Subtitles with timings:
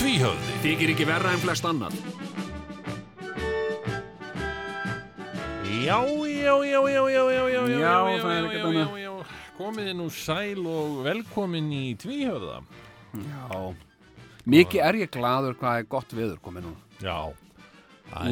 [0.00, 1.94] Tvíhöfði Þykir ekki verra en flest annan.
[5.80, 8.68] Já, já, já, já, já, já, já, já, Já, já, það er já, ekkert já,
[8.68, 8.90] annað.
[8.90, 9.09] já, já,
[9.60, 12.62] komið nú sæl og velkomin í Tvíhöfða.
[13.12, 13.60] Já.
[14.50, 16.74] Mikið er ég gladur hvað er gott viður komið nú.
[17.04, 17.18] Já.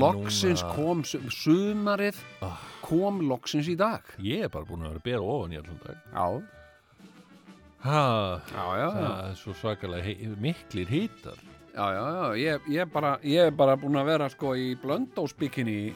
[0.00, 2.56] Loksins núna- kom su- sumarið, Ah.
[2.83, 4.02] kom loksins í dag.
[4.19, 5.96] Ég er bara búin að vera að bera ofan í allan dag.
[6.14, 6.42] Já.
[7.80, 11.36] Ha, Já, já, það er svo svakalega hei, miklir hitar.
[11.77, 12.34] Já, já, já.
[12.34, 15.95] Ég, ég, bara, ég er bara búin að vera sko í blöndósbygginni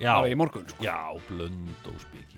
[0.00, 0.82] Já, bara í morgun, sko.
[0.82, 2.33] já, blöndósbygginni.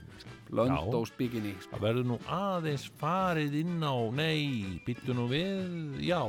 [0.46, 0.54] Sko.
[0.54, 1.72] Blöndósbygginni, sko.
[1.74, 6.20] Það verður nú aðeins farið inn á, nei, byttu nú við, já.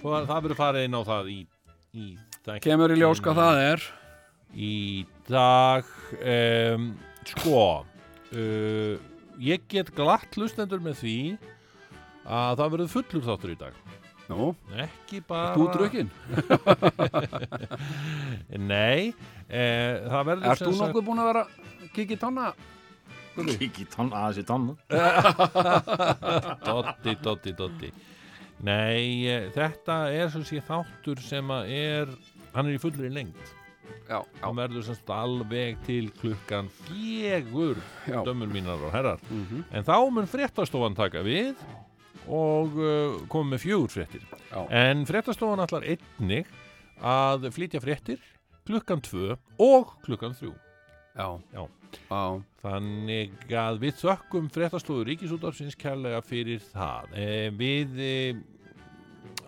[0.00, 1.38] Svo að það verður farið inn á það í,
[1.96, 2.06] í
[2.42, 2.62] þættinum.
[2.66, 3.86] Kemur í ljós hvað það er.
[4.56, 4.74] í
[5.28, 5.88] dag
[6.20, 6.84] um,
[7.26, 8.92] sko uh,
[9.42, 11.16] ég get glatt hlustendur með því
[12.24, 13.82] að það verður fullur þáttur í dag
[14.26, 14.48] Nú,
[14.82, 16.08] ekki bara þú drukkin.
[18.72, 19.12] nei
[19.46, 21.44] eh, það verður Ert þú nokkuð búin að vera
[21.94, 22.48] kikið tanna?
[23.36, 24.76] Kiki tann, aðeins í tannu
[26.66, 27.90] dotti, dotti, dotti
[28.64, 32.12] nei, þetta er svo sé þáttur sem að er
[32.54, 33.54] hann er í fullur í lengd
[34.06, 38.20] Já, já, hann verður semst alveg til klukkan fjögur já.
[38.26, 41.54] dömur mínar og herrar Mm En þá mun fréttastofan taka við
[42.26, 44.22] og uh, koma með fjögur fréttir.
[44.50, 44.64] Já.
[44.74, 46.48] En fréttastofan ætlar einnig
[46.98, 48.18] að flytja fréttir
[48.66, 50.50] klukkan tvö og klukkan þrjú.
[51.14, 51.62] Já, Já.
[52.10, 52.42] já.
[52.66, 57.12] Þannig að við þökkum fréttastofu Ríkisútafsins kærlega fyrir það.
[57.14, 58.14] E, við e,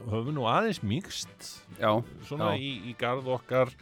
[0.06, 0.83] höfum nú aðeins
[1.78, 1.91] Já,
[2.28, 2.62] svona Já.
[2.62, 3.75] í, í garð okkar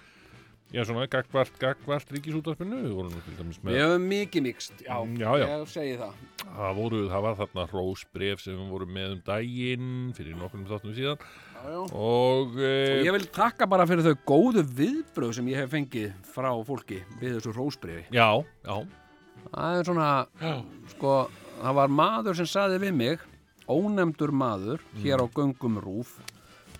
[0.75, 2.81] Já, svona gagvart, gagvart Ríkisútafsinu.
[2.89, 4.81] Við vorum nú til dæmis með við hefum mikið mikst.
[4.83, 5.47] Já, Já, já.
[5.53, 6.17] ég segi það.
[6.47, 10.97] Það, voru, það var þarna hrósbref sem við vorum með um daginn fyrir nokkrum þáttum
[10.97, 11.27] síðan
[11.67, 16.13] og, e, Og ég vil takka bara fyrir þau góðu viðbröð sem ég hef fengið
[16.35, 18.07] frá fólki við þessu rósbrifi.
[18.15, 18.29] já,
[18.67, 18.77] já,
[19.53, 20.11] Það er svona,
[20.93, 21.17] sko,
[21.61, 23.27] það var maður sem saði við mig,
[23.71, 26.17] ónefndur maður, hér á göngum rúf,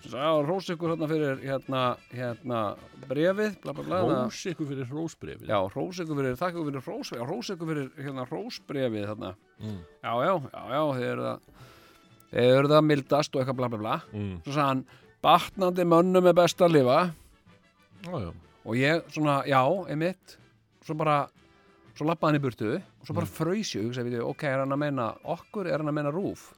[0.07, 1.81] rós ykkur hérna fyrir hérna,
[2.13, 2.61] hérna
[3.09, 5.49] brefið, rós ykkur fyrir hrósbrefið.
[5.49, 9.33] Já, rós ykkur fyrir, þakka ykkur fyrir rós, rós ykkur fyrir hérna rósbrefið þarna.
[9.59, 9.79] Mm.
[10.03, 11.69] Já, já, já, já, þið eru það,
[12.31, 13.95] þið eru það mildast og eitthvað bla bla bla.
[14.13, 14.35] Mm.
[14.45, 14.83] Svo sagði hann,
[15.27, 16.99] batnandi mönnum er best að lifa.
[18.05, 18.29] Já, já,
[18.63, 19.61] og ég svona, já,
[19.91, 20.37] einmitt
[20.87, 21.25] svo bara,
[21.97, 23.33] svo lappaði hann í burtu og svo bara mm.
[23.87, 26.51] hugsaði við ok, er hann að meina okkur, er hann að meina rúf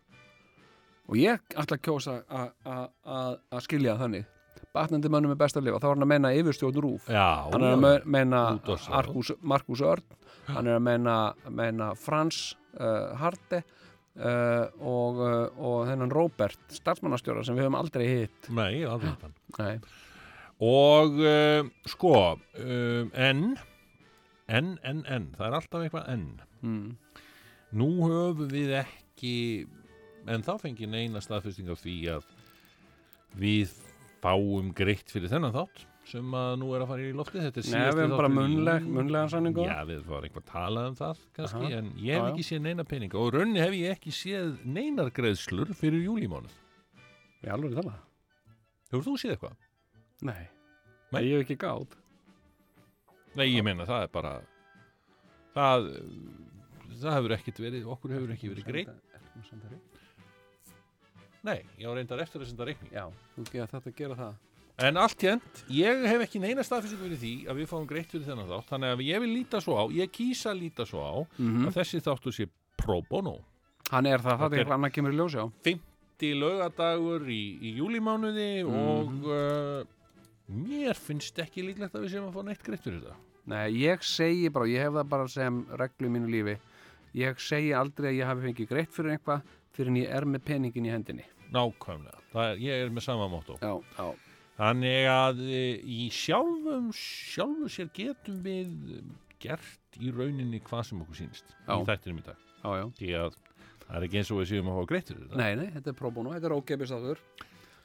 [1.09, 4.27] og ég ætla að kjósa að skilja þannig
[4.75, 7.63] batnandi mönnum er best að lifa, þá er hann að meina yfirstjórn rúf já, hann
[7.63, 7.83] er að já.
[7.85, 9.35] me- meina Útvarpsráð.
[9.41, 10.17] Markus, Örn
[10.49, 12.41] hann er að meina Frans
[12.77, 13.63] uh, Harte
[14.19, 19.31] uh, og, uh, og þennan Robert starfsmannastjóra sem við höfum aldrei hitt Nei, aldrei þetta.
[19.59, 19.73] Nei.
[20.69, 22.15] Og uh, sko,
[22.59, 23.45] um, en,
[24.49, 26.23] en, en, en, það er alltaf eitthvað en.
[26.65, 26.87] Mm.
[27.79, 29.35] Nú höfum við ekki,
[30.29, 32.25] en þá fengið neina staðfesting af því að
[33.39, 33.75] við
[34.23, 37.43] fáum greitt fyrir þennan þátt sem að nú er að fara í loftið.
[37.45, 38.93] Þetta er Nei, síðasti við höfum bara júlí.
[38.97, 41.77] munnlegan samningu Já, við varum eitthvað að tala um það kannski, Aha.
[41.77, 42.29] en ég hef já.
[42.33, 46.55] ekki séð neina peninga og raunni hef ég ekki séð neinar greiðslur fyrir júlímánuð.
[47.45, 47.99] Ég alveg tala
[48.89, 49.57] Hefur þú séð eitthvað?
[50.25, 50.47] Nei,
[51.13, 51.21] Nei.
[51.27, 51.93] ég hef ekki gátt
[53.37, 54.33] Nei, ég meina það er bara
[55.53, 55.89] það
[56.99, 58.95] það hefur ekkert verið, okkur hefur ekki verið greitt
[61.45, 62.91] Nei, ég á reyndar eftir að senda reikning.
[62.91, 64.33] Já, þú getur þetta að gera það.
[64.89, 68.25] En allt hérnt, ég hef ekki neina staðfestingu fyrir því að við fáum greitt fyrir
[68.27, 68.67] þennan þátt.
[68.73, 71.79] Þannig að ég vil líta svo á, ég kýsa að líta svo á mm að
[71.79, 72.47] þessi þáttu sé
[72.79, 73.37] pro bono.
[73.89, 75.45] Hann er það, það er eitthvað annað kemur í ljós, já.
[75.67, 79.81] 50 lögadagur í, í júlímánuði og uh,
[80.49, 83.17] mér finnst ekki líklegt að við séum að fá neitt greitt fyrir þetta.
[83.49, 86.55] Nei, ég segi bara, ég hef það bara sem reglu í mínu lífi.
[87.17, 90.43] Ég segi aldrei að ég hafi fengið greitt fyrir eitthvað fyrir en ég er með
[90.49, 91.25] peningin í hendinni.
[91.53, 94.09] Nákvæmlega, er, ég er með sama mótó Já, já,
[94.59, 101.01] Þannig að e, í sjálfum, sjálfu sér getum við um, gert í rauninni hvað sem
[101.01, 101.73] okkur sýnist Já.
[101.79, 102.43] í þættinum í dag.
[102.59, 102.85] já, já.
[102.99, 103.37] Því að
[103.87, 105.39] það er ekki eins og við séum að fá greittur þetta.
[105.41, 107.23] Nei, nei, þetta er pro bono, þetta er ógeipis áður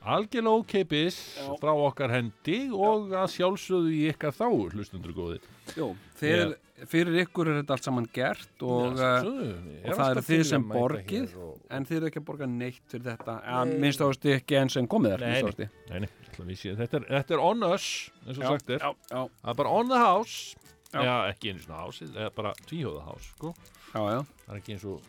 [0.04, 1.46] algjörlega ókeipis Já.
[1.60, 5.44] frá okkar hendi og að sjálfsögðu í ykkar þá hlustundur góðir.
[5.78, 6.54] Jú, fyrir,
[6.90, 10.42] fyrir ykkur er þetta allt saman gert og, Já, ég er og það eru þið
[10.50, 14.34] sem borgið, og- en þið eru ekki að borga neitt fyrir þetta, ja, minnst ástu
[14.34, 15.42] ekki enn sem komið er Nei,
[15.90, 19.50] Nei, nei, þetta er, þetta er on us eins og sagt er, já, já, það
[19.54, 20.56] er bara on the house.
[20.94, 21.00] Já.
[21.02, 23.54] Já, ekki einu svona house, það er bara tvíhjóða house, sko.
[23.94, 25.00] Já, já, Það er ekki eins og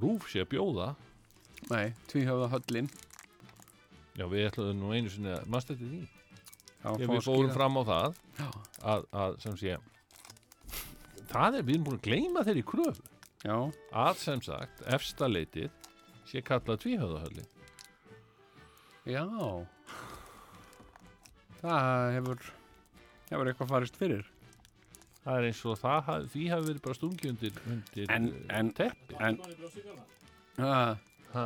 [0.00, 0.94] rúf sé að bjóða.
[1.70, 2.88] Nei, tvíhjóða höllin
[4.14, 6.02] Já, við ætlaðum nú einu sinni að mannst þetta því?
[6.84, 7.54] Já, Þegar við fórum skýra.
[7.56, 8.48] fram á það Já,
[8.94, 9.76] að, að sem sé
[11.34, 13.02] það er, við erum búin að gleyma þeirri kröfu.
[13.44, 13.56] Já,
[14.04, 15.70] að sem sagt, efsta leitið
[16.30, 17.44] sé kallað tvíhjóðahölli
[19.04, 19.24] já.
[21.60, 22.46] Það hefur
[23.30, 24.24] hefur eitthvað farist fyrir.
[25.24, 28.58] Það er eins og það, haf- því hafi verið bara stungi undir, undir En- eh,
[28.58, 29.16] en- teppi.
[29.18, 29.38] en
[30.60, 30.96] ha,
[31.32, 31.44] ha,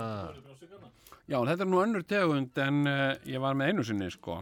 [1.29, 4.41] já, þetta er nú önnur tegund en uh, ég var með einu sinni sko.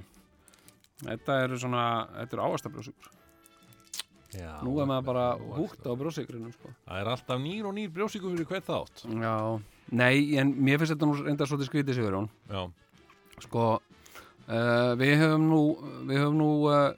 [1.02, 1.84] Þetta eru svona,
[2.22, 3.10] þetta eru ávastabrjósugur
[4.36, 5.26] já, nú er maður bara
[5.58, 6.72] húgt á brjósugrunum sko.
[6.86, 9.04] Það er alltaf nýr og nýr brjósíku fyrir hvert þátt.
[9.22, 9.36] Já,
[9.92, 12.64] nei, en mér finnst þetta nú enda svolítið skrítið sigur Jón Já,
[13.44, 13.66] Sko,
[14.48, 15.62] uh, við höfum nú,
[16.08, 16.90] við höfum nú uh,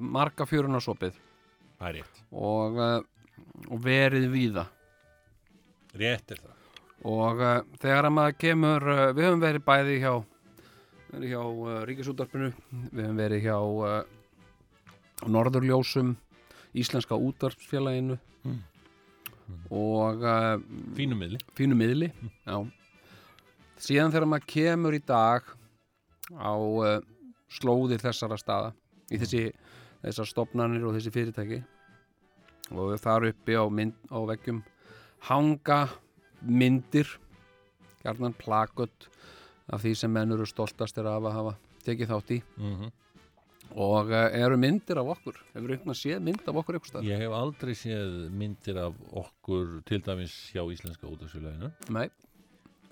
[0.00, 1.20] marga fjörunarsopið
[1.76, 2.20] það er rétt.
[2.32, 2.82] Og,
[3.68, 4.66] og verið víða.
[5.96, 6.55] Rétt er það
[7.06, 10.12] og uh, þegar að maður kemur, uh, við höfum verið bæði hjá,
[11.22, 12.52] hjá uh, Ríkisúttarpinu,
[12.90, 13.58] við höfum verið hjá
[15.32, 16.16] Norðurljósum,
[16.76, 18.62] Íslenska útvarpsfélaginu Mm.
[19.74, 20.56] og uh,
[20.96, 22.56] Fínum miðli fínu miðli já.
[23.78, 25.46] síðan þegar maður kemur í dag
[26.34, 26.54] á
[27.54, 28.72] slóðir þessara staða
[29.10, 29.42] í þessi,
[30.02, 31.60] þessar stopnarnir og þessi fyrirtæki
[32.74, 34.64] og þar uppi á, mynd, á veggjum
[35.28, 35.80] hanga
[36.48, 37.10] myndir
[38.02, 39.08] gjarnan plakut
[39.66, 41.56] af því sem menn eru stoltastir af að hafa
[41.86, 42.40] tekið þátt í.
[42.60, 42.94] Mm
[43.74, 45.40] og uh, eru myndir af okkur?
[45.54, 49.80] Hefur ykkur að séð mynd af okkur stað Ég hef aldrei séð myndir af okkur
[49.88, 52.06] til dæmis hjá Íslenska útafsfélaginu nei,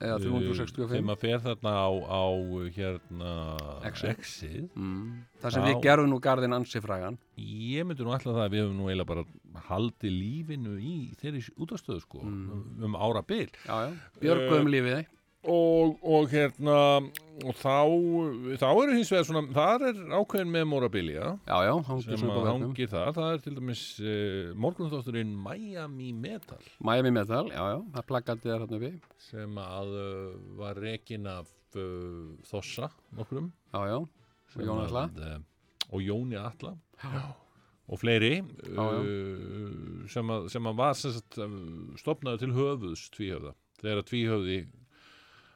[0.00, 2.24] eða 365 Þegar maður fer þarna á, á
[2.74, 3.32] hérna.
[3.88, 4.68] Exit.
[4.74, 5.24] Mm.
[5.42, 5.68] það sem Já.
[5.70, 7.18] við gerðum nú garðin ansi frægan.
[7.38, 9.26] Ég myndi nú alltaf það að við höfum nú eiginlega bara
[9.68, 12.84] haldið lífinu í þeirri útastöðu sko Mm.
[12.84, 13.48] um, ára bil.
[13.66, 13.92] Já, já,
[14.22, 15.10] björguðum uh, lífið þeim
[15.44, 16.76] og, og hérna
[17.44, 17.74] og þá,
[18.56, 23.10] þá eru hins vegar svona þar er ákveðin memorabilia já, já, hangið sem hangir þar.
[23.18, 26.64] Það er til dæmis uh, morgunþátturinn Miami Metal.
[26.80, 28.92] Miami Metal, já, já, það plakatið er hérna uppi.
[29.28, 32.86] Sem að uh, var rekin af Þossa
[33.18, 33.48] nokkrum.
[33.74, 33.98] Já, já,
[34.54, 35.08] sem Jón Atla.
[35.90, 36.76] og Jóni Atla
[37.84, 39.02] og fleiri Já, já.
[39.02, 41.58] uh, sem, að, sem að var sem uh,
[42.00, 44.58] stofnaði til höfuðs tvíhöfða þegar að tvíhöfði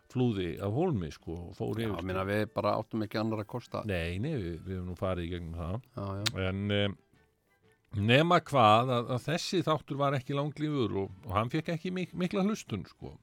[0.09, 3.51] flúði af hólmi sko og fór já, yfir minna við bara áttum ekki annar að
[3.53, 3.83] kosta.
[3.89, 5.83] Nei, nei, við, við hefum nú farið í gegnum það.
[5.99, 6.97] Já, já, en um,
[8.09, 12.15] nema hvað að, að þessi þáttur var ekki langlífur og, og hann fekk ekki mik
[12.17, 13.17] mikla hlustun sko á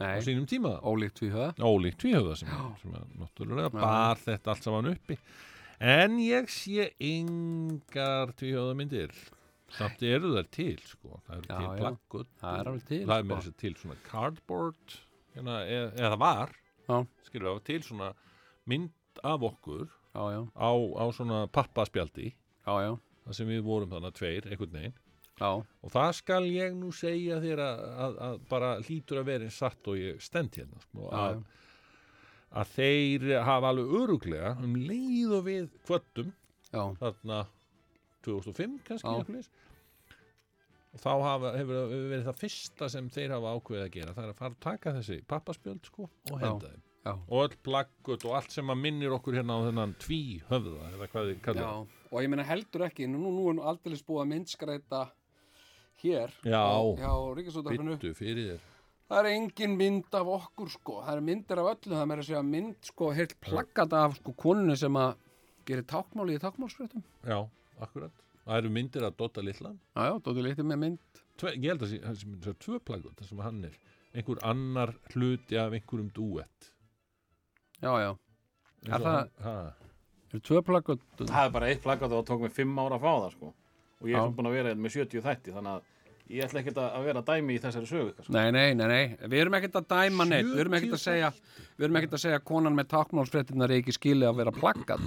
[0.00, 0.76] nei, sínum tíma.
[0.84, 5.16] Ólíkt það ólíkt tvíhöfða sem, sem að náttúrulega bar þetta allt saman uppi
[5.80, 9.14] en ég sé yngar tvíhöfða myndir
[9.70, 11.20] samt eru þær til sko.
[11.26, 13.28] Það eru Já, til plakkut Það er alveg til, það er sko.
[13.30, 14.96] með þess að til svona cardboard
[15.36, 16.56] hérna, eða, eða það var
[17.26, 18.08] skilur það var til svona
[18.70, 22.32] mynd af okkur já, já, á, á svona pappaspjaldi.
[22.66, 22.90] Já, já,
[23.24, 24.98] þar sem við vorum þannig tveir, veginn.
[25.40, 29.52] Já, og það skal ég nú segja þér að, að, að bara hlýtur að vera
[29.54, 31.38] satt og ég stend hérna sko, að,
[32.50, 36.32] að þeir hafa alveg öruglega um leið og við kvöttum
[36.70, 37.44] þarna
[38.26, 39.42] 2005 kannski
[40.98, 44.14] þá hafa, hefur verið það fyrsta sem þeir hafa ákveðið að gera.
[44.16, 46.86] Það er að fara að taka þessi pappaspjöld sko, og henda þeim.
[47.00, 50.88] Já, og öll plaggut og allt sem að minnir okkur hérna á þennan tví höfða
[50.90, 51.94] eða hvað þið það.
[52.10, 55.00] og ég meina heldur ekki, nú, nú er nú aldrei búið að myndskreita
[56.02, 56.60] hér Já.
[57.00, 57.12] hjá
[58.18, 58.66] fyrir þér
[59.10, 62.22] það er engin mynd af okkur sko það er myndir af öllu, það er meira
[62.24, 65.14] að segja mynd sko, heilt plakkat af sko konunni sem að
[65.66, 67.40] gerir tákmáli í tákmálsfréttum Já,
[67.82, 68.12] akkurat.
[68.46, 69.76] Það eru myndir af Dotta Littlan.
[69.96, 70.98] já, já, Dóti Líti með mynd
[71.40, 73.76] Tve, ég held að það sé- sé tvö plagut þar sem hann er.
[74.14, 76.70] Einhver annar hluti af einhverjum duett.
[77.82, 78.10] já, já,
[78.86, 79.74] Er það- hann- ha,
[80.30, 82.98] það eru tvö plakkat Það er bara eitt plaggat og það tók mig fimm ára
[82.98, 83.54] að fá það sko.
[84.00, 85.82] og ég er búin að vera hérna með 70 þætti þannig að
[86.30, 88.32] ég ætla ekkert að að vera dæmi í þessari sögu sko.
[88.36, 91.08] Nei, nei, nei, nei, við erum ekkert að dæma neitt, við erum ekkert að 70
[91.08, 91.30] segja,
[91.76, 95.04] við erum ekkert að segja að konan með tákmálsfréttinnar er ekki skilið að vera plaggat,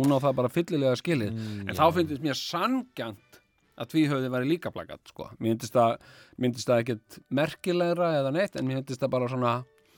[0.00, 3.38] hún á það bara fyllilega skilið, Mm, en þá finnst mér sangjant
[3.78, 5.96] að tvíhöfði væri líka plaggat, sko, mér finnst það,
[6.38, 9.54] myndist það ekkert merkilegra eða neitt, en mér finnst það bara svona,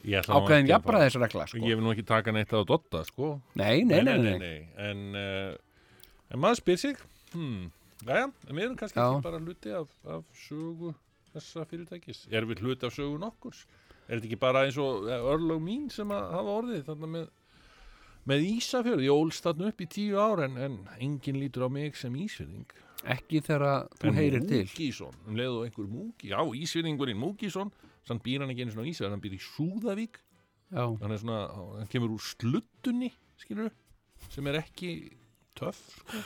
[0.07, 1.59] ákveðin að jafnræðisregla sko.
[1.67, 3.41] Ég vil nú ekki taka neitt á Dotta, sko.
[3.59, 4.69] nei, nei, nei, nei, nei.
[4.77, 5.57] En, uh,
[6.31, 6.97] en maður spyr sig,
[7.35, 7.67] hmm,
[8.13, 9.07] jæja, en við erum kannski Já.
[9.09, 10.93] ekki bara hluti af, af sögu
[11.35, 12.23] þessa fyrirtækis.
[12.33, 13.65] Erum við hluti af sögu nokkurs?
[14.07, 17.29] Er þetta ekki bara eins og örlög mín sem að hafa orðið þarna með,
[18.31, 19.05] með Ísafjörð?
[19.07, 22.71] Ég ólst þarna upp í tíu ár en, en enginn lítur á mig sem Ísfjörðing.
[23.07, 27.71] ekki þegar þú heyrir til Múkísson, um leið og einhver Múki, já, Ísfjörðingurinn Múkísson,
[28.07, 30.17] sann býr hann ekki einu svona á Ísfjörð, hann býr í Súðavík
[30.73, 31.41] já, hann er svona,
[31.77, 33.71] hann kemur úr sluttunni skilur
[34.33, 34.95] sem er ekki
[35.59, 36.25] töff sko.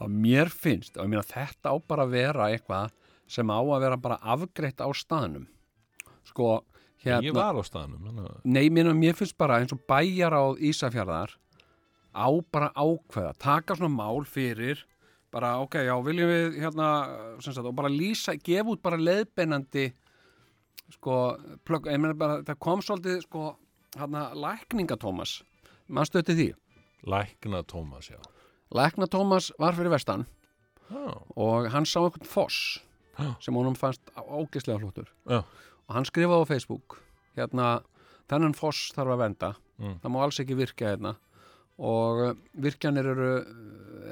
[0.00, 2.90] Og mér finnst, og ég meina þetta á bara að vera eitthvað
[3.30, 5.46] sem á að vera bara afgreitt á staðnum.
[6.26, 6.64] Sko,
[7.04, 10.44] ég hérna var á staðnum að- nei, mér, mér finnst bara eins og bæjar á
[10.58, 11.36] Ísafjarðar
[12.14, 14.82] á bara ákveða, taka svona mál fyrir
[15.30, 19.92] bara ok, já, viljum við hérna, sagt, og bara lýsa, gefa út bara leiðbeinandi
[20.90, 23.56] sko, plögg, ég meina bara, það kom svolítið sko,
[23.96, 25.42] hérna, lækninga Tómas
[25.86, 26.48] mann stötti því,
[27.06, 28.18] lækna Tómas, já
[28.74, 30.26] lækna Tómas var fyrir vestan
[30.90, 32.80] já, og hann sá einhvern foss
[33.18, 33.34] Já.
[33.40, 35.42] sem honum fannst ógeðslega flottur Já.
[35.88, 36.98] og hann skrifaði á Facebook
[37.36, 37.82] hérna,
[38.30, 39.94] þennan foss þarf að venda Mm.
[40.02, 41.14] það má alls ekki virka hérna
[41.80, 43.28] og uh, virkjanir eru,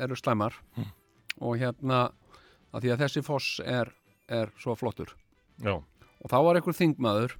[0.01, 0.87] eru slæmar Mm.
[1.45, 2.11] og hérna
[2.73, 3.91] að því að þessi foss er,
[4.29, 5.13] er svo flottur
[5.61, 7.37] já, og þá var einhver þingmaður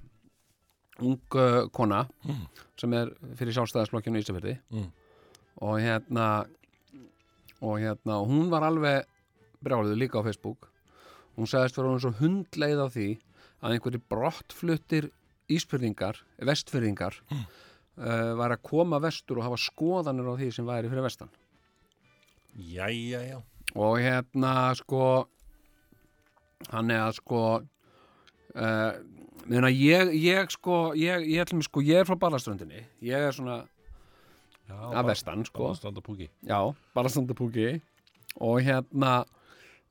[1.01, 2.45] ung uh, kona Mm.
[2.77, 4.91] sem er fyrir sjálfstæðisflokkinu í Ísafirði Mm.
[5.61, 6.45] og hérna
[7.61, 9.05] og hérna hún var alveg
[9.63, 10.69] brjáliðu líka á Facebook.
[11.37, 13.07] Hún sagðist vera hún svo hundleið á því
[13.59, 15.09] að einhverju brottfluttir
[15.49, 17.45] Ísfyrðingar, vestfyrðingar Mm.
[17.97, 21.29] uh, var að koma vestur og hafa skoðanir á því sem væri fyrir vestan.
[22.55, 23.39] Jæja, já.
[23.75, 25.27] Og hérna sko
[26.69, 27.41] hann er að sko
[28.55, 28.93] uh,
[29.49, 33.61] ég, ég sko ég, ég, sko, ég er frá Balaströndinni ég er svona
[34.69, 35.71] að vestan sko.
[36.45, 36.59] já,
[36.95, 37.69] Balaströndapúki
[38.39, 39.13] og hérna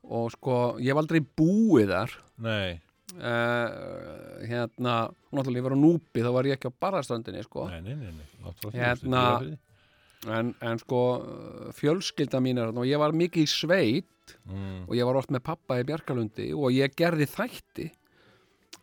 [0.08, 2.12] og sko, ég hef aldrei búið þar.
[2.44, 2.80] Nei,
[3.18, 4.98] uh, hérna,
[5.34, 7.66] náttúrulega ég var á Núpi þá var ég ekki á Balaströndinni sko.
[7.68, 8.28] Nei, nei, nei,
[8.72, 9.58] Hérna-
[10.26, 11.02] en, en sko
[11.78, 14.88] fjölskylda mín er þarna og ég var mikið í sveit mm.
[14.88, 17.88] og ég var oft með pappa í Bjarkalundi og ég gerði þætti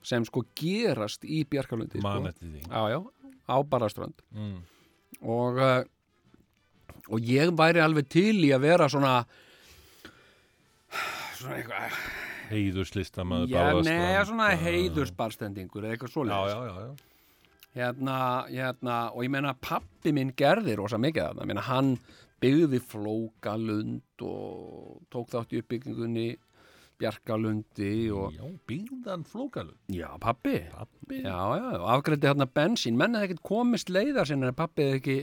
[0.06, 2.14] sem sko gerast í Bjarkalundi sko.
[2.94, 3.00] já,
[3.52, 4.58] á Baraströnd mm.
[5.22, 5.82] Og uh,
[7.14, 9.16] og ég væri alveg til í að vera svona
[11.36, 11.98] svona eitthvað
[12.50, 14.06] heiðurslistamaður já, Bárðarstrand.
[14.06, 17.40] neða svona heiðursbarstendingur eða eitthvað svoleiðis já, já, já, já.
[17.80, 18.18] hérna,
[18.50, 21.96] hérna, og ég meina pappi minn gerði rosa mikið þarna, ég meina hann
[22.44, 26.28] byggði flókalund og tók þátt í uppbyggingunni
[27.00, 29.76] Bjarkalundi og já, byggðan flókalund.
[29.92, 32.96] Já, pappi pappi, já, já, og afgreiti hérna bensín.
[32.96, 35.18] Menn hefði ekkert komist leiðar sinna en pappi hefði ekki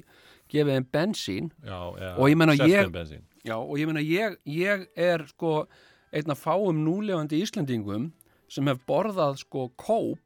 [0.53, 1.49] gefið þeim bensín.
[1.65, 3.23] Já, já Og ég meina, ég- bensín.
[3.45, 5.67] já, og ég meina ég, ég er sko
[6.13, 8.11] einn af fáum núlefandi Íslendingum
[8.49, 10.19] sem hef borðað sko kóp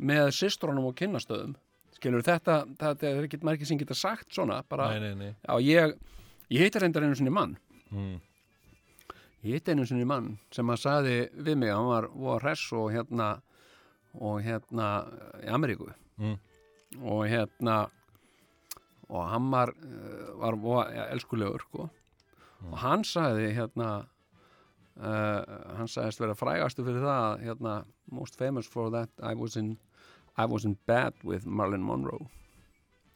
[0.00, 1.54] með systrónum og kynnastöðum.
[1.94, 5.34] Skilur þetta, þetta er ekkert margir sem geta sagt svona, bara, nei, nei, nei.
[5.44, 5.94] Já, ég
[6.50, 7.56] ég heitir reyndar einu sinni mann.
[7.92, 8.20] Mm.
[9.42, 13.30] Hitt einu sinni mann sem að saði við mig, hann var, var hress og hérna
[14.14, 14.90] og hérna
[15.44, 16.34] í Ameríku Mm.
[17.00, 17.88] og hérna
[19.08, 21.86] og hann var, eh, var, var ja, elskulegur sko.
[22.70, 23.86] og hann sagði hérna
[25.00, 27.76] uh, hann sagðist vera frægastu fyrir það hérna,
[28.12, 29.78] most famous for that I was in
[30.36, 32.26] I was in bed with Marilyn Monroe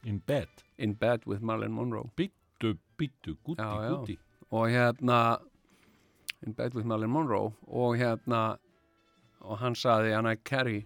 [0.05, 3.91] in bed in bed with Marilyn Monroe byttu, byttu, gutti, Já, já.
[3.99, 4.19] gutti
[4.51, 5.21] og hérna
[6.47, 8.57] in bed with Marilyn Monroe og hérna
[9.45, 10.85] og hann saði hann að Carrie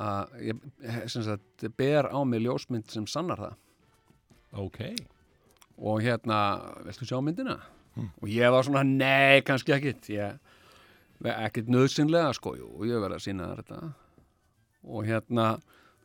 [0.00, 0.62] að ég
[1.12, 3.58] sem sagt, ber á mig ljósmynd sem sannar það.
[4.60, 4.80] Ok,
[5.78, 6.38] og hérna,
[6.86, 7.58] viltu sjá myndina?
[8.00, 10.08] og ég var svona, nei, kannski ekkit.
[10.14, 10.38] Ég,
[11.34, 13.80] ekkit nöðsynlega sko, jú, ég verði að sína þetta.
[14.88, 15.50] Og hérna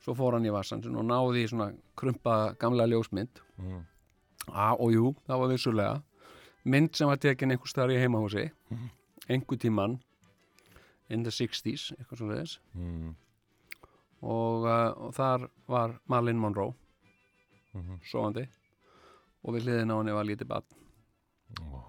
[0.04, 3.42] svo fór hann í vassan sinn og náði í svona krumpa gamla ljósmynd.
[3.62, 3.86] Mm.
[4.52, 5.96] A, og jú, það var vissulega
[6.66, 8.48] mynd sem var tekin einhver staðar í heimahúsi
[9.30, 10.00] einhver tíman
[11.10, 13.16] in the 60s, eitthvað svona þess Mm.
[14.26, 16.74] og, uh, og þar var Marlene Monroe
[17.76, 18.00] Mhm.
[18.10, 18.48] sofandi
[19.44, 20.64] og við hliðin á henni var lítið bad
[21.62, 21.84] Ó.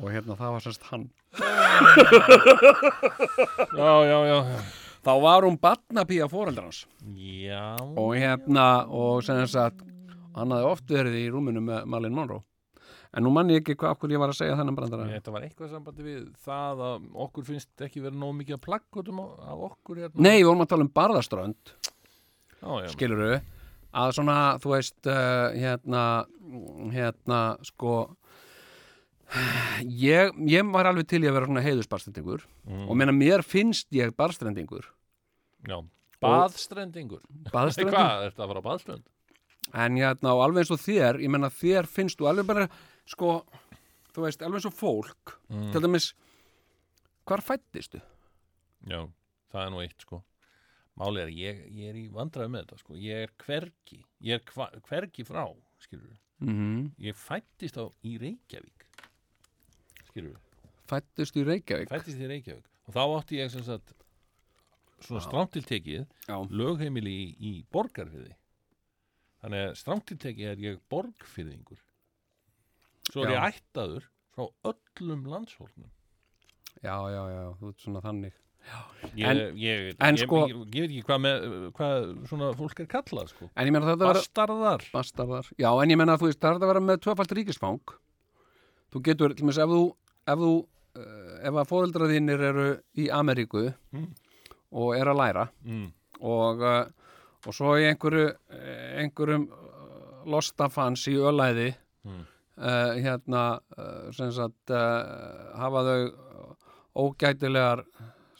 [0.00, 1.10] og hérna það var sérst hann
[3.76, 4.60] já, já, já já.
[5.04, 5.58] þá var hún
[6.64, 6.86] hans
[7.16, 9.82] já, og hérna og sem sagt
[10.36, 12.42] hann hafði oft verið í rúminu með Marlene Monroe
[13.16, 15.46] en nú mann ég ekki hvað okkur ég var að segja þennan brandara þetta var
[15.46, 20.02] eitthvað sambandi við það að okkur finnst ekki verið nóg mikið að plaggotum af okkur
[20.04, 21.74] hérna Nei, við vorum að tala um barðaströnd
[22.60, 22.88] já.
[22.94, 23.32] skiluru
[23.90, 26.02] að svona, þú veist uh, hérna,
[26.94, 27.94] hérna sko
[29.86, 32.84] ég, ég var alveg til í að vera svona heiðusbarstrendingur Mm.
[32.86, 34.84] og meina mér finnst ég barstrendingur
[35.66, 35.80] Já.
[36.22, 37.22] Baðstrendingur.
[37.50, 39.02] baðstrendingur Hvað, er þetta að fara á baðstrend?
[39.74, 42.68] en hérna og alveg eins og þér ég meina þér finnst þú alveg bara
[43.06, 43.44] sko,
[44.14, 45.72] þú veist, alveg og fólk Mm.
[45.72, 46.12] til dæmis
[47.26, 48.00] hvar fættistu?
[48.86, 49.08] Já,
[49.52, 50.22] það er nú eitt sko.
[50.98, 52.94] Máli er, ég, ég er í vandræði með þetta sko.
[52.94, 55.46] Ég er hvergi, ég er hva, hvergi frá
[55.78, 56.90] skilur Mm -hmm.
[57.04, 58.86] Ég fættist á í Reykjavík
[60.08, 60.36] skilur
[60.88, 61.88] fættistu í Reykjavík?
[61.88, 62.64] Fættist í Reykjavík.
[62.88, 63.92] Og þá átti ég sem sagt
[65.00, 66.06] svona strámtiltekið
[66.50, 68.34] lögheimili í, í borgarfyrði
[69.42, 71.78] þannig að strámtiltekið er ég borgfyrðingur
[73.12, 75.90] svo er ég ættaður frá öllum landshólnum
[76.82, 78.32] já, já, já, þú ert svona þannig
[79.16, 81.44] ég, En- ég, en ég, sko- ég, veit ekki hvað, með,
[81.78, 83.48] hvað svona fólk er kallað sko
[84.20, 85.48] Bastardar Bastardar.
[85.58, 87.94] Já, en ég menna að þú veist, það er að vera með tvöfald ríkisfang.
[88.92, 89.80] Þú getur, til dæmis, ef þú,
[90.34, 90.50] ef þú,
[91.00, 92.66] uh, ef að fóreldraðinir eru
[93.00, 93.64] í Ameríku
[93.96, 94.06] Mm.
[94.72, 95.88] og er að læra mm.
[96.20, 96.84] og, uh,
[97.46, 99.48] og svo í einhverju, eh, einhverjum
[100.26, 101.74] lostafans í ölæði,
[102.04, 102.26] Mm.
[102.60, 103.44] Uh, hérna,
[103.76, 106.00] uh, sem sagt, uh, hafa þau
[107.00, 107.84] ógætilegar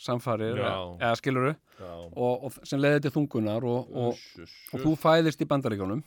[0.00, 0.72] samfarir, Já.
[1.00, 4.24] eða skiluru, og, og sem leiði til þungunar og, og,
[4.72, 6.02] og þú fæðist í bandaríkjónum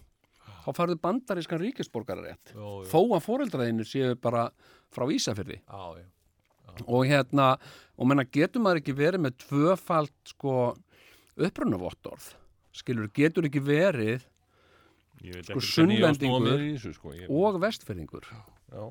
[0.64, 4.48] þá farðu bandarískan ríkisborgararétt þó að fóreldraðinu séu bara
[4.94, 6.04] frá já.
[6.86, 7.58] og hérna,
[7.98, 10.74] og menna getur maður ekki verið með tvöfalt sko
[11.36, 12.32] upprunavottorð
[12.74, 14.28] skilur, getur ekki verið
[15.22, 17.14] Sko, Sunnlendingur sko.
[17.16, 18.26] ég, og vestfyrðingur
[18.74, 18.84] Já,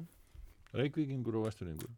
[0.73, 1.91] Reykvíkingur og Vesturningur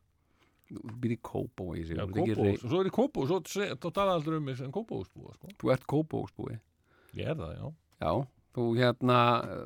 [0.75, 3.47] þú býr í Kópó í sig, Já, Kópós, rey- og svo er ég Kópós og
[3.47, 5.49] svo tala aldrei um mig sem Kópósbúa sko.
[5.61, 6.57] þú ert Kópósbúi
[7.15, 7.67] Ég er það, já.
[8.03, 8.13] Já,
[8.57, 9.19] þú hérna,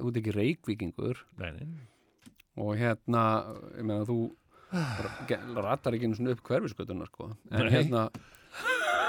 [0.02, 1.22] þú ert ekki reykvíkingur.
[1.38, 1.86] Nei, nei,
[2.60, 3.22] og hérna,
[3.78, 4.18] ég meina þú
[5.64, 7.70] ratar ekki einu svona upp hverfiskötunar sko, en Nei.
[7.72, 8.10] hérna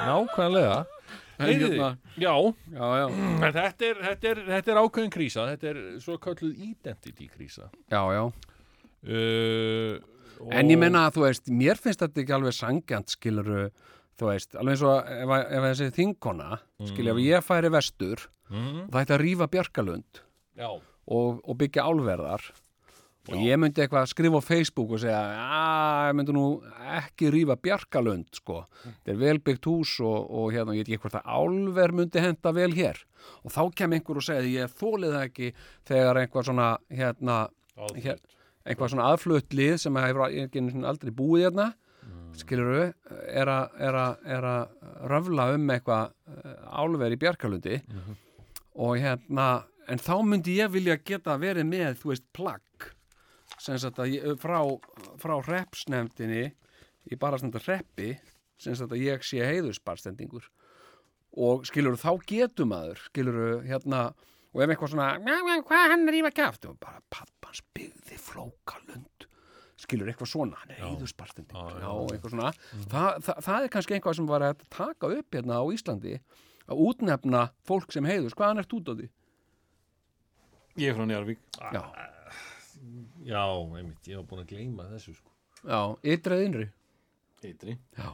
[0.07, 0.85] nákvæmlega
[1.39, 2.33] hérna, Já,
[2.75, 3.07] já, já,
[3.57, 5.45] þetta er, þetta, er, þetta er ákveðin krísa.
[5.53, 7.69] Þetta er svo kalluð identity krísa.
[7.91, 8.23] Já, já.
[9.07, 9.99] Uh,
[10.55, 13.65] En ég menna að þú veist, mér finnst þetta ekki alveg sangjant skiluru,
[14.19, 18.85] þú veist, alveg eins og ef, ef þessi þingkona, skilja, ef ég færi vestur mm,
[18.87, 20.21] það ætti að rífa Bjarkalund
[21.11, 22.47] og, og byggja álverðar
[23.27, 26.45] og ég myndi eitthvað skrifa á Facebook og segja, að ég myndi nú
[26.97, 28.61] ekki rífa Bjarkalund, sko.
[28.85, 32.53] Þetta er velbyggt hús og, og hérna, ég veit ekki hvort að álver myndi henda
[32.55, 33.01] vel hér.
[33.43, 35.51] Og þá kem einhver og segja, ég þólið það ekki
[35.91, 37.37] þegar einhver svona, hérna,
[37.99, 38.17] hér,
[38.65, 40.25] einhvað svona aðflutt lið sem hefur
[40.89, 41.69] aldrei búið hérna.
[42.39, 42.93] Skilur
[43.27, 44.67] er að er að- er að
[45.11, 47.81] röfla um eitthvað eh, álver í Bjarkalundi.
[48.79, 52.61] Og hérna en þá myndi ég vilja geta verið með þú veist plagg.
[52.85, 52.95] að
[53.69, 54.59] ég, frá,
[55.21, 56.47] frá repsnefndinni
[57.09, 58.15] í bara stundar reppi
[58.59, 60.49] sem sagt að ég sé heiðusbarstendingur
[61.39, 64.09] og skilur þá getur maður skilur hérna
[64.49, 67.61] og ef eitthvað svona, "Mjá, mjá, hvað er hann að rífa kæft og bara pappans
[67.75, 69.27] byggði flókalund
[69.77, 72.51] skilur eitthvað svona, hann er heiðusbarstendingur Já, já, já, eitthvað svona.
[72.89, 76.19] Þa, það, það er kannski eitthvað sem var að taka upp hérna á Íslandi
[76.69, 79.09] að útnefna fólk sem heiðus, hvaðan ert út á því?
[80.79, 81.39] Ég er frá Njarvík
[81.73, 81.81] Já,
[83.27, 83.43] Já,
[83.75, 85.31] einmitt, ég var búin að gleyma þessu sko.
[85.63, 85.79] já,
[86.15, 86.67] ytrið innri
[87.43, 88.09] Eitri Já,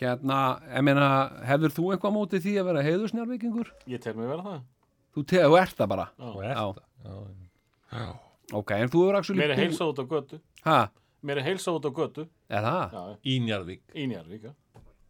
[0.00, 0.38] hérna,
[0.68, 1.06] ég meina
[1.48, 3.72] hefur þú eitthvað á móti því að vera heiðusnjárvíkingur?
[3.88, 4.58] Ég tel mig vera það
[5.16, 6.28] Þú, te, þú ert það bara Já.
[6.42, 6.66] er Já.
[6.66, 7.16] það Já,
[7.96, 8.10] já.
[8.56, 10.76] Ok, en þú hefur actually Mér er heilsa út á götu Hæ,
[11.22, 12.96] Mér er heilsa út á götu er það?
[12.96, 14.52] Já, Í Njarðvík í Njarvík já.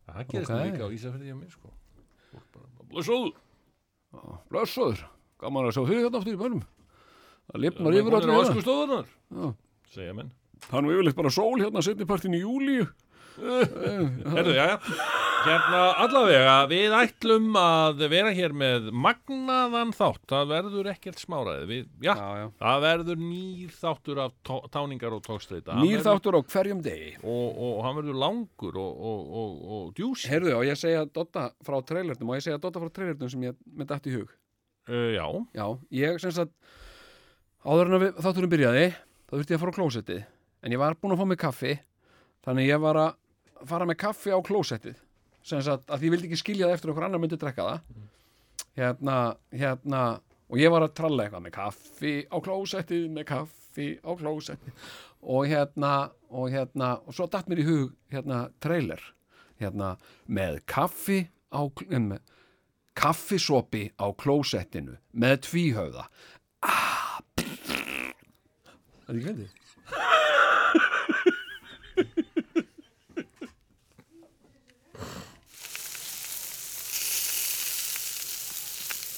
[0.06, 0.70] Það gerist okay.
[0.70, 1.72] líka á Ísafirði hjá mér sko.
[2.30, 3.34] Fólk bara, blössuðu
[4.50, 5.02] Blössuður,
[5.42, 6.62] gaman að sjá þig hérna aftur í börnum
[7.52, 9.48] Það lifnar yfir allir ösku stóðunar Já.
[9.94, 10.32] Segja menn.
[10.66, 12.86] Það er nú yfirleitt bara sól hérna setnipartin í júlíu
[13.36, 14.76] Herðu, já, já
[15.46, 20.22] Hérna allavega, við ætlum að vera hér með magnaðan þátt.
[20.32, 22.46] Það verður ekkert smáraði við, já, Já, já.
[22.62, 27.12] það verður nýr þáttur af tó, táningar og tókstreita Nýr þáttur á hverjum degi.
[27.22, 31.46] Og, og hann verður langur og, og, og, og djúsi Heyrðu, og ég segja Dotta
[31.68, 32.32] frá trailernum?
[32.32, 34.34] Og ég segja Dotta frá trailernum sem ég með dætt í hug?
[34.90, 35.26] Uh, Já,
[35.60, 35.66] Já,
[36.00, 36.56] ég sem sagt
[37.66, 38.86] áður en að við- þátturinn byrjaði
[39.26, 40.24] þá þurfti ég að fara á klósettið.
[40.62, 41.72] En ég var búinn að fá mig kaffi
[42.46, 44.96] þannig ég var að fara með kaffi á klósettið.
[45.46, 47.80] Sem sagt að ég vildi ekki skilja það eftir okkur annar myndi drekka það.
[48.76, 49.16] Hérna,
[49.52, 50.00] hérna
[50.50, 54.72] og ég var að tralla eitthvað með kaffi á klósettið með kaffi á klósettið.
[55.26, 55.92] Og hérna
[56.30, 59.00] og hérna og svo datt mér í hug hérna trailer.
[59.60, 59.96] Hérna
[60.28, 62.18] með kaffi á kl- um,
[62.96, 66.04] kaffisopi á klósettinu með tvíhöfða.
[66.06, 66.10] ah,
[69.06, 70.66] Það er ekki veitið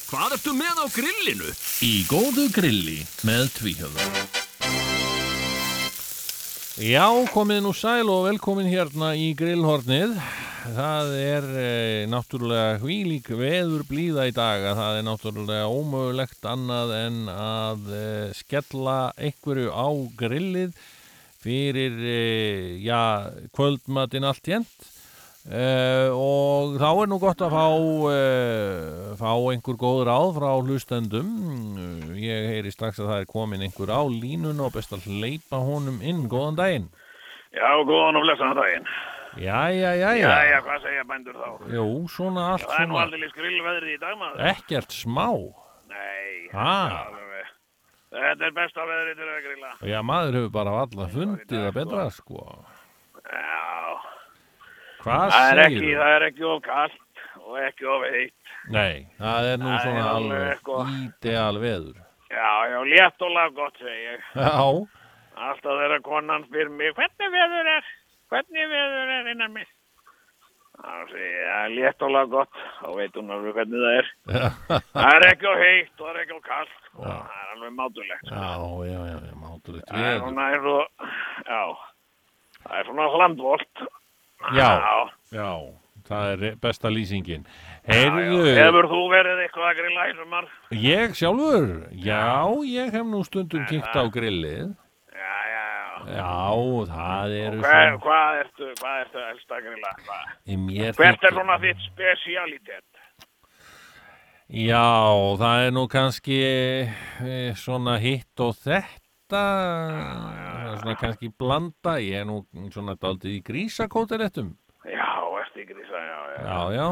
[0.08, 1.50] Hvað ertu með á grillinu?
[1.84, 2.98] Í góðu grilli
[3.28, 4.27] með tvíhjöfða.
[6.78, 10.12] Já, komið nú sæl og velkomin hérna í grillhornið.
[10.76, 11.70] Það er e,
[12.06, 18.04] náttúrulega hvílík veður blíða í dag að það er náttúrulega ómögulegt annað en að e,
[18.38, 19.88] skella einhverju á
[20.22, 20.78] grillið
[21.42, 22.22] fyrir, e,
[22.86, 24.78] já, kvöldmatinn allt jent.
[25.48, 31.30] Uh, og þá er nú gott að fá uh, fá einhver góð ráð frá hlustendum
[31.80, 35.56] uh, ég heyri strax að það er komin einhver á línun og best að hleypa
[35.64, 36.90] honum inn góðan daginn
[37.56, 38.90] Já, góðan og blessaðan daginn.
[39.40, 41.48] Jæja, jæja, Jæja, hvað segja bændur þá?
[41.78, 44.44] jú, svona allt Það er nú aldrei skrillveðrið í dag maður.
[44.52, 45.26] ekkert smá
[45.88, 47.48] Nei, alveg.
[48.12, 49.72] Þetta er besta veðrið til að grilla.
[49.94, 52.44] já, maður hefur bara alla fundið að betra sko
[53.24, 53.96] Já,
[55.04, 58.52] hvað það er ekki, segir það er ekki of kallt og ekki of heitt.
[58.74, 60.78] nei, það er nú Það er svona alveg alveg sko.
[60.98, 64.20] ídeal veður Já, já, létt og lag gott segi ég.
[64.36, 64.52] já,
[65.38, 67.84] Alltaf þegar konan spyr mig, hvernig veður er?
[68.28, 69.68] Hvernig veður er innan mig?
[70.78, 72.58] Það er létt og lag gott.
[72.82, 74.10] Þá veit hún alveg hvernig það er.
[74.92, 76.76] Það er ekki of heitt og það er ekki of kallt.
[76.84, 77.02] Sko.
[77.06, 78.28] Það er alveg mátulegt.
[78.90, 80.46] já, já, já, mátulegt Það er veður svona
[82.62, 83.86] það er svona hlandvolt.
[84.54, 84.70] Já.
[85.34, 85.50] Já,
[86.08, 87.46] það er besta lýsingin.
[87.88, 88.42] Heyrðu.
[88.56, 90.50] Hefur þú verið eitthvað að grilla í sumar?
[90.84, 92.26] ég sjálfur, já,
[92.68, 94.70] ég hef nú stundum kíkt á grillið.
[95.12, 95.88] Já, já, já.
[96.18, 96.36] Já,
[96.92, 99.92] það eru Og hvað, svona, hvað ertu, hvað ertu helst að grilla?
[101.02, 102.86] Hvert er svona þitt spesialitet?
[104.48, 104.88] Já,
[105.36, 112.26] það er nú kannski e, svona hitt og þetta, er svona kannski blanda, ég er
[112.28, 114.54] nú svona daldið í grísakótaréttum.
[114.88, 115.08] Já,
[115.88, 116.42] þess að, já, já.
[116.48, 116.88] Já, já,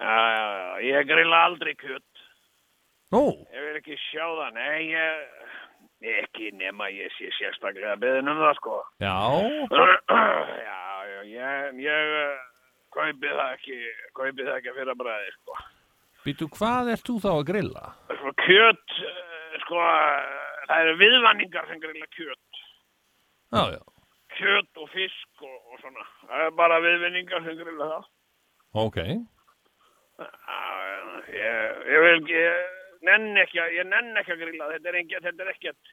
[0.00, 0.46] Já, já,
[0.86, 2.06] ég grilla aldrei kjött.
[3.12, 8.38] nú, Ég vil ekki sjá það, nei, ég, ekki nema ég sé sérstaklega beðin um
[8.40, 8.76] það, sko.
[9.02, 9.16] já,
[10.68, 10.78] já,
[11.26, 12.38] ég, ég uh,
[12.94, 13.80] kaupi það ekki,
[14.14, 15.58] kaupi það ekki fyrir bræði, sko.
[16.24, 17.84] býtu, hvað ert þú þá að grilla?
[18.14, 19.82] Sko, kjöt, uh, sko,
[20.68, 22.60] það eru viðvanningar sem grilla kjöt.
[23.52, 23.80] Já, já,
[24.30, 26.04] Kjöt og fisk og, og svona.
[26.28, 28.04] Það er bara viðvinningar sem grilla það.
[28.84, 28.98] ok,
[31.34, 32.44] ég, ég vil ekki,
[33.08, 35.92] nenn ekki, að- ég nenn ekki að grilla, þetta er ekki, þetta er ekkert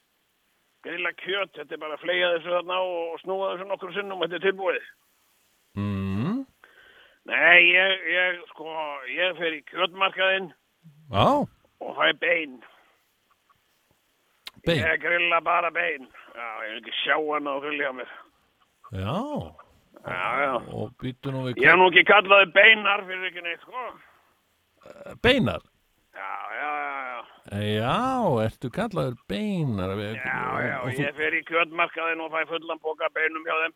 [0.83, 4.35] grilla kjöt, þetta er bara að fleia þessu þarna og snúa þessu nokkur sinnum, þetta
[4.35, 4.87] er tilbúið.
[5.75, 6.45] mm,
[7.27, 8.65] Nei, ég, ég, sko,
[9.11, 10.53] ég fer í kjötmarkaðinn
[11.11, 11.25] já,
[11.81, 12.61] og fæ bein.
[14.67, 16.07] Bein, Ég grilla bara bein.
[16.35, 18.11] Já, ég vil ekki sjá hann á grillja mér.
[18.91, 19.15] já,
[20.07, 20.51] Já, já.
[20.77, 23.87] og býtu nú við Ég hef nú ekki kallaði beinar fyrir ekki neitt, sko.
[25.23, 25.61] beinar.
[26.17, 27.59] Já, já, já, já.
[27.77, 32.79] Já, ertu kallaður beinar við, Já, já, og, ég fer í kjötmarkaðinn og fæ fullan
[32.83, 33.75] boka beinum hjá þeim.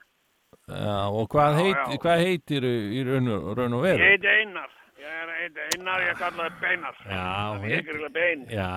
[0.67, 4.03] já, og hvað, heit, hvað heitir í raun og, og Ég veru?
[4.09, 4.69] heiti Einar.
[5.01, 5.29] Ég er
[5.73, 6.97] Einar, ég kallaði beinar.
[7.09, 7.29] Já,
[7.65, 8.43] Ég heit, grilla bein.
[8.49, 8.67] já,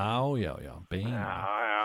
[0.41, 1.85] já, já, Já, beinar já.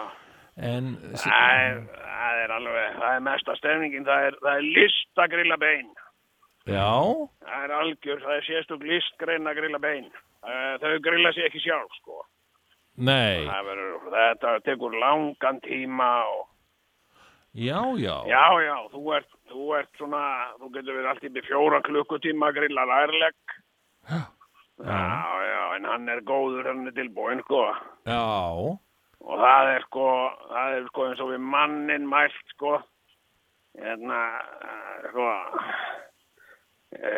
[0.70, 5.22] En, Það er, það er alveg, það er mesta stefningin, það er, það er list
[5.24, 5.90] að grilla bein.
[6.68, 6.88] já,
[7.50, 10.10] Það er algjör, það er sérstök listgrein að grilla bein.
[10.48, 12.22] Eh, Þau grilla sér ekki sjálf, sko.
[12.98, 16.46] nei, Það verður, þetta tekur langan tíma og,
[17.56, 20.24] já, já, já, já, þú ert, þú ert svona,
[20.60, 23.36] þú getur verið allt í fjóra klukkutíma grilla lærlegg.
[24.10, 24.22] Já.
[24.86, 27.64] Já, en hann er góður, hann er tilbúinn, sko.
[28.08, 28.20] já,
[29.20, 30.06] Og það er sko,
[30.50, 32.78] það er sko eins og við mannin mælt sko,
[33.76, 34.20] hérna,
[35.10, 35.26] sko,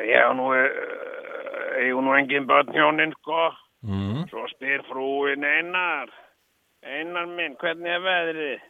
[0.10, 3.52] ég hef nú, eh, ég hef nú engin börn hjónin sko,
[3.86, 6.10] mm, svo spyr frúin Einar,
[6.84, 8.62] Einar minn, hvernig er veðrið?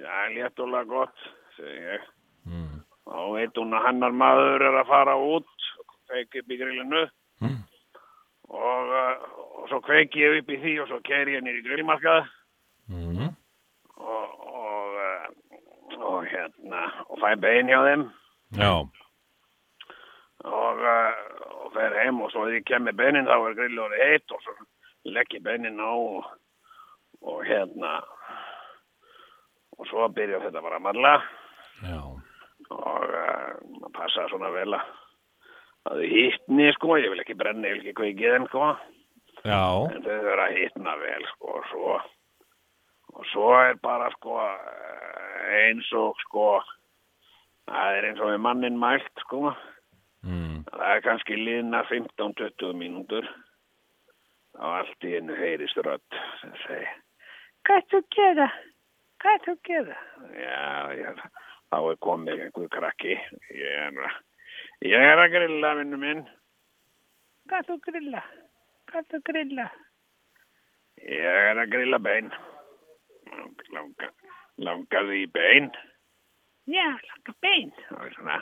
[0.00, 1.16] Já, léttulega gott,
[1.56, 2.08] segi ég.
[2.46, 5.48] mm, Þá veit hún að hennar maður er að fara út,
[6.08, 7.10] kveiki upp í grillinu mm,
[8.50, 9.26] og, uh,
[9.62, 12.30] og svo kveiki ég upp í því og svo keri ég nýri grillmarkað.
[12.90, 13.30] Mm,
[13.96, 18.08] og, og, uh, og hérna og fæ bein hjá þeim.
[18.58, 18.72] Já,
[20.44, 21.12] og, uh,
[21.64, 24.42] og fer heim og svo þegar ég kem með beinin þá er grillur heitt og
[24.44, 24.56] svo
[25.14, 26.30] legg ég beinin á og,
[27.20, 27.98] og hérna
[29.78, 31.14] og svo byrja þetta bara að marla
[31.84, 32.00] já,
[32.70, 34.96] og uh, passa svona vel að
[35.88, 38.70] að hittni sko, ég vil ekki brenna, ég vil ekki kveikið þeim sko.
[39.40, 39.62] Já,
[39.94, 41.92] en þau þurfa að hitna vel sko og svo
[43.10, 44.34] og svo er bara sko
[45.50, 46.48] eins og sko
[47.70, 49.54] það er eins og við mannin mælt sko.
[50.26, 53.26] Mm, það er kannski liðna 15-20 mínútur.
[54.58, 56.88] Þá allt í einu heyrist rödd sem segi
[57.66, 58.46] hvað þú gera?
[59.20, 59.96] hvað þú gera?
[60.32, 61.10] já, já,
[61.70, 63.16] þá er komið einhver krakki.
[63.52, 64.18] Ég er, að-
[64.86, 66.22] ég er að grilla vinnu minn.
[67.50, 68.22] Hvað þú grilla?
[68.90, 69.66] hvað þú grilla?
[71.00, 72.30] ég er að grilla bein.
[73.70, 74.08] Langa,
[74.58, 75.70] langaðu í bein.
[76.70, 77.70] Já, langa bein.
[77.88, 78.40] Það er svona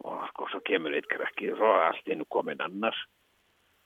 [0.00, 2.96] og sko svo kemur eitt krakki og svo er allt innu komin annar.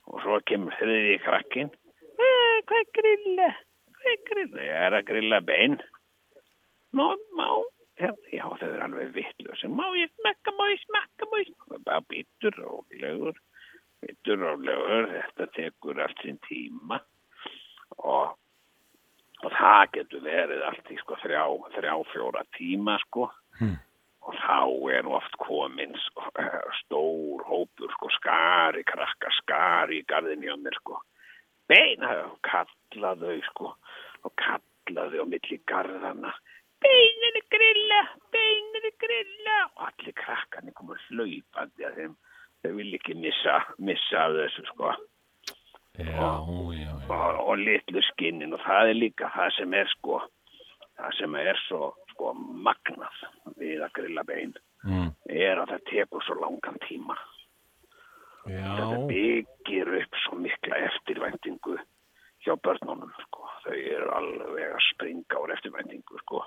[0.07, 1.73] Og svo kemur þriði krakkin
[2.69, 3.51] hvað grilla?
[3.99, 4.65] Hvað grilla?
[4.65, 5.79] Ég er að grilla bein.
[6.95, 7.49] Má, má
[8.01, 12.07] já, þau eru alveg vittlösi má ég smakka, má ég smakka, má ég smakka bara
[12.11, 13.39] býtur rólegur
[14.05, 15.09] býtur rólegur.
[15.13, 17.01] Þetta tekur allt sinn tíma.
[18.03, 18.35] Og
[19.45, 21.43] og það getur verið allt í sko þrjá,
[21.75, 23.27] þrjá fjóra tíma sko.
[24.25, 24.61] Og þá
[24.95, 26.31] er oft komin sko,
[26.79, 30.97] stór hópur sko skari, krakka skari í mér sko.
[31.69, 33.75] Beina og kalla þau sko
[34.25, 36.33] og kalla þau á milli garðana
[36.81, 37.14] beinir
[37.55, 38.03] grilla,
[38.35, 39.59] beinir grilla.
[39.79, 42.15] Og allir krakkarnir komur hlaupandi að þeim.
[42.65, 44.95] Þau vil ekki missa, missa af þessu sko.
[45.95, 46.31] Já, já,
[46.79, 46.95] já.
[47.07, 48.57] og, og litlu skinnin.
[48.57, 50.23] Og það er líka það sem er sko
[50.99, 53.23] það sem er svo sko magnað
[53.61, 54.55] við að grilla bein.
[54.85, 57.17] Mm, er að það tekur svo langan tíma.
[58.45, 61.79] Þetta byggir upp svo mikla eftirvæntingu
[62.45, 63.49] hjá börnunum sko.
[63.65, 66.43] þau eru alveg að springa úr eftirvæntingu sko.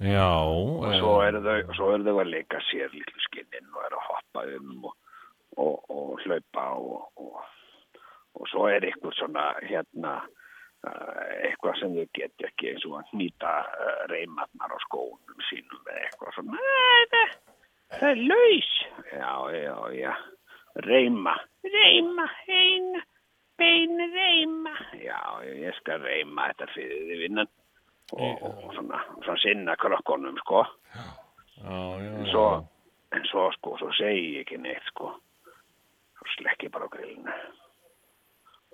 [0.00, 4.00] Já, og svo eru þau, svo eru þau að leika sér litlu skinnin og eru
[4.00, 4.94] að hoppa um og,
[5.56, 7.44] og, og hlaupa og, og,
[8.34, 13.16] og svo er eitthvað svona hérna uh, eitthvað sem þau geti ekki eins og að
[13.22, 17.34] nýta uh, reymarnar á skónum sínum eða eitthvað svona "Nei, það,
[17.98, 18.72] það er laus.
[19.12, 20.14] Já, já, já.
[20.84, 21.36] Reyma.
[21.62, 23.04] Reyma, eina
[23.58, 24.72] bein reyma.
[24.98, 27.50] Já, ég skal reyma þetta fyrir því vinnan
[28.12, 30.64] og, og svona, svona sinna krökkunum sko.
[30.94, 31.04] Já,
[32.04, 32.46] já, en svo,
[33.12, 35.12] en svo sko, svo segi ég ekki neitt sko.
[36.18, 37.34] Svo slekki bara grillinu.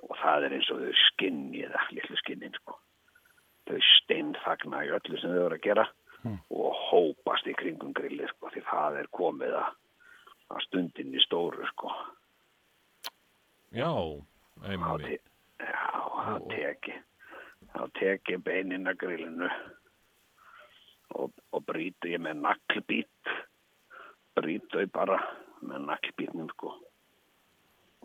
[0.08, 2.78] Og það er eins og þau skinni það, litlu skinnin sko.
[3.68, 5.90] Þau steinfagna í öllu sem þau eru að gera
[6.52, 9.68] og hópast í kringum grilli sko því það er komið að,
[10.52, 11.92] að stundinni stóru sko.
[13.72, 13.92] Já,
[14.66, 15.22] einmitt,
[15.62, 15.84] já,
[16.26, 16.96] þá teki
[17.74, 19.50] þá teki beinin að grillinu
[21.18, 23.34] og, og brýtu ég með naglbít
[24.38, 25.18] brýtu ég bara
[25.60, 26.72] með naglbítnum sko.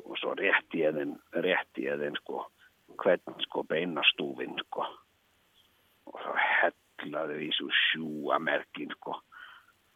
[0.04, 2.44] Og svo rétti ég þeim rétti ég þeim sko
[3.02, 4.86] hvern sko beinastúfin sko.
[6.12, 9.18] Og þá hellaði því svo sjúa merkin sko.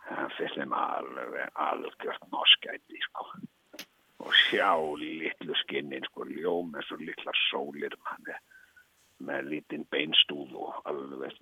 [0.08, 3.28] Það fyrst þeim alveg algjört norskæti sko.
[4.20, 8.34] Og sjá litlu skinnin sko ljóm eins og litlar sólir með,
[9.26, 11.36] með lítinn beinstúð og alveg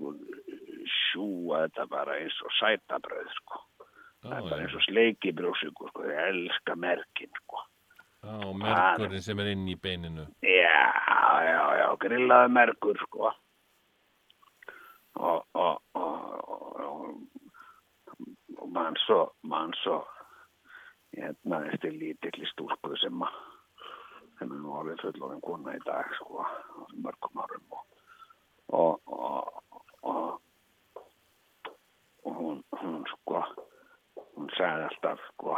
[0.88, 3.63] sjúa þetta bara eins og sætabröð sko.
[4.26, 7.63] Það er bara eins og sleikibrjósugur sko, þau elska merkin sko.
[8.28, 10.26] Já, merkurinn sem er inn í beininu.
[10.42, 10.80] Já,
[11.46, 13.30] já, já, grillaði merkur, sko.
[15.18, 16.50] Og, og, og,
[16.86, 17.06] og,
[18.58, 20.02] og mann svo, mann svo,
[21.16, 23.38] hérna, eftir lítilli stúlku sem að,
[24.38, 26.43] sem er nú alveg fullorðin kona í dag, sko,
[27.04, 27.86] mörgum árum og,
[28.67, 29.56] og, og,
[30.12, 30.41] og,
[32.28, 33.41] hún, hún, sko,
[34.36, 35.58] hún sagði alltaf, sko,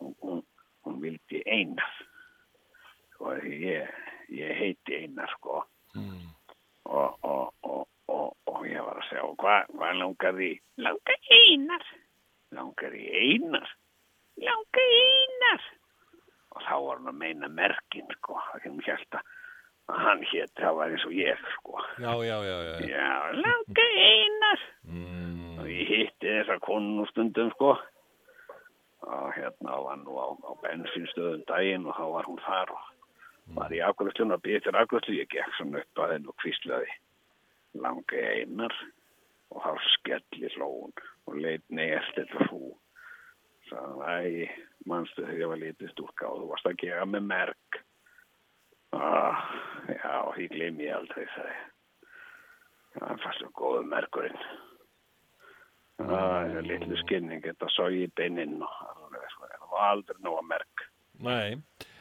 [0.00, 0.40] hún, hún,
[0.86, 2.00] hún vildi einar.
[3.22, 3.90] Og ég,
[4.34, 5.60] ég heiti Einar sko.
[5.94, 6.30] Mm.
[6.88, 10.48] og, og, og, og, og ég var að segja hvað hva langar því?
[10.82, 11.86] Langar Einar.
[12.56, 13.70] Langar Einar?
[14.42, 15.70] Langar Einar
[16.52, 19.22] og þá var hann að meina merkin sko kemur hjálta
[19.90, 21.80] að hann hétt, það var eins og ég sko.
[21.98, 22.74] Já, já, já, já.
[22.86, 23.08] já,
[23.42, 24.64] langar Einar.
[24.86, 25.58] Mm.
[25.62, 27.74] og ég hitti þessa konu stundum sko.
[29.02, 32.90] Og hérna var nú á, á bensinstöðum daginn og þá var hún þar og
[33.58, 36.92] var í afgjöðslun og býði til afgjöðslu ég gekk svona upp að henn og kvíslaði
[37.82, 38.76] langi einar.
[39.52, 40.94] Og þá skelli hlóun
[41.26, 42.70] og leit neitt þetta hú
[43.72, 44.46] sagði, æ,
[44.88, 47.82] manstu þegar ég var litið stúrka og þú varst að gefa með merk?
[48.92, 49.44] Ah,
[49.88, 51.26] já, því gleymi ég aldrei
[52.92, 54.42] það er fast og góðu merkurinn.
[56.02, 60.86] Það er litlu skinning, þetta svo í beinin og sko, það var aldrei nóga merk.
[61.22, 61.54] Nei,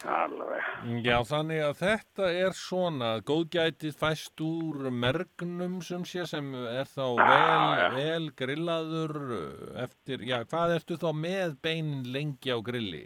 [0.09, 0.69] alveg.
[1.05, 7.05] já þannig að þetta er svona góðgætið fæst úr mergnum sem sé sem er þá
[7.19, 7.87] vel, já.
[7.97, 13.03] vel grillaður uh, eftir, já hvað ertu þá með beinin lengi á grilli?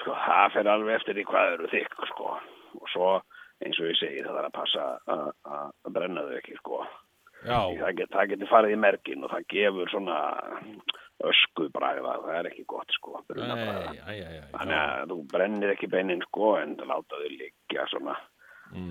[0.00, 2.32] Sko, það fer alveg eftir því hvað eru þykk, sko.
[2.80, 3.12] Og svo,
[3.60, 6.82] eins og ég segi, það þarf að passa að brenna þau ekki, sko.
[7.40, 10.16] Já, Það, get, það getur farið í mergin og það gefur svona
[11.28, 13.20] ösku bragða, það er ekki gott, sko.
[13.30, 13.38] æ,
[14.54, 14.84] Þannig já.
[14.84, 18.14] að þú brennir ekki beinin, sko, en láta þau liggja svona,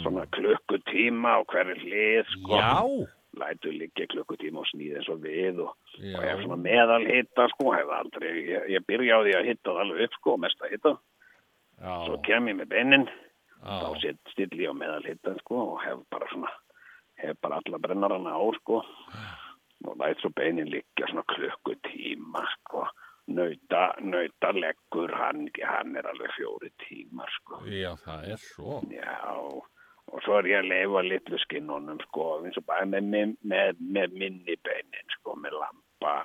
[0.04, 2.54] svona klukkutíma á hverju hlið, sko.
[2.54, 2.60] Mm.
[2.60, 6.16] Já, Lætu liggja klukkutíma og snýð eins og við og, Já.
[6.18, 9.82] og hef svona meðal hitta, sko, aldrei, ég, ég byrja á því að hitta það
[9.84, 10.94] alveg upp, sko, mest að hitta.
[11.80, 13.06] Svo já, kem ég með beinin,
[13.62, 16.50] þá já, sitt stilli ég á meðal hitta, sko, og hef bara svona,
[17.22, 18.82] hef bara alla brennarana á, sko,
[19.88, 22.86] og læt svo beinin liggja svona klukkutíma, sko,
[23.28, 27.62] nauta, nauta leggur, hann, hann er alveg fjóri tímar, sko.
[27.66, 28.82] já, það er svo.
[28.92, 29.16] Já,
[30.10, 34.16] og svo er ég að leifa litlu skinnunum, sko, eins og bara með, með, með,
[34.20, 36.16] minni beinin, sko, með lampa,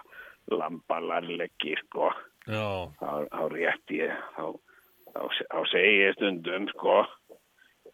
[0.51, 2.13] lampalarleggi, sko,
[2.45, 4.45] Já, þá, þá rétt ég, þá,
[5.15, 6.99] þá, þá segi ég stundum, sko,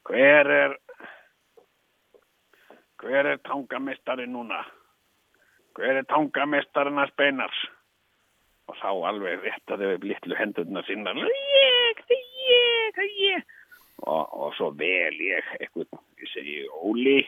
[0.08, 0.74] hver er,
[2.98, 4.64] hver er tangamistari núna?
[5.78, 7.60] Hver er tangamestarinn að speinars?
[8.70, 13.54] Og þá alveg réttaði við litlu hendurna sinna, ég, er ég, er ég.
[14.00, 17.18] Og, og svo vel ég eitthvað, ég segi, Óli,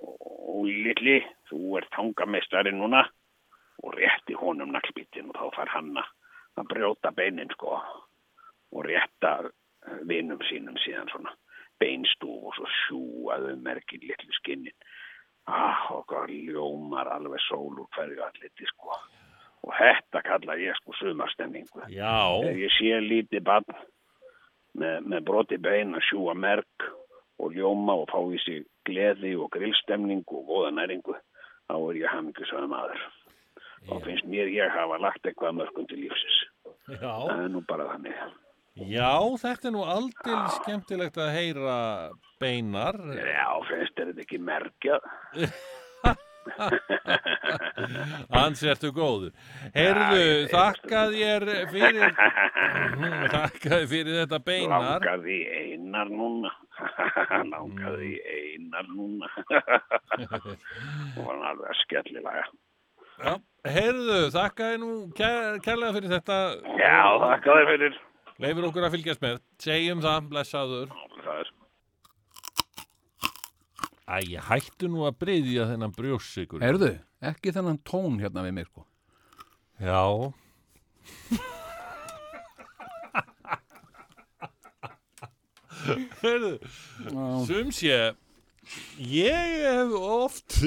[0.00, 1.18] Óli litli,
[1.50, 3.02] þú ert tangamestari núna
[3.82, 6.14] og rétti honum naglbítin og þá fær hann að
[6.56, 9.32] að brjóta beinin sko og rétta
[10.08, 11.34] vinum sínum síðan svona
[11.80, 14.86] beinstúf og svo sjúaðu merkin litlu skinnin
[15.46, 18.94] ah, hvað ljómar alveg sól úr hverju alliti sko.
[19.66, 20.94] Og þetta kalla ég sko
[22.44, 23.78] þegar ég sé lítið barn
[24.76, 26.88] með, með broti bein að sjúa merk
[27.42, 31.16] og ljóma og fá í sig gleði og grillstemningu og góða næringu
[31.66, 33.06] þá er ég hamingjusöðum maður.
[33.90, 36.42] Og finnst mér ég hafa lagt eitthvað mörgum til lífsins.
[36.86, 37.10] Já.
[37.26, 38.14] það er nú bara þannig
[38.76, 41.76] Já, þetta er nú aldrei skemmtilegt að heyra
[42.42, 42.98] beinar.
[43.16, 44.98] já, finnst þér þetta ekki merkja
[48.30, 49.32] Hans ertu góður.
[49.74, 52.12] Heyrðu, Já, ég- þakka þér fyrir,
[53.92, 55.00] fyrir þetta beinar.
[55.00, 56.52] langaði í einar núna
[57.50, 59.30] langaði í einar núna
[61.16, 62.44] og var alveg skellilega
[63.16, 63.32] Já,
[63.72, 66.38] heyrðu, þakka þér nú kær, kærlega fyrir þetta.
[66.76, 67.98] já, þakka þér fyrir
[68.42, 69.38] Leifur okkur að fylgjast með.
[69.64, 70.90] Segjum það, blessaður.
[71.24, 71.52] það er
[74.06, 76.62] Æ, hættu nú að breyðja þennan brjósikur.
[76.62, 76.92] Heyrðu,
[77.26, 78.84] ekki þennan tón hérna við mig, sko.
[79.82, 80.30] Já.
[86.22, 86.52] Heyrðu,
[87.48, 87.98] sum sé,
[89.10, 90.60] ég hef oft,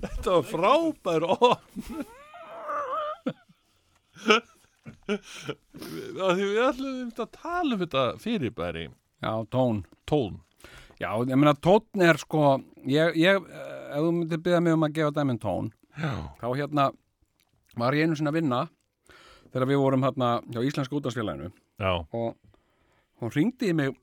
[0.00, 2.06] þetta var frábær opn.
[5.08, 8.86] Af Því við ætlum að tala um þetta fyrirbæri,
[9.24, 9.82] Já, tón.
[10.06, 10.40] tón.
[11.00, 12.58] Já, ég meina, tón er sko,
[12.90, 16.12] ég, ég, ef þú myndir byggja mig um að gefa dæminn tón, Já.
[16.42, 16.88] þá hérna
[17.78, 18.60] var ég einu sinni að vinna
[19.52, 22.34] þegar við vorum hérna hjá Íslenska útastfélaginu Já, og
[23.22, 23.94] hún ringdi í mig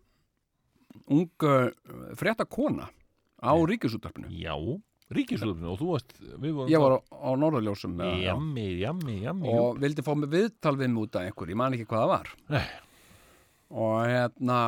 [1.11, 1.67] ung uh,
[2.15, 2.87] frétta kona
[3.43, 4.31] á ríkisúttarpinu.
[4.31, 4.55] já,
[5.13, 6.15] ríkisúðumni og þú varst,
[6.71, 9.51] Ég var á, á Norðurljósum með, Jammi, jammi, jammi.
[9.53, 12.13] og vildi fá mig viðtal við mig út af einhver, ég man ekki hvað það
[12.15, 12.31] var.
[12.49, 12.65] Nei.
[13.69, 14.59] Og hérna,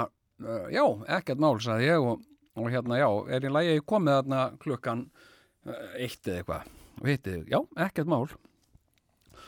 [0.43, 0.83] uh, já,
[1.17, 2.21] ekkert mál, sagði ég og,
[2.57, 5.05] og hérna, já, er í lagi ég komið þarna klukkan
[5.65, 6.71] uh, eitt eða eitthvað.
[7.01, 8.27] Og hitti, já, ekkert mál.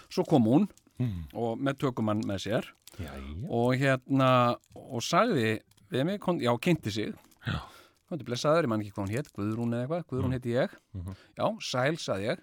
[0.10, 1.30] Svo kom hún Mm.
[1.32, 2.66] og með tökumann með sér
[3.00, 3.20] Jæja.
[3.56, 5.62] og hérna, og sagði
[5.94, 7.14] við mig, já, kynnti sig.
[7.48, 7.62] Já.
[8.10, 10.70] Hóndi blessaður, ég man ekki hvað hún hétt, Guðrún eða eitthvað, Guðrún heiti ég.
[10.98, 11.16] Mhm.
[11.38, 12.40] Já, sæl, sagði ég.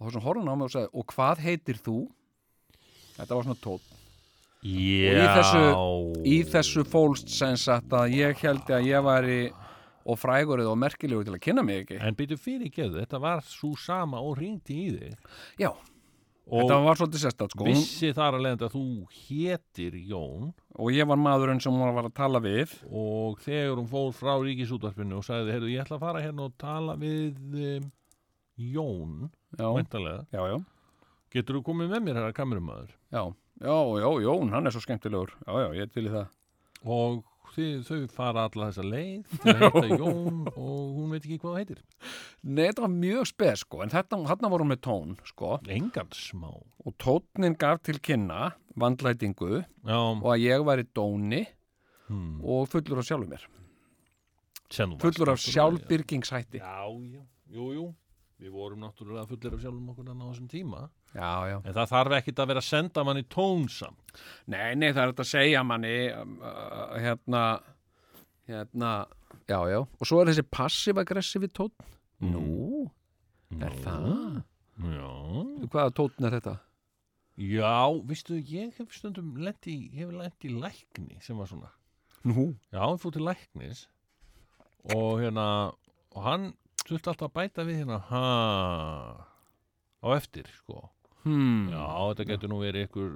[0.00, 1.98] Og þessum horfum á mig og sagði, og hvað heitir þú?
[3.16, 3.90] Þetta var svona tótt.
[4.64, 5.12] Já.
[5.20, 7.28] í þessu- Í þessu fólst
[7.60, 9.52] sagt að ég held að ég væri
[10.06, 12.00] og frægurinn og merkilegur til að kynna mig ekki.
[12.00, 15.14] En byrju fyrir geðu, þetta var svo sama og ringdi í þig.
[15.58, 15.76] Já, Og
[16.44, 17.64] þetta var svolítið sérstætt sko.
[17.68, 18.82] Vissi þar að leiðandi að þú
[19.24, 22.72] hétir Jón Og ég var maðurinn sem hún var að tala við.
[22.90, 26.56] og þegar hún fór frá ríkisútvarpinu og sagði, heyrðu, ég ætla að fara hérna og
[26.60, 27.90] tala við um,
[28.58, 29.66] Jón, Já,
[30.30, 30.58] já, já.
[31.34, 32.90] Getur þú komið með mér, herra kamerumæður?
[33.10, 33.22] Já,
[33.64, 35.32] já, já, Jón, hann er svo skemmtilegur.
[35.46, 36.28] Já, já, ég er til í það.
[36.84, 37.22] Og
[37.54, 41.50] þið, þau fara alla þessa leið til að heita Jón og hún veit ekki hvað
[41.54, 41.82] það heitir.
[42.42, 46.50] Nei, þetta var mjög spes sko, en þetta, þarna voru með tón sko, engan smá.
[46.84, 51.44] Og tónnin gaf til kynna vandlætingu já, og að ég væri dóni
[52.08, 53.46] hmm, og fullur af sjálfum mér.
[54.74, 57.22] Varst fullur af sjálfbyrgingshætti já, já,
[57.54, 57.86] jú, jú.
[58.42, 61.56] Við vorum náttúrulega fullir af sjálfum okkur á þessum tíma Já, já.
[61.62, 63.94] En það þarf ekkit að vera að senda manni tónsam
[64.50, 67.42] Nei, nei, það er þetta að segja manni um, uh, hérna
[68.48, 68.90] hérna,
[69.48, 69.78] já, já.
[69.80, 71.72] Og svo er þessi passiv-aggressivi tónn.
[72.24, 72.84] Nú,
[73.56, 74.42] er það?
[74.84, 75.08] já,
[75.72, 76.54] Hvaða tónn er þetta?
[77.40, 77.72] já,
[78.06, 81.70] vistu ég hef stundum lendi, ég hef lendi í lækni sem var svona.
[82.26, 82.52] Nú?
[82.70, 83.86] Já, hann fór til læknis.
[84.94, 85.46] Og hérna
[86.14, 86.50] og hann
[86.84, 88.24] þurfti alltaf að bæta við hérna ha
[90.04, 90.84] á eftir, sko
[91.24, 91.68] Hmm.
[91.72, 93.12] Já, þetta getur nú verið ykkur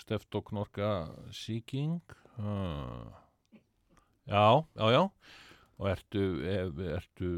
[0.00, 0.90] steftoknorka
[1.36, 2.00] sýking
[2.40, 2.54] ha.
[4.26, 5.02] Já, já, já
[5.76, 7.30] og ertu, er, ertu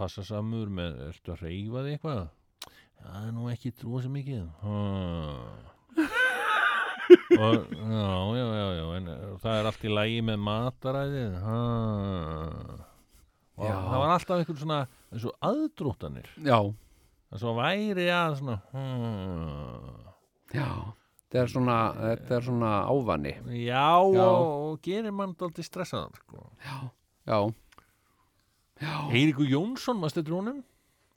[0.00, 4.46] passasamur með, ertu að reyfa þig eitthvað Já, það er nú ekki trúa sem mikið
[4.62, 4.78] ha.
[7.42, 8.06] og, já,
[8.38, 11.58] já, já, já en eh, það er allt í lægi með mataræðið ha.
[13.60, 13.76] og Já.
[13.76, 14.80] það var alltaf einhver svona
[15.12, 16.58] eins og aðdróttanir Já,
[17.32, 20.10] það svo væri að svona hmm.
[20.52, 20.68] já
[21.32, 24.24] Þetta er svona, þetta er svona ávanni já, Já.
[24.28, 26.42] Og, og gerir mann dálítið stressaðan sko.
[26.60, 27.38] Já,
[28.82, 30.60] já, Eiríkur Jónsson, maður stættur honum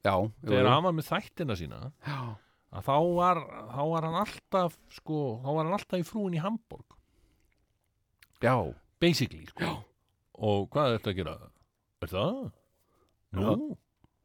[0.06, 2.20] já þegar hann var með þættina sína Já,
[2.72, 3.42] að þá var,
[3.74, 6.96] þá var hann alltaf sko, þá var hann alltaf í frúin í Hamburg
[8.40, 8.56] já,
[9.04, 9.68] basically sko.
[9.68, 9.74] Já.
[10.40, 11.38] og hvað er þetta að gera?
[12.06, 12.44] Er það?
[13.36, 13.56] Nú,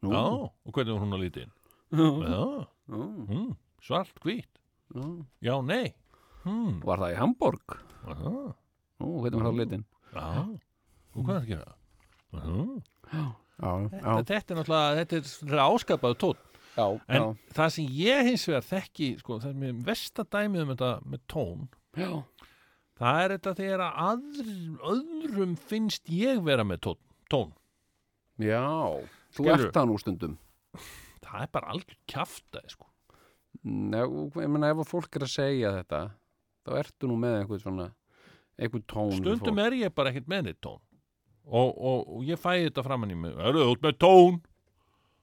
[0.05, 1.57] nú já, og hvernig var hún að líti inn?
[1.91, 4.47] Mm, svart, hvít
[4.95, 5.03] já.
[5.43, 5.95] Já, nei
[6.45, 7.77] hmm, Var það í Hamburg?
[8.07, 8.35] aha,
[9.01, 9.85] Nú, hvernig var það litin?
[10.15, 10.27] Já,
[11.15, 11.75] og hvað er að gera?
[12.31, 12.67] Aha.
[13.11, 13.25] Já,
[13.61, 17.25] já, Þetta, þetta er náttúrulega, þetta er svona áskapaðu tótt já, En já,
[17.59, 21.25] það sem ég hins vegar þekki, sko, það er mér versta dæmið um þetta með
[21.35, 21.67] tón,
[21.99, 22.11] já,
[23.01, 24.55] það er þetta þegar að aðr,
[24.95, 27.03] öðrum finnst ég vera með tón.
[27.31, 27.53] tón.
[28.39, 28.63] já.
[29.31, 30.39] Þú ert það nú stundum
[31.31, 32.87] Það er bara algjör kjaftaði, sko.
[33.65, 36.01] Nei, ég meina ef að fólk er að segja þetta
[36.67, 37.87] þá ertu nú með eitthvað svona
[38.61, 40.81] eitthvað tón Stundum er ég bara ekkert með neitt tón.
[41.51, 44.41] Og, og, og ég fæ þetta framann í mig, er það út með tón?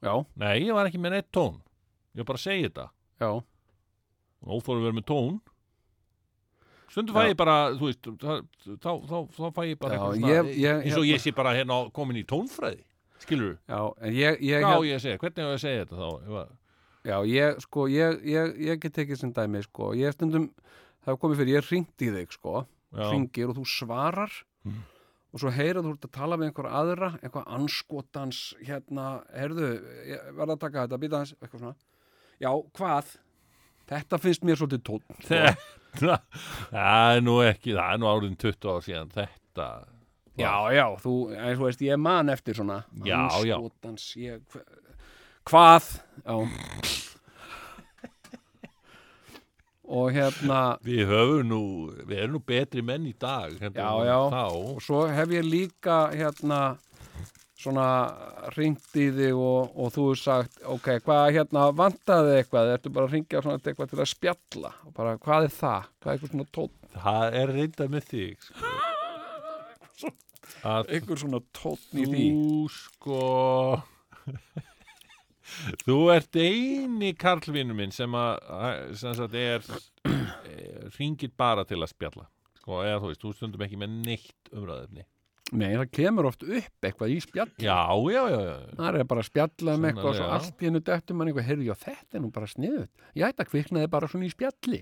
[0.04, 1.60] Já, Nei, ég var ekki með neitt tón.
[2.18, 2.88] Ég var bara að segja þetta.
[3.24, 3.30] já,
[4.48, 5.38] Óþóru verið með tón.
[6.92, 8.34] Stundum fæ ég bara, þú veist, þá,
[8.80, 11.34] þá, þá, þá fæ ég bara Já, eitthvað svona, ég- ég- eins og ég sé
[11.36, 12.84] bara hérna komin í tónfræði.
[13.24, 15.20] Skilur já en ég, ég, Hvað á ég að segja?
[15.24, 16.42] Hvernig á ég að segja þetta þá?
[17.08, 20.50] Já, ég, sko, ég, ég, ég get tekið sem dæmi, sko, ég stundum
[21.06, 22.66] það er komið fyrir, ég ringt í þig, sko
[22.98, 24.32] ringir og þú svarar
[24.68, 24.82] Mm.
[25.32, 29.70] og svo heyra þú ert að tala við einhver aðra eitthvað anskotans hérna, heyrðu,
[30.36, 31.76] verða að taka þetta býta hans, eitthvað svona
[32.44, 33.14] já, hvað?
[33.88, 35.30] Þetta finnst mér svolítið tónn sko.
[35.30, 36.18] Þetta,
[36.74, 39.68] það er nú ekki, það er nú árið 20 ár síðan þetta.
[40.38, 43.58] Já, já, þú, eins og veist, ég man eftir svona Já, já.
[43.58, 44.42] Andskotans, ég,
[45.50, 45.92] hvað?
[46.22, 46.36] Já
[49.88, 51.62] Og hérna Við höfum nú,
[52.04, 53.54] við erum nú betri menn í dag.
[53.62, 54.18] heldur Já, já.
[54.34, 54.44] Þá.
[54.74, 56.60] Og svo hef ég líka hérna
[57.58, 57.86] svona
[58.58, 63.08] ringt í þig og, og þú hefur sagt ok, hvað hérna vantaði eitthvað ertu bara
[63.10, 65.90] að ringja svona eitthvað til að spjalla og bara, hvað er það?
[65.98, 66.76] Hvað er eitthvað svona tónn?
[66.98, 70.14] Það er reynda með þig, sko.
[70.64, 73.22] Eitthvað svona tónn í því þú, sko...
[75.88, 79.64] Þú ert eini karlvinnu minn sem að sem sagt er
[80.98, 82.26] ringir bara til að spjalla
[82.60, 85.08] sko, eða þú veist, þú stundum ekki með neitt umræðefni
[85.56, 87.80] Nei, það kemur oft upp eitthvað í spjall Já,
[88.12, 88.56] já, já, já.
[88.76, 91.48] Það er bara að spjalla um eitthvað og svo allt í hennu dettum mann eitthvað,
[91.48, 93.06] heyrðu, já, þetta er nú bara sniðut.
[93.16, 94.82] Ég ætti að kviknaði bara svona í spjalli.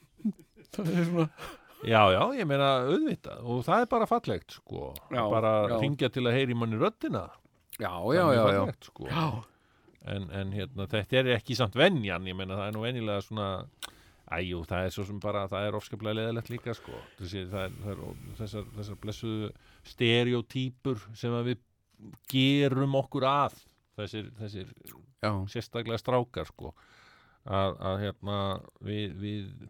[0.76, 1.26] það er svona,
[1.86, 3.44] Já, já, ég meina auðvitað.
[3.48, 4.90] Og það er bara fallegt sko.
[5.08, 5.76] Já, bara já.
[5.80, 7.28] ringja til að heyri manni röddina.
[7.80, 9.06] Já, já, já, fallegt, sko.
[9.08, 9.24] Já,
[10.12, 13.48] en, en hérna, þetta er ekki samt venjan ég meina það er nú venjulega svona
[14.30, 17.00] æjú, það er svo sem bara, það er ofskaplega leðilegt líka sko.
[17.18, 19.50] Þessi, það er, það er, þessar, þessar blessuðu
[19.90, 21.64] stereotýpur sem við
[22.30, 23.58] gerum okkur að
[23.98, 24.70] þessir, þessir
[25.50, 26.74] sérstaklega strákar sko.
[27.48, 28.38] Að, að hérna
[28.84, 29.68] við, við,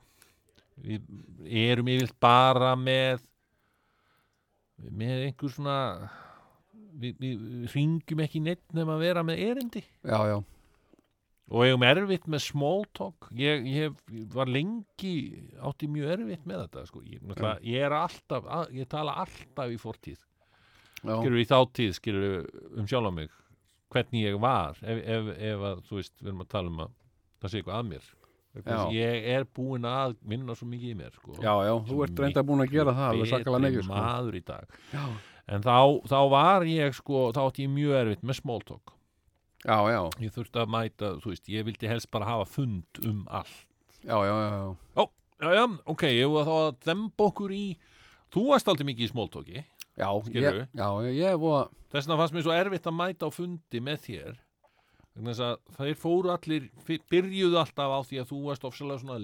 [0.85, 3.27] við erum yfirlt bara með
[4.81, 5.77] með einhver svona
[7.01, 9.83] við, við ringjum ekki neitt nema að vera með erindi.
[10.09, 10.39] Já, já,
[11.51, 13.29] og eigum erfitt með small talk.
[13.37, 15.15] Ég, ég var lengi
[15.67, 17.03] átti mjög erfitt með þetta sko.
[17.03, 17.25] ég,
[17.67, 20.21] ég er alltaf, að, ég tala alltaf í fortíð.
[21.01, 22.33] Skilur í þáttíð skilur
[22.77, 23.37] um sjálf á mig
[23.91, 26.91] hvernig ég var ef, ef, ef að, þú veist, við erum að tala um að
[27.41, 28.11] það sé eitthvað að mér
[28.95, 31.35] ég er búinn að vinna svo mikið í mér sko.
[31.39, 33.93] já, já, þú ert reynda búin að gera það betri sko.
[33.93, 35.05] maður í dag já,
[35.47, 35.77] en þá,
[36.11, 38.95] þá var ég sko þá átti ég mjög erfitt með small talk
[39.63, 43.23] já, já, ég þurfti að mæta, þú veist, ég vildi helst bara hafa fund um
[43.31, 43.67] allt
[44.03, 45.07] já, já, já, já.
[45.45, 47.65] já, já, ok, ég var þá að demba okkur í
[48.35, 49.63] þú varst aldrei mikið í small talki
[50.01, 50.63] Já, Skilurðu?
[50.65, 54.05] ég, já, ég að þess vegna fannst mér svo erfitt að mæta á fundi með
[54.07, 54.39] þér
[55.25, 59.19] þeir fóru allir byrjuðu alltaf á því að þú varst ofsalega svona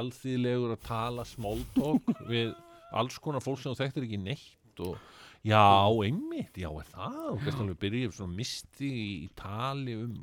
[0.00, 2.52] alþýðlegur að tala small talk við
[2.96, 4.98] alls konar fólk sem þú þekktir ekki neitt og
[5.46, 5.62] já,
[6.04, 7.18] einmitt, já, er það?
[7.32, 8.90] Og kannski alveg byrjuðu svona misti
[9.24, 10.20] í tali um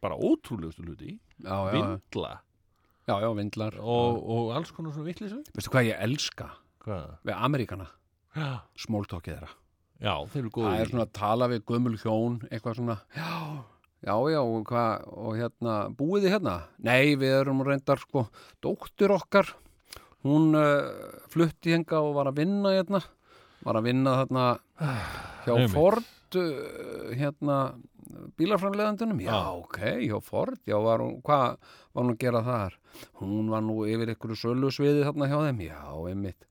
[0.00, 1.18] bara ótrúlegustu hluti.
[1.40, 2.38] Vindla.
[3.08, 3.76] Já, já, vindlar.
[3.80, 6.50] Og, og alls konar svona vittlisu Veistu hvað ég elska?
[6.80, 7.16] Hvað?
[7.26, 7.86] við Ameríkana,
[8.30, 9.50] Já, smóltókið þeirra.
[10.00, 10.70] Já, þeir eru góðir.
[10.70, 12.96] Það er svona að tala við gömul hjón eitthvað svona.
[13.12, 13.32] Já,
[14.00, 16.54] já, já, og hvað og hérna, búið þið hérna?
[16.88, 18.26] Nei, við erum reyndar sko
[18.64, 19.52] dóttir okkar
[20.26, 20.88] hún uh,
[21.32, 23.00] flutti henga og var að vinna hérna
[23.64, 24.44] var að vinna þarna
[25.44, 25.72] hjá Einmitt.
[25.74, 27.56] Ford uh, hérna
[28.40, 29.40] bílarframleðandunum já, Já.
[29.60, 31.56] ok, hjá Ford já, var hún, hvað
[31.94, 32.76] var hún að gera þar
[33.20, 35.78] hún var nú yfir ykkur sölu sviði þarna hjá þeim, já,
[36.10, 36.48] einmitt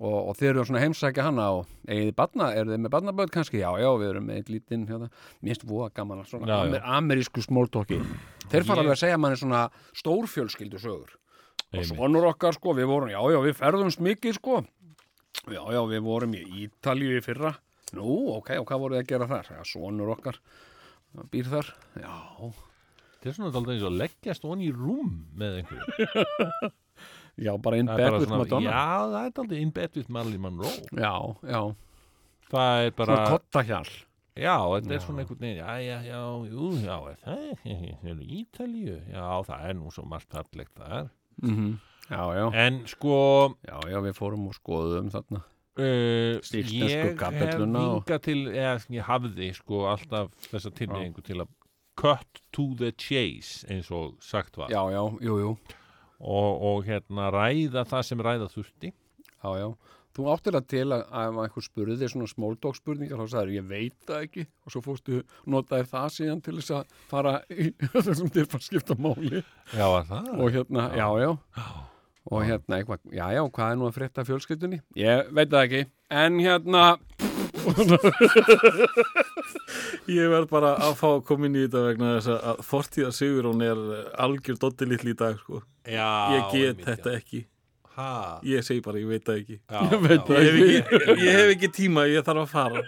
[0.00, 3.32] og, og þeir eru svona heimsækja hana og eigið þið barna, eru þið með barnaböð
[3.34, 3.60] kannski?
[3.62, 5.10] Já, já, við erum með eitt lítinn hérna.
[5.40, 8.00] mér finnst voða gaman svona Já, amer, amerísku smóltóki
[8.50, 9.66] þeir fara alveg að segja manni svona
[10.00, 11.14] stórfjölskyldu sögur.
[11.74, 14.60] Og svonur okkar sko, við vorum, já, já, við ferðumst mikið sko.
[15.50, 17.50] Já, já, við vorum í Ítalíu í fyrra.
[17.98, 19.50] Nú, ok, og hvað voruð þið að gera þar?
[19.56, 20.38] Já, svonur okkar
[21.30, 22.14] býr þar, já,
[23.24, 26.68] Þetta er svona alltaf eins og leggjast onni í rúm með einhverju
[27.38, 28.70] já, bara in Það er bed with Madonna.
[28.70, 30.74] Já, það er alltaf in bed with Marilyn Monroe.
[30.92, 31.14] Já,
[31.50, 31.62] já,
[32.50, 33.88] Það er bara svona kottahjál
[34.34, 36.20] Já, þetta er svona einhvern veginn, já, já, já,
[36.50, 40.72] jú, já, er það, þeir eru í Ítalíu, já, það er nú svo margt fallegt
[40.74, 41.10] þar.
[41.42, 41.74] mm
[42.10, 43.18] já, já, En sko,
[43.64, 45.44] já, já, við fórum og skoðum þarna.
[45.74, 51.48] Uh, ég hef hingað til, eða ég hafði sko alltaf þessa tilneyingu til að
[51.98, 55.54] cut to the chase, eins og sagt var, já, já, jú, jú
[56.24, 58.90] og, og hérna ræða það sem ræða þurfti.
[59.44, 59.68] Já, já.
[60.14, 63.64] Þú áttir það til að ef einhver spurði þig svona smóldók spurningar þá sagður ég
[63.66, 65.16] veit það ekki og svo fórstu
[65.50, 67.66] notaði það síðan til þess að fara í
[68.06, 69.40] þessum til að skipta máli
[69.74, 70.30] Já, það?
[70.38, 71.32] og hérna, já, já
[72.30, 74.78] og hérna eitthvað, já, já, hvað er nú að frétta fjölskyldunni?
[75.02, 75.82] Ég veit það ekki
[76.22, 76.84] en hérna
[80.10, 83.62] Ég verð bara að fá að koma inn í þetta vegna þess að- fortíða Sigurún
[83.64, 83.78] er
[84.24, 85.56] algjör dotti litli í dag sko.
[85.86, 87.16] Já, Ég get einmitt, þetta já.
[87.22, 87.40] ekki
[87.94, 90.24] Ha, Ég segi bara, ég veit það ekki já, Ég veit já.
[90.26, 90.78] það Ég hef ekki,
[91.22, 92.82] ég hef ekki tíma, ég þarf að fara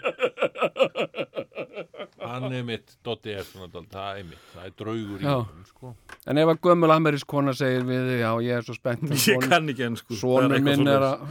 [2.27, 5.63] Hann er mitt, Dotti er svona dálítið, það er mitt, það er draugur í honum,
[5.69, 5.93] sko.
[6.27, 9.63] en ef að gömul amerísk kona segir við já, ég er svo spennt Ég kann
[9.71, 11.23] ekki enn sko Sónur minn er að,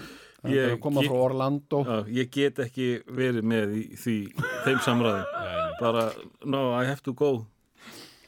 [0.44, 1.84] Ég- að koma ég- frá Orlando.
[1.84, 4.16] Já, ég get ekki verið með í því,
[4.66, 6.12] þeim samræði Nei, bara,
[6.44, 7.46] no, I have to go.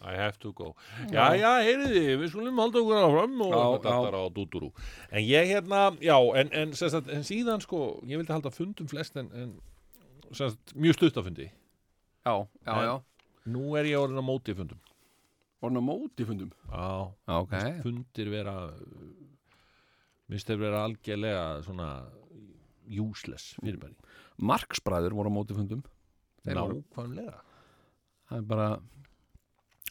[0.01, 0.75] I have to go.
[1.11, 4.73] Já, já, heyriði, við skulum halda okkur áfram og þetta er á dúdúrú.
[5.11, 8.87] En ég hérna, já, en, en, sem sagt, en síðan sko, ég vildi halda fundum
[8.89, 9.61] flest en, en
[10.33, 11.51] sagt, mjög stuttafundi.
[12.25, 13.01] já, já, En- já,
[13.49, 14.79] Nú er ég orðin á móti fundum.
[15.63, 16.51] orðin á móti fundum?
[16.71, 18.71] Já, já, ok, fundir vera,
[20.29, 21.89] minnst þeir vera algjörlega svona
[22.89, 23.95] useless fyrirbæri.
[24.41, 25.83] Marksbræður voru á móti fundum
[26.45, 27.41] Þeir voru- Nákvæmlega.
[28.31, 28.68] það er bara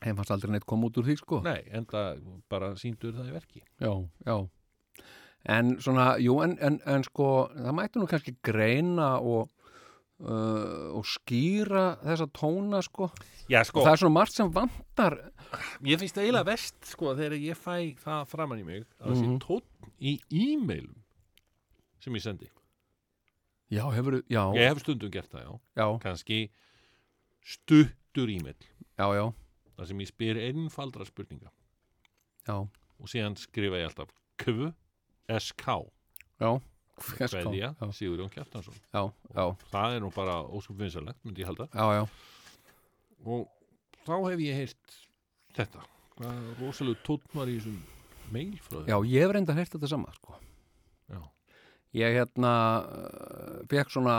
[0.04, 2.16] heim fannst aldrei neitt koma út úr því sko Nei, enda
[2.50, 3.62] bara síndur það í verki.
[3.82, 3.92] já,
[4.26, 4.50] já
[5.46, 9.50] en svona, jú, en, en, en sko það mætti nú kannski greina og
[10.20, 13.10] uh, og skýra þessa tóna sko.
[13.50, 15.18] Já, og sko, það er svona margt sem vantar.
[15.86, 19.20] Ég finnst það eiginlega vest sko þegar ég fæ það framan í mig að það
[19.22, 19.40] sé Mhm.
[19.40, 21.04] tónn í e-mailum
[22.00, 22.50] sem ég sendi.
[23.72, 25.60] já, hefur, já, Ég hef stundum gert það, já.
[25.76, 26.50] já, Kanski
[27.44, 28.56] stuttur e-mail.
[28.98, 29.34] Já, já,
[29.78, 31.52] þar sem ég spyr einfaldra spurninga.
[32.48, 32.56] Já,
[33.00, 34.74] og síðan skrifa ég alltaf kv,
[35.28, 35.66] sk,
[36.40, 36.62] já
[36.98, 38.74] kveðja, Sigurjón Kjartansson.
[38.94, 39.04] já,
[39.36, 41.68] já, Það er nú bara óskum vinsalegt, myndi ég halda.
[41.74, 42.08] já, já,
[43.26, 43.48] Og
[44.06, 44.98] þá hef ég heyrt
[45.58, 45.82] þetta.
[46.62, 47.78] Rosalega tónn var í þessum
[48.34, 48.88] mail frá þér.
[48.90, 50.36] já, ég hef reynda heyrt þetta sama sko
[51.98, 52.50] ég hérna
[53.72, 54.16] fekk svona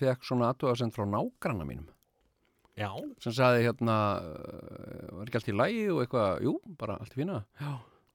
[0.00, 1.88] fekk svona aðtöðasend frá nágranna mínum
[2.72, 2.88] Já,
[3.20, 3.96] sem sagði hérna
[5.12, 7.74] var ekki allt í lægi og eitthvað jú, bara allt í fína já.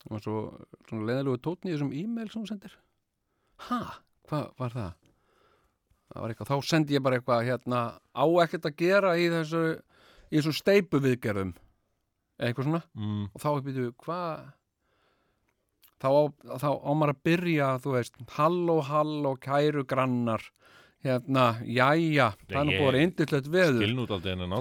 [0.10, 0.34] og svo
[0.90, 2.74] svona leiðilegu tótni í þessum e-mail sem hún sendir
[3.68, 3.80] ha,
[4.30, 4.92] hvað var það?
[6.08, 7.82] það var eitthvað, þá sendi ég bara eitthvað hérna
[8.16, 9.64] á ekkert að gera í þessu
[10.32, 11.54] í þessum steipu viðgerðum
[12.38, 12.82] eitthvað svona.
[12.98, 14.46] Mm, og þá býtu, hvað?
[15.98, 16.10] Þá,
[16.62, 20.44] þá á maður að byrja þú veist, halló, halló, kæru grannar.
[21.06, 23.84] Hérna, jæja, það er nú búið indislegt veður.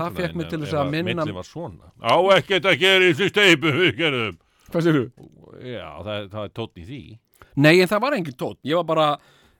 [0.00, 1.92] Það fékk mig til þess að minna- Milli var svona.
[2.00, 4.36] Á ekkert að gera í þessu steipu við gerðum
[4.70, 5.04] hvað sér þú?
[5.62, 7.00] Já, það, það er tótt í því
[7.56, 9.08] Nei, en það var engin tótt, ég var bara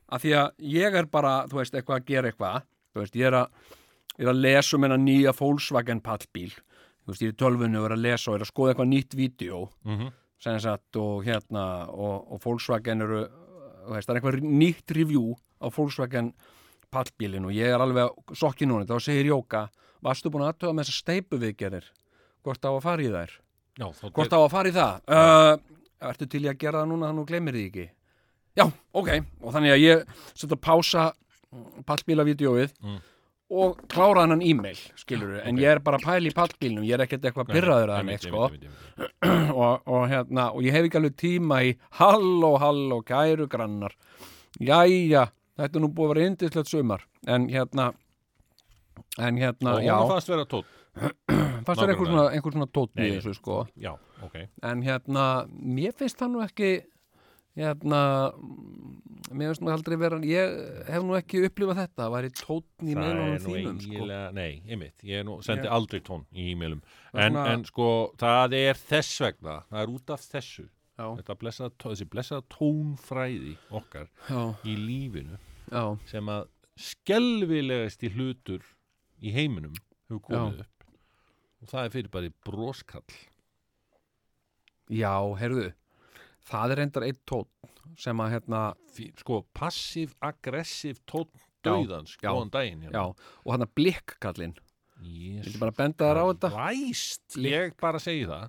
[0.07, 2.69] að því að ég er bara, þú veist, eitthvað að gera eitthvað.
[2.93, 3.73] Þú veist, ég er að,
[4.17, 6.53] ég er að lesa um hennar nýja Volkswagen pallbíl.
[6.53, 8.93] Þú veist, ég er í tölvunni og er að lesa og er að skoða eitthvað
[8.93, 9.67] nýtt vídeo.
[9.89, 13.23] Mm sem sagt og hérna og, og Volkswagen eru
[13.87, 16.33] þú veist, það er eitthvað nýtt review á Volkswagen
[16.93, 19.67] pallbílin og ég er alveg sokkin núna, þá segir Jóka
[20.05, 21.89] varstu búin að aðtöða með þessar steipu viðgerir
[22.45, 23.33] hvort á að fara í þær?
[23.77, 25.01] Já, hvort á að fara í það?
[25.07, 27.87] Uh, ertu til í að gera það núna þannig að þú glemir því ekki?
[28.57, 28.65] Já,
[28.97, 29.11] ok,
[29.43, 31.13] og þannig að ég setja að pása
[31.87, 32.99] pallbílavídeóið Mm.
[33.51, 35.61] og klára hann e-mail skilur en ok.
[35.63, 38.49] ég er bara að pæla í pallbílnum ég er ekkert eitthvað pyrraður að neitt sko.
[39.55, 43.95] og, og hérna, og ég hef ekki alveg tíma í halló, halló, kæru grannar.
[44.59, 47.05] Jæja, þetta er nú búið að vera indislegt sumar.
[47.27, 47.93] En hérna
[49.19, 49.95] en hérna, Og já.
[50.01, 50.67] hún fannst vera tótt
[50.97, 53.63] fannst þér einhver svona, einhver svona tótt í þessu sko?
[53.81, 53.93] Já,
[54.25, 54.37] ok.
[54.67, 56.71] En hérna, mér finnst það nú ekki
[57.57, 58.01] hérna
[59.33, 60.57] mér finnst nú aldrei vera ég
[60.91, 64.09] hef nú ekki upplifað þetta það væri tótn í Það meilunum þínum sko.
[64.37, 65.05] nei, einmitt.
[65.09, 65.73] Ég nú, sendi Já.
[65.77, 67.89] aldrei tón í Það er en, en sko,
[68.21, 70.67] það er þess vegna Það er út af þessu
[71.77, 75.37] tó- þessi blessaða tónfræði okkar já, í lífinu
[75.71, 78.65] já, sem að skelfilegasti hlutur
[79.21, 79.75] í heiminum
[80.09, 80.76] hefur komið upp
[81.67, 83.19] og það er fyrir bara í broskall.
[84.95, 85.11] Já,
[85.41, 85.73] heyrðu
[86.47, 88.61] það er reyndar eitt tótn sem að hérna,
[88.97, 89.41] Því, sko,
[91.67, 94.55] Já, döiðans, já, góðan daginn já, og hann að blikkallinn
[95.03, 96.51] Jésus, viltu bara benda þér á þetta?
[96.55, 98.47] Ræst, ég bara segi það.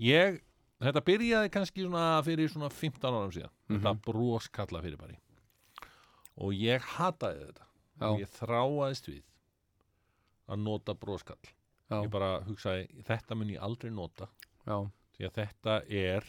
[0.00, 0.38] Ég,
[0.86, 3.52] þetta byrjaði kannski svona fyrir svona 15 árum síðan.
[3.68, 3.82] Mhm.
[3.82, 5.18] þetta broskalla fyrir bara
[6.34, 7.66] og ég hataði þetta.
[8.00, 9.22] Já, og ég þráaðist við
[10.48, 11.52] að nota broskall
[11.90, 14.28] já, ég bara hugsaði, þetta mun ég aldrei nota.
[14.64, 14.78] Já,
[15.16, 16.28] því að þetta er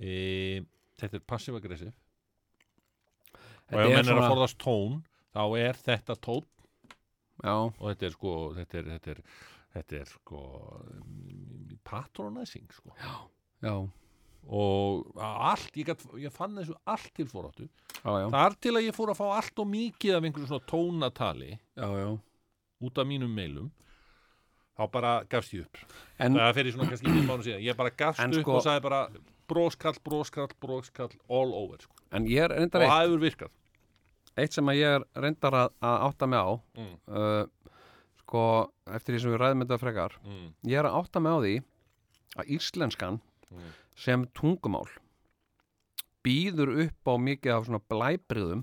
[0.00, 0.12] e,
[1.00, 1.92] þetta er passiv-aggressiv
[3.70, 5.00] og ef menn er að forðast tón
[5.34, 6.46] þá er þetta tón
[7.44, 9.22] já, og þetta er sko þetta er, þetta er,
[9.76, 10.42] þetta er sko
[11.00, 12.94] mm, patronizing sko.
[13.00, 13.74] Já,
[14.50, 19.12] og allt, ég, gat, ég fann þessu allt til já, þar til að ég fór
[19.12, 22.08] að fá allt og mikið af einhverju svona tónatali já, já.
[22.80, 23.68] út af mínum meilum
[24.80, 25.80] þá bara gafst ég upp.
[26.18, 27.62] En, það fyrir svona kannski mjög mánu síðan.
[27.68, 29.00] Ég bara gafst upp sko- og sagði bara
[29.50, 31.92] bróskall, bróskall, bróskall all over sko.
[32.16, 32.90] en ég er og reyndar eitt.
[32.90, 33.50] það hefur virkað
[34.40, 37.74] eitt sem að ég er reyndar að, að átta mig á mm, uh,
[38.22, 38.42] sko,
[38.94, 40.14] eftir því sem við ræðum þetta frekar.
[40.24, 41.54] Mm, ég er að átta mig á því
[42.40, 43.20] að íslenskan
[43.50, 43.70] Mm.
[43.98, 44.86] sem tungumál
[46.22, 48.60] býður upp á mikið af svona blæbriðum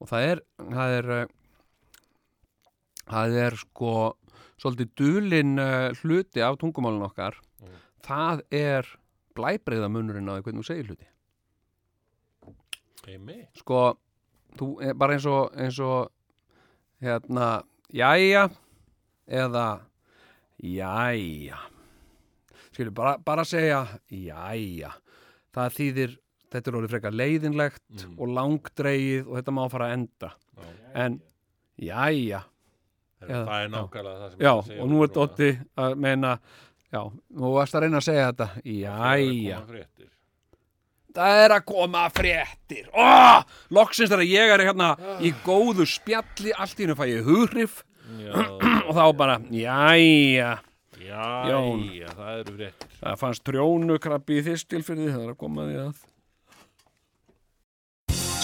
[0.00, 0.40] og það er
[0.72, 1.26] það er uh,
[3.10, 3.92] það er sko
[4.60, 7.34] svolítið dulin uh, hluti af tungumálun okkar
[7.64, 7.76] Mm.
[8.04, 8.88] það er
[9.34, 11.06] blæbriðamunurinn á því hvernig þú segir hluti
[13.08, 13.80] einmitt sko,
[14.58, 16.10] þú, eh, bara eins og eins og
[17.04, 18.46] hérna, jæja
[19.28, 19.66] eða
[20.62, 21.58] jæja
[22.72, 24.92] skilur, bara, bara segja jæja
[25.54, 26.16] það þýðir,
[26.50, 28.16] þetta er orðið frekar leiðinlegt Mm.
[28.18, 30.68] og langdreigið og þetta má fara að enda Já.
[30.94, 31.20] en
[31.78, 32.53] jæja, Heyrðu,
[33.28, 33.72] Eða- það er já.
[33.74, 35.12] nákvæmlega það sem já, ég að segja og nú er.
[35.14, 35.50] Dotti
[35.84, 36.32] að meina
[36.92, 37.00] já,
[37.40, 38.48] nú varst að reyna að segja þetta.
[38.64, 39.58] Er að jæja.
[41.14, 42.86] Það er að koma fréttir.
[42.92, 44.88] Oh, Loksins þegar ég er hérna
[45.22, 47.84] í góðu spjalli allt í hennu fæ ég hugrif.
[48.18, 48.34] Já,
[48.88, 50.56] og þá bara, jæja.
[51.04, 52.90] Já, já, það eru fréttir.
[53.04, 56.02] Það fannst trjónukrabbi í þistilfyrði það er að koma því að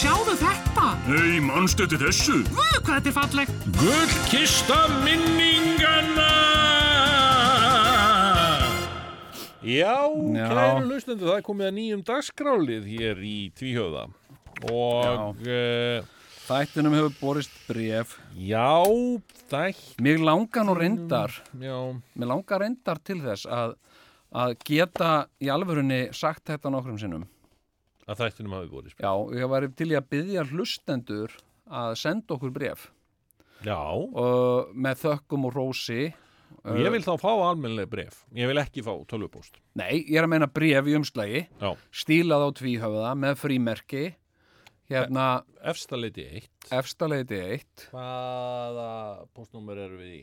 [0.01, 0.85] Sjáðu þetta!
[1.11, 2.39] Nei, manstu til þessu?
[2.49, 3.65] Guð, hvað þetta er fallegt!
[3.77, 6.29] Gullkista minningana!
[9.61, 10.47] Já, Já.
[10.49, 14.07] kæru hlustendur, það er komið að nýjum dagskrálið hér í Tvíhöfða
[14.73, 16.09] og uh,
[16.47, 18.73] Þættinum hefur borist bref já,
[19.53, 21.77] þætt Mér langar nú reyndar já,
[22.17, 23.77] Mér langar reyndar til þess að
[24.31, 27.29] að geta í alvörunni sagt þetta nokkrum sinnum
[28.11, 31.37] að þættinum hafi borið Já, ég var til í að byggja hlustendur
[31.71, 32.89] að senda okkur bref
[33.65, 36.03] Já, og með þökkum og rósi
[36.67, 40.27] og ég vil þá fá almennileg bref ég vil ekki fá tölvupóst Nei, ég er
[40.27, 41.45] að meina bref í umslagi.
[41.61, 41.71] Já.
[41.95, 44.03] stílað á tvíhöfða með frímerki.
[44.91, 45.27] Hérna
[45.71, 48.89] efsta leiti 1 efstaleiti 1 hvaða
[49.37, 50.23] postnúmer eru við í?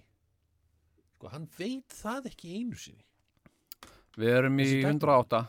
[1.15, 3.05] Sko hann veit það ekki einu sinni.
[4.19, 4.99] Við erum í Þessi tækni.
[4.99, 5.39] 108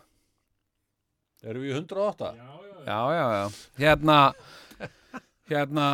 [1.45, 2.33] eru við í 108
[2.89, 3.47] Já, já, já.
[3.83, 4.19] Hérna
[5.49, 5.85] hérna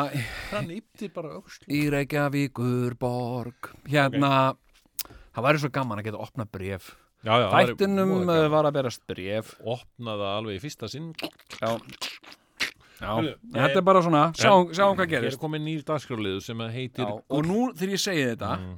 [0.51, 4.31] hann yptir bara öxl í Reykjavíkur borg hérna
[5.35, 6.89] það væri svo gaman að geta opnað bref
[7.25, 8.51] já, já, það er Þættinum voða gaman.
[8.57, 11.13] var að berast bref opna það alveg í fyrsta sinn.
[11.61, 13.11] Já, já.
[13.15, 16.43] Heyrðu, En þetta er bara svona, sjáum, sjáum hvað hér er gerist komin nýr dagskráliðu
[16.45, 18.75] sem að heitir Já, og nú þegar ég segi þetta Mm.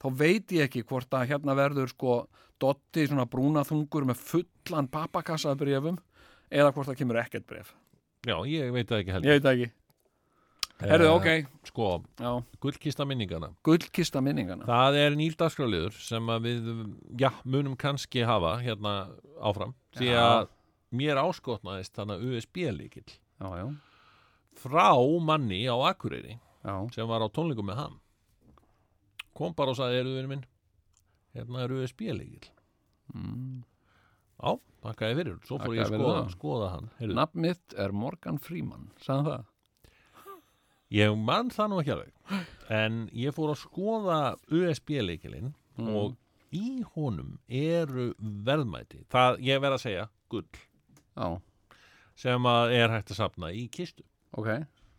[0.00, 2.20] þá veit ég ekki hvort að hérna verður sko
[2.60, 5.96] Dotti svona brúnaþungur með fullan pappakassa af brefum
[6.50, 7.74] eða hvort það kemur ekkert bref
[8.26, 9.76] já, ég veit það ekki heldur Ég veit það ekki.
[10.80, 11.86] Herðu, Eh, ok, sko,
[12.64, 13.50] gullkista minningana.
[13.62, 14.64] Gullkista minningana.
[14.64, 16.70] Það er nýr dagskráliður sem við
[17.20, 18.94] já, munum kannski hafa hérna
[19.44, 19.74] áfram.
[19.98, 20.48] Því að
[20.96, 23.04] mér áskotnaðist þannig USB-líkil
[23.40, 23.66] Já, já,
[24.56, 28.00] frá manni á Akureyri já, sem var á tónleikum með hann.
[29.36, 30.48] Kom bara og sagði, eruðu vinur minn
[31.36, 32.50] hérna er USB-líkil
[33.14, 33.60] mm.
[34.40, 34.52] Já,
[34.86, 36.90] þakkaði fyrir, svo fór ég að skoða, skoða hann.
[37.14, 39.46] Nafn mitt er Morgan Freeman, sagði hann það?
[40.90, 42.12] ég man það nú ekki alveg.
[42.70, 44.20] En ég fór að skoða
[44.50, 45.94] USB-líkilinn Mm.
[45.96, 46.16] og
[46.52, 49.04] í honum eru verðmæti.
[49.08, 50.48] Það, ég verð að segja, gull.
[51.16, 51.28] Já,
[52.18, 54.02] sem að er hægt að sapna í kistu.
[54.36, 54.48] Ok,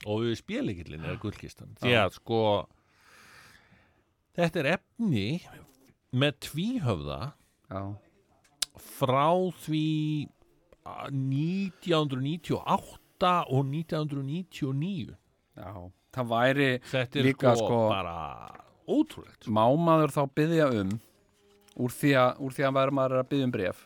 [0.08, 1.76] og USB-líkillin er gullkistan.
[1.84, 2.40] Því að sko
[4.40, 5.28] þetta er efni
[6.16, 7.20] með tvíhöfða
[7.70, 7.84] já,
[8.80, 9.28] frá
[9.66, 9.86] því
[10.88, 15.16] að 1998 og 1999
[15.58, 18.16] já Það væri, þetta er Líka, sko, sko, bara
[18.92, 19.46] ótrúlegt.
[19.48, 20.90] má maður þá byggja um
[21.80, 23.78] úr því að, úr því að væri maður að byggja um bref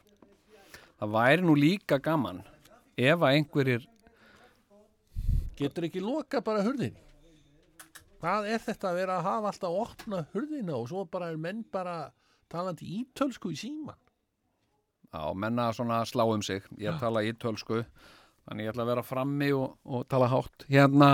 [0.95, 2.39] Það væri nú líka gaman
[2.97, 3.83] ef að einhverjir
[5.59, 6.95] getur ekki loka bara hurðin
[8.23, 11.61] hvað er þetta að vera að hafa alltaf opna hurðina og svo bara er menn
[11.71, 12.09] bara
[12.49, 13.99] talandi ítölsku í síman
[15.15, 17.85] Já, menna svona slá um sig Ég tala ítölsku
[18.45, 21.09] Þannig ég ætla að vera frammi og, og tala hátt Hérna,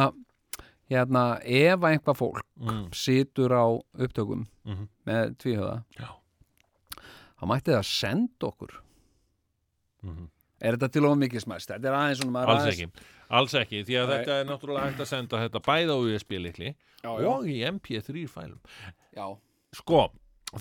[0.91, 2.87] hérna ef að einhvað fólk mm.
[2.97, 3.65] situr á
[4.01, 4.87] upptökum Mhm.
[5.07, 6.09] með tvíhöða Já.
[7.39, 8.75] þá mætti það senda okkur
[10.03, 10.29] Mm
[10.61, 11.71] Er þetta til of mikið smæst?
[11.71, 14.11] Þetta er aðeins svona maður alls aðeins, ekki, alls ekki því að Nei.
[14.13, 16.67] þetta er náttúrulega hægt að senda þetta bæða á USB-likli
[17.01, 18.59] Já, já, og í MP3 fælum
[19.17, 19.25] já,
[19.73, 20.03] sko,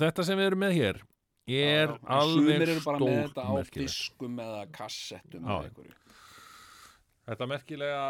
[0.01, 1.03] þetta sem við erum með hér
[1.51, 2.01] er já, já.
[2.01, 5.55] En alveg Sumir eru bara með þetta á merkilegt diskum eða kassettum Já.
[5.55, 5.97] eða einhverju.
[7.31, 8.05] þetta merkilega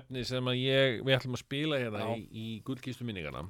[0.00, 2.12] efni sem að ég, við ætlum að spila hérna Já.
[2.14, 3.46] í, í gullkistu minningana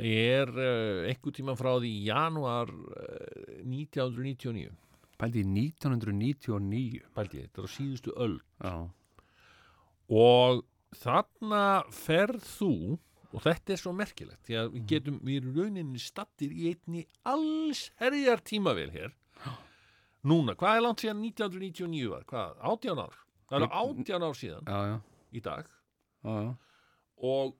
[0.00, 4.72] er uh, einhver tíma frá því í janúar uh, 1999
[5.20, 8.74] Pældi í 1999 pældi ég, þetta er á síðustu öll Já,
[10.12, 10.64] og
[10.98, 11.64] þarna
[11.94, 12.72] ferð þú
[13.32, 14.74] og þetta er svo merkilegt því að Mhm.
[14.76, 19.12] við getum, við erum rauninni stattir í einni alls herjar tímavel hér.
[20.24, 23.14] Núna, hvað er langt síðan 1999 var, hvað, 18 ár?
[23.50, 25.00] Það eru 18 ár síðan já, já,
[25.32, 25.66] í dag.
[26.24, 26.56] Já, já,
[27.22, 27.56] og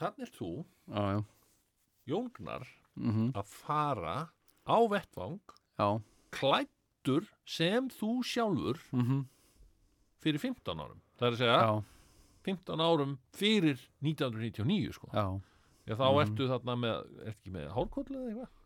[0.00, 1.24] þannig er þú, já, já.
[2.08, 4.28] Jóngnar Mm að fara
[4.68, 5.40] á vettvang
[5.78, 6.02] já.
[6.30, 9.26] klættur sem þú sjálfur Mm
[10.22, 11.00] fyrir 15 árum.
[11.18, 11.84] Það er að segja, já,
[12.46, 15.10] 15 árum fyrir 1999 sko.
[15.12, 15.26] Já.
[15.88, 18.58] Já, þá ertu þarna með, ertu ekki með hárkollu eða eitthvað?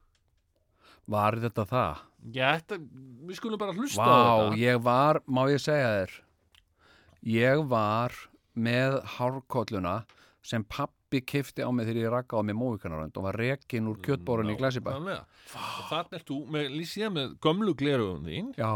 [1.17, 2.01] Var þetta það?
[2.35, 2.79] Já, þetta,
[3.29, 4.59] við skulum bara hlusta á Vá, þetta.
[4.61, 6.17] ég var, má ég segja þér?
[7.27, 8.17] Ég var
[8.57, 9.97] með hárkolluna
[10.47, 13.99] sem pappi kifti á mig þegar ég rakka á mig móikanarönd og var rekin úr
[14.03, 18.53] kjötbórun í Glæsibæ þarna ert þú, með, lísið með gömlu glerugum þín.
[18.59, 18.73] Já,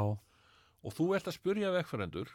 [0.81, 2.31] og þú ert að spurja vegfærendur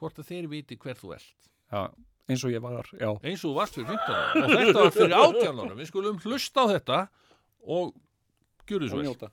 [0.00, 1.50] hvort að þeir viti hver þú ert.
[1.70, 1.82] Já,
[2.30, 3.10] eins og ég var já.
[3.22, 5.76] Eins og þú varst fyrir 15 ára og þetta var fyrir 18 ára.
[5.80, 7.02] Við skulum hlusta á þetta
[7.66, 7.92] og
[8.70, 9.30] gjöru svo vel.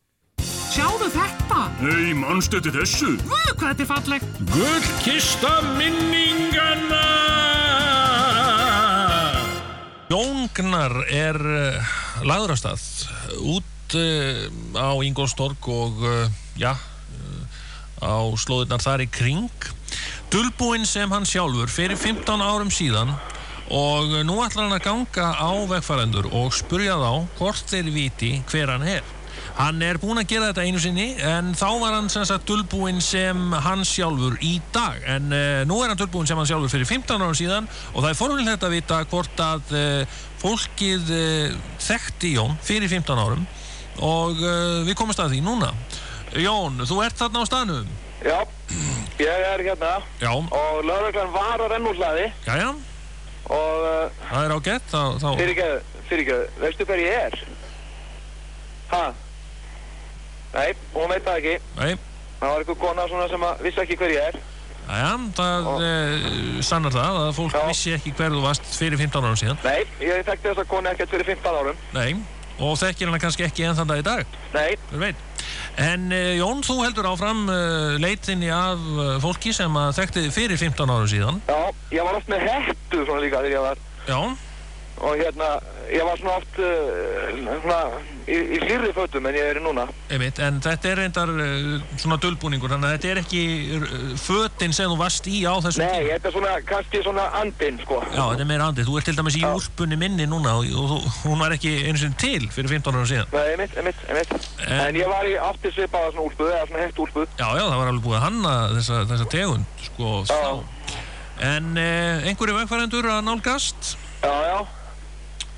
[0.78, 1.62] Sjáðu þetta!
[1.82, 3.14] Nei, manstu til þessu?
[3.24, 4.42] Guð, hvað þetta er fallegt!
[4.52, 7.06] Gullkista minningana!
[10.12, 11.96] Jóngnar er uh,
[12.28, 12.84] lagður af stað
[13.42, 14.46] út uh,
[14.78, 16.30] á Ingolstorg og uh,
[16.60, 17.42] já, uh,
[18.06, 19.68] á slóðirnar þar í kring.
[20.28, 23.14] Dulbúinn sem hann sjálfur fyrir 15 árum síðan
[23.72, 28.74] og nú ætlar hann að ganga á vegfærendur og spurja þá hvort þeir viti hver
[28.74, 29.06] hann er.
[29.56, 33.00] Hann er búinn að gera þetta einu sinni en þá var hann sem sagt dulbúinn
[33.00, 36.90] sem hann sjálfur í dag en uh, nú er hann dulbúinn sem hann sjálfur fyrir
[36.90, 41.56] 15 árum síðan og það er forvilegt að vita hvort að uh, fólkið uh,
[41.88, 43.48] þekkti Jón fyrir 15 árum
[44.04, 44.44] og
[44.86, 45.72] við komumst að því núna.
[46.38, 47.96] Jón, þú ert þarna á staðnum.
[48.26, 48.40] Já,
[49.22, 49.92] ég er hérna
[50.22, 52.72] Já, og lauruglan var að renna úr hlaði jæja,
[53.54, 54.90] og uh, það er ágætt.
[54.92, 55.78] Þá, þá, fyrirgeðu,
[56.10, 57.40] fyrirgeðu, veistu hver ég er?
[58.92, 59.06] Ha?
[60.56, 61.56] Nei, hún veit það ekki.
[61.78, 61.96] nei,
[62.38, 64.40] Það var einhver kona svona sem að vissi ekki hver ég er.
[64.88, 66.28] jæja, það uh,
[66.64, 67.64] sannar það að fólk Já.
[67.68, 69.62] vissi ekki hver þú varst fyrir 15 árum síðan.
[69.66, 71.82] Nei, ég þekkti þessa konu ekkert fyrir 15 árum.
[71.98, 72.12] Nei,
[72.64, 74.38] og þekkir hana kannski ekki enn þann dag í dag.
[74.56, 75.26] Nei, Hver veit.
[75.78, 80.58] En uh, Jón, þú heldur áfram uh, leitinni af uh, fólki sem að þekkti fyrir
[80.58, 81.38] 15 árum síðan.
[81.46, 81.60] já,
[81.94, 84.20] ég var oft með hettu svona líka þegar ég var Já,
[84.98, 85.48] og hérna,
[85.94, 87.80] ég var svona oft uh, svona
[88.28, 89.84] í, í hlýrri fötum en ég er í núna.
[90.10, 93.42] einmitt, en þetta er reyndar uh, svona dulbúningur, þannig að þetta er ekki
[93.78, 96.10] uh, fötin sem þú varst í á þessum Nei, tíma.
[96.16, 98.00] þetta er svona, kannski svona andinn, sko.
[98.10, 98.90] Já, þetta er meira andið.
[98.90, 99.50] Þú ert til dæmis í Já.
[99.60, 103.08] úlpunni minni núna og, og, þú- hún var ekki einu sinni til fyrir 15 árum
[103.12, 103.30] síðan.
[103.38, 104.34] Nei, einmitt, einmitt, einmitt.
[104.68, 107.28] En- En ég var í aftur svipaða svona úlpuð, eða svona hett úlpuð.
[107.38, 110.12] Já, já, það var alveg búið að hanna þessa, þessa tegund, sko.
[111.38, 113.92] En uh, einhverju vegfærendur að nálgast?
[114.24, 114.58] Já, já.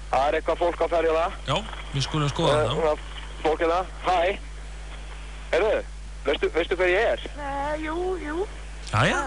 [0.10, 1.34] Það er eitthvað fólk á ferja það.
[1.48, 1.58] Já,
[1.94, 2.72] við skulum skoða Uh, það.
[2.74, 2.94] svona
[3.44, 3.86] fólk er það.
[4.08, 4.40] Hæ.
[5.52, 5.84] Heyrðu,
[6.26, 7.28] veistu, veistu hver ég er?
[7.38, 8.48] Uh, jú, jú,
[8.94, 9.22] Jæja,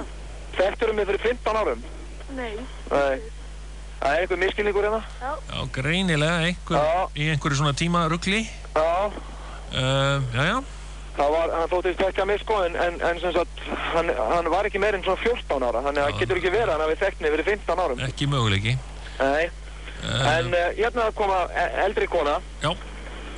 [0.57, 1.85] Þekkturum mig fyrir 15 árum.
[2.37, 2.53] nei.
[2.91, 3.21] Nei.
[4.03, 5.03] Það er einhver miskilningur hérna.
[5.23, 7.09] já, greinilega einhver, Já.
[7.15, 8.41] í einhverju svona tímarugli.
[8.75, 9.13] Já.
[9.73, 10.63] Uh, já, já,
[11.17, 13.59] Það var, hann þóttist ekki að mig sko, en, en, en sem sagt,
[13.93, 16.19] hann, hann var ekki meir en svona 14 ára, þannig að það Já.
[16.23, 18.01] getur ekki verið hann hafi þekkt mig fyrir 15 árum.
[18.09, 18.75] ekki möguleiki.
[19.21, 19.51] Nei.
[20.03, 22.73] En uh, hérna koma e- eldri kona, já,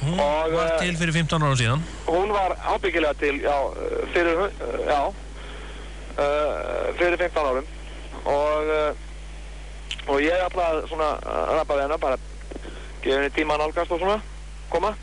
[0.01, 1.83] hún og, var eh, til fyrir 15 árum síðan.
[2.07, 3.57] hún var ábyggilega til, já,
[4.15, 4.49] fyrir, uh,
[4.89, 5.01] já,
[6.99, 7.67] fyrir 15 árum
[8.25, 8.71] og,
[10.09, 12.19] og ég ætla að svona að rappa við hennar, bara
[13.05, 14.19] gefa henni tíma nálgast og svona,
[14.73, 14.95] koma.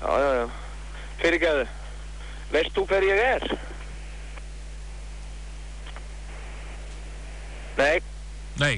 [0.00, 0.46] Já, já, já.
[1.20, 1.66] Fyrirgeðu,
[2.52, 3.46] veist þú hver ég er?
[7.76, 7.96] Nei,
[8.56, 8.74] Nei,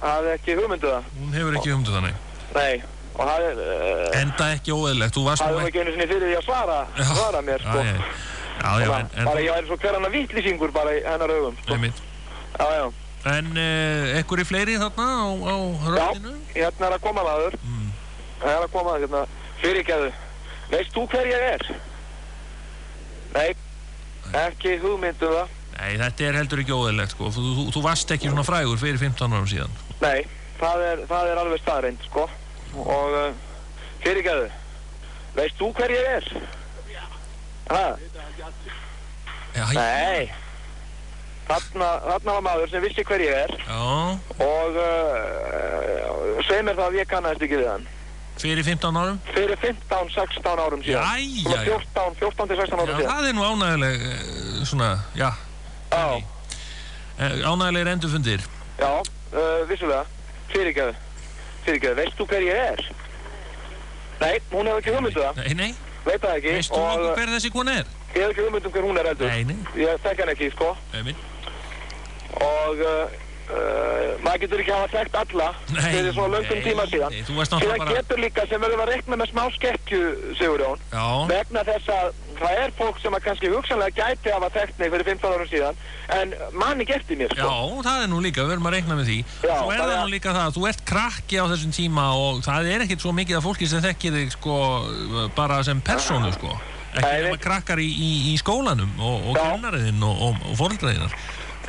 [0.00, 1.10] hafði ekki hugmyndu það.
[1.20, 2.14] hún hefur ekki humdu þannig.
[2.54, 2.82] Nei,
[3.14, 6.38] og hafði, uh, Enda ekki óeðlegt, þú varst nú hún ekki einu sinni fyrir því
[6.40, 7.04] að svara, Já.
[7.14, 7.84] svara mér, sko.
[7.84, 10.96] Já, já, já, já, en, en, bara ég væri svo hver hann að vittlýsingur bara
[10.96, 11.76] í hennar augum, sko.
[11.76, 12.02] einmitt.
[12.58, 12.88] Já, já.
[13.30, 15.56] En uh, einhverju fleiri þarna á, á
[15.92, 16.34] röndinu?
[16.54, 17.56] Hérna er að koma maður.
[17.60, 17.88] Mm.
[18.40, 19.22] Það er að koma hérna
[19.60, 20.10] fyrirgeðu.
[20.70, 21.64] Veist þú hver ég er?
[23.34, 23.48] Nei,
[24.46, 25.56] ekki hugmyndu það.
[25.76, 27.28] Nei, þetta er heldur ekki óeðlegt, sko.
[27.34, 29.76] Þú, þú, þú varst ekki svona frægur fyrir 15 árum síðan.
[30.00, 30.24] Nei,
[30.60, 32.26] það er, það er alveg staðreind, sko.
[32.80, 33.32] Og uh,
[34.04, 34.48] fyrirgeðu.
[35.36, 36.28] Veist þú hver ég er?
[37.70, 37.84] Ha?
[39.54, 40.30] Já, Nei.
[41.50, 43.78] Þarna, þarna var maður sem vissi hver ég er já,
[44.46, 47.86] og uh, segir mér það að ég kannast ekki við hann.
[48.38, 49.18] fyrir 15 árum?
[49.34, 51.02] Fyrir 15-16 árum síðan.
[51.18, 51.80] Jæja, Svona já.
[51.90, 53.10] 14, 14 til 16 Já, árum síðan.
[53.10, 55.30] það er nú ánægileg, eh, svona, já,
[55.90, 56.06] Já,
[57.18, 58.46] eh, ánægilegir endurfundir.
[58.80, 60.04] Já, uh, vissulega.
[60.50, 60.94] Fyrirgeðu.
[61.64, 62.84] Fyrirgeðu, veist þú hver ég er?
[64.20, 65.40] Nei, hún hefur ekki hugmyndu það.
[65.44, 65.70] Nei, nei,
[66.04, 66.52] Veit það ekki.
[66.56, 67.88] veist þú nokkuð hver þessi kona er?
[68.14, 69.28] ég hef ekki hugmyndum hver hún er heldur.
[69.30, 70.70] Nei, nei, Ég þekk hann ekki, sko.
[70.96, 71.16] einmitt.
[72.40, 73.18] Og uh,
[73.50, 77.14] uh, maður getur ekki hafa þekkt alla fyrir svona löngum tíma síðan.
[77.14, 80.00] nei, Síðan bara- getur líka sem verður að rekna með smá skekkju,
[80.38, 80.78] Sigurjón.
[80.92, 84.92] Já, vegna þess að það er fólk sem að kannski hugsanlega gæti hafa þekkt mig
[84.94, 85.80] fyrir 15 árum síðan
[86.16, 87.82] en manni gefti mér já, sko.
[87.84, 89.18] það er nú líka, við erum að reikna með því.
[89.44, 92.40] Já, Svo er það nú líka það að þú ert krakki á þessum tíma og
[92.46, 94.56] það er ekkert svo mikið af fólki sem þekkir þig, sko,
[95.36, 96.56] bara sem persónu, sko.
[96.90, 99.44] Ekki nema krakkar í, í, í skólanum og, og Já.
[99.52, 101.12] kennariðinn og, og, og fóreldraðinnar.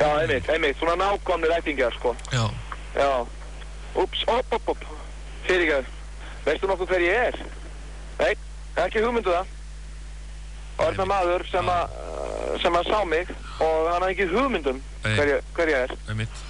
[0.02, 2.14] Já, einmitt, einmitt, svona nákvæmni rætingar sko.
[2.34, 2.44] Já,
[2.98, 3.10] Já.
[3.94, 4.84] Úps, op, op, op.
[5.46, 5.86] Fyrirgjöð.
[6.46, 7.36] Veistu nokkuð hver ég er?
[8.18, 8.30] Nei,
[8.82, 9.50] ekki hugmyndu það.
[10.78, 13.30] Og er það maður sem að uh, sem að sá mig
[13.60, 15.94] og hann hafði ekki hugmyndum hver ég, hver ég er.
[16.08, 16.42] einmitt.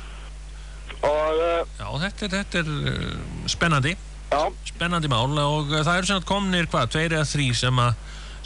[1.02, 3.96] Og uh, Já, þetta er, þetta er uh, spennandi.
[4.32, 7.80] já, spennandi mál og uh, það eru sem sagt komnir hvað, tveir eða þrý sem
[7.82, 7.94] að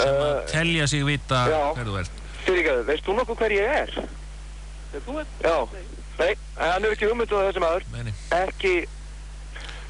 [0.00, 1.60] sem að telja sig vita já.
[1.76, 3.94] hver þú ert fyrirgjöð, veist þú nokkuð hver ég er?
[4.94, 5.34] Þú ert?
[5.44, 5.56] Já.
[6.18, 7.84] Nei, hann hefur ekki hugmyndu þessi maður.
[7.92, 8.12] Meini.
[8.32, 8.74] ekki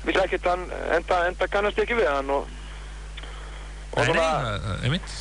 [0.06, 0.64] vissi ekkert hann
[0.96, 2.46] enda, enda kannast ekki við hann og,
[3.96, 5.14] og Nei, nei, það- það- einmitt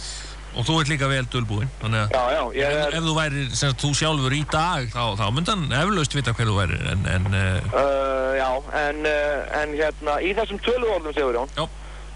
[0.56, 3.16] og þú ert líka vel dulbúinn þannig að já, já, ég ef, er ef þú
[3.18, 6.78] væri sem þú sjálfur í dag þá, þá myndi hann eflaust vita hver þú væri
[6.94, 8.50] en, en uh, uh, já,
[8.84, 11.66] en, uh, en hérna í þessum tölu orðum segur Jón Já.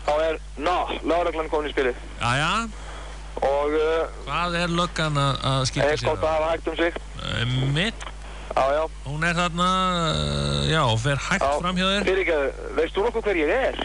[0.07, 2.51] þá er, ná, lögreglan komin í spilið aðja,
[3.45, 6.97] og uh, hvað er löggan að, að skipta sér gott að hafa hægt um sig
[6.99, 8.05] uh, mitt,
[8.55, 9.69] já, já, hún er þarna
[10.03, 13.81] uh, já, fer hægt já fram hjá þér fyrirgeðu, veist þú nokkuð hver ég er?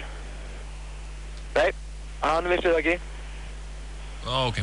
[1.55, 1.69] nei,
[2.25, 2.97] hann vissi það ekki.
[4.25, 4.57] Ok.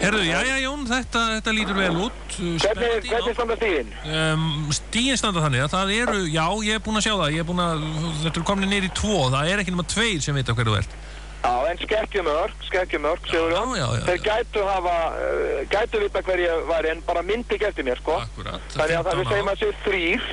[0.00, 2.20] Herðu, já, já, Jón, þetta, þetta lítur vel út.
[2.40, 3.90] uh, Hvernig, hvernig standa stíðin?
[4.08, 7.44] Um, stíin standa þannig að það eru, já, ég er búinn að sjá það, ég
[7.44, 7.84] er búinn að,
[8.22, 10.96] þetta eru komin í tvo, það er ekki nema tveir sem vita hverju þú ert.
[11.42, 13.74] Já, en skekkjumörk, skekkjumörk, Sigurjón.
[13.74, 17.56] Já, já, já, Þeir gætu hafa, uh, gætu vita hver ég væri en bara myndi
[17.56, 18.20] ekki eftir mér, sko.
[18.22, 18.62] Akkurat.
[18.76, 20.26] Þannig að það við 15 segjum að séu þrýr,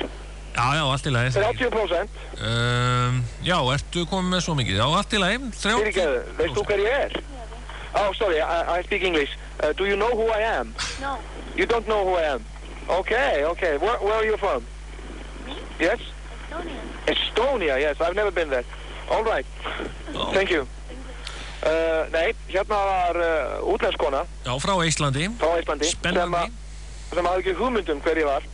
[0.50, 1.30] Já, já, allt í lagi.
[1.30, 2.08] 30%.
[2.42, 4.80] Um, já, ertu komið með svo mikið?
[4.80, 5.76] Já, allt í lagi, 30.
[5.78, 7.20] Fyrirgeðu, veist þú hver ég er?
[7.94, 9.36] Oh, sorry, I, I speak English.
[9.62, 10.74] Uh, do you know who I am?
[11.00, 11.18] No.
[11.56, 12.44] You don't know who I am?
[12.88, 13.78] Okay, okay.
[13.78, 14.64] Where, where are you from?
[15.46, 15.54] Me?
[15.78, 16.00] Yes?
[16.50, 16.80] Estonia.
[17.06, 18.00] Estonia, yes.
[18.00, 18.64] I've never been there.
[19.10, 19.46] All right.
[20.12, 20.32] Já.
[20.32, 20.66] Thank you.
[21.60, 25.26] Uh, nei, hérna var uh, útlenskona Já, frá Íslandi.
[25.36, 26.38] frá Íslandi sem, Spennandi.
[26.40, 28.46] að- sem hafði ekki hugmyndum hver ég var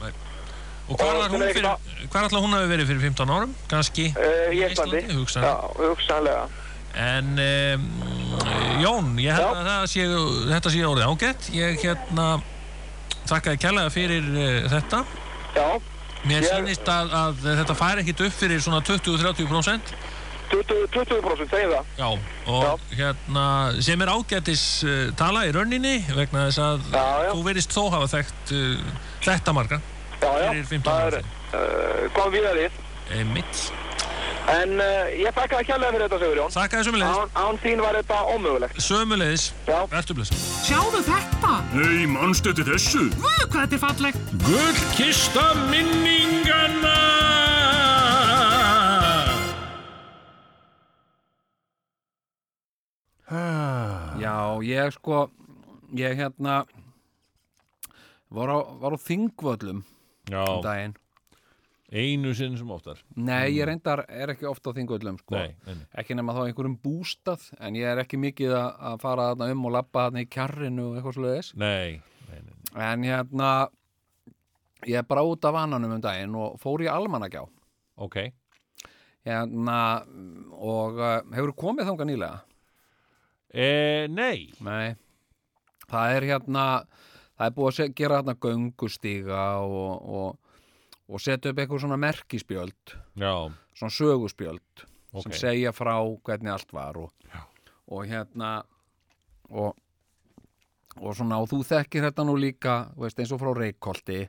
[0.88, 3.54] Og hvað Og var sem hún fyrir, hvað ætla hún hafi verið fyrir 15 árum?
[3.70, 5.00] Kanski uh, í Íslandi.
[5.14, 5.54] hugsanlega.
[5.54, 6.44] Já, hugsanlega.
[6.96, 7.86] En um,
[8.82, 10.04] Jón, ég held að það sé,
[10.50, 11.48] þetta sé orðið ágætt.
[11.54, 12.26] Ég hérna
[13.30, 14.28] þakkaði kærlega fyrir
[14.72, 15.02] þetta.
[15.56, 15.66] Já,
[16.26, 19.94] Mér sýnist að, að þetta fær ekkit upp fyrir svona 20-30%.
[20.52, 21.84] 20%, 20% segjum það.
[21.98, 22.08] Já,
[22.54, 23.46] og hérna
[23.82, 27.30] sem er ágættis uh, tala í rauninni vegna þess að Já, já.
[27.34, 28.84] þú verist þó hafa þekkt uh,
[29.26, 29.80] þetta marga
[30.22, 32.78] Já, já, fyrir 15 það er uh, kom við þið.
[33.16, 33.66] Einmitt.
[34.46, 36.52] En uh, ég þakka það kjærlega fyrir þetta, Sigurjón.
[36.54, 37.16] Þakka þessum leiðis.
[37.18, 38.78] Án, án þín var þetta ómögulegt.
[38.86, 39.46] Sömuleiðis.
[39.66, 39.78] Já.
[39.90, 40.38] Vertu blessa.
[40.62, 41.52] Sjáðu þetta!
[41.74, 43.02] Nei, manstu eftir þessu?
[43.18, 44.34] Guð, hvað þetta er fallegt!
[44.46, 46.94] Gullkista minningana!
[53.26, 55.24] Já, ég sko
[55.98, 56.60] ég hérna
[58.30, 59.84] var á, var á þingvöllum um
[60.30, 60.94] Já, daginn
[61.90, 65.36] einu sinn sem oftar Nei, ég reyndar er ekki ofta á þingvöllum sko.
[65.38, 65.86] Nei, nei, nei.
[66.02, 69.68] ekki nema þá einhverjum bústað en ég er ekki mikið að, að fara þarna um
[69.70, 72.00] og labba þarna í kjarrinu og eitthvað sluðis Nei,
[72.30, 72.56] nei, nei.
[72.90, 73.52] en hérna
[74.86, 77.46] ég er bara út af vananum um daginn og fór í almanagjá
[78.02, 78.18] Ok,
[79.26, 79.78] hérna
[80.52, 82.42] og uh, hefur komið þangað nýlega?
[83.54, 84.50] E, nei.
[84.64, 84.96] Nei,
[85.90, 86.64] það er hérna
[87.36, 90.60] það er búið að gera hérna göngustíga og, og,
[91.06, 92.96] og setja upp eitthvað svona merkispjöld.
[93.20, 93.34] Já,
[93.76, 94.86] svona söguspjöld
[95.16, 95.22] Ok.
[95.22, 95.94] sem segja frá
[96.26, 97.12] hvernig allt var og,
[97.88, 98.58] og hérna
[99.48, 99.76] og,
[101.00, 104.26] og svona og þú þekkir þetta nú líka veist, eins og frá Reykholti.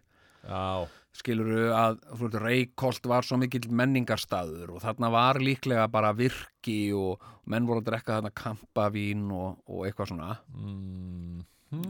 [0.48, 0.88] Já,
[1.18, 1.98] skiluru að
[2.42, 7.90] Reykholt var svo mikill menningarstaður og þarna var líklega bara virki og menn voru að
[7.92, 10.30] drekka þarna kampavín og, og eitthvað svona.
[10.54, 11.42] Mm,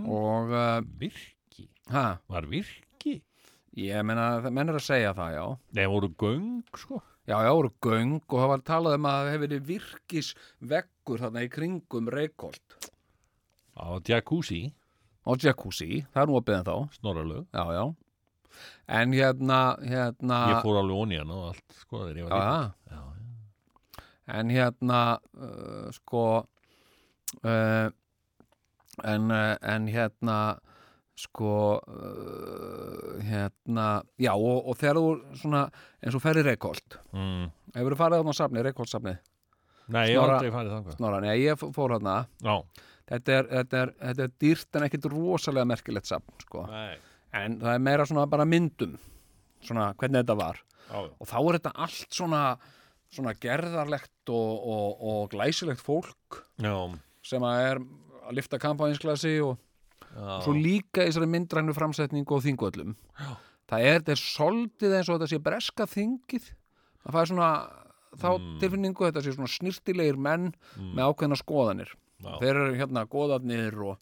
[0.08, 1.68] og uh, virki?
[1.94, 3.18] Ha, Var virki?
[3.78, 5.46] ég meina, það- menn er að segja það, já.
[5.78, 6.48] Nei, voru göng,
[6.82, 7.02] sko?
[7.28, 11.44] Já, já, voru göng og það var talað um að það hefur verið virkisveggur þarna
[11.46, 12.78] í kringum Reykholt.
[13.78, 14.64] Á jacuzzi,
[15.28, 17.46] og jacuzzi, það er nú að beða þá snorralög.
[17.54, 17.84] Já, já
[18.88, 22.72] En hérna, hérna Ég fór alveg onni hann og allt, sko, Já, já.
[22.91, 23.01] já,
[24.39, 25.01] En hérna,
[25.39, 26.24] uh, sko
[27.43, 27.89] uh,
[29.03, 30.39] en, uh, en hérna
[31.18, 33.88] sko uh, hérna,
[34.22, 35.64] já og, og þegar þú svona,
[36.03, 36.99] eins og ferði Reykholt.
[37.16, 37.47] Mm.
[37.76, 39.16] hefur þú farið á safni, Reykholt safni
[39.88, 40.95] Nei, ég Snorra- aldrei farið þangað.
[40.97, 41.93] Snorra, nei, ég fór
[42.43, 42.55] Já,
[43.08, 46.66] þetta er, þetta, er, þetta er dýrt en ekkit rosalega merkilegt safn sko.
[46.68, 46.97] nei,
[47.34, 48.98] en það er meira svona bara myndum
[49.64, 50.60] svona hvernig þetta var.
[50.88, 52.42] Já, og þá er þetta allt svona
[53.12, 56.76] svona gerðarlegt og, og, og glæsilegt fólk Já,
[57.24, 57.80] sem að er
[58.28, 59.56] að lifta kampænsklasi og
[60.12, 60.42] já.
[60.44, 62.96] svo líka í þessari myndrænu framsetningu og þingvöllum
[63.68, 66.50] það er, þetta er soldið eins og þetta sé breska þingið.
[67.04, 67.50] Það fær svona
[68.20, 68.28] þá
[68.62, 71.92] tilfinningu þetta sé svona snirtilegir menn með ákveðna skoðanir.
[72.24, 72.32] Já.
[72.42, 74.00] þeir eru hérna goðarnir og,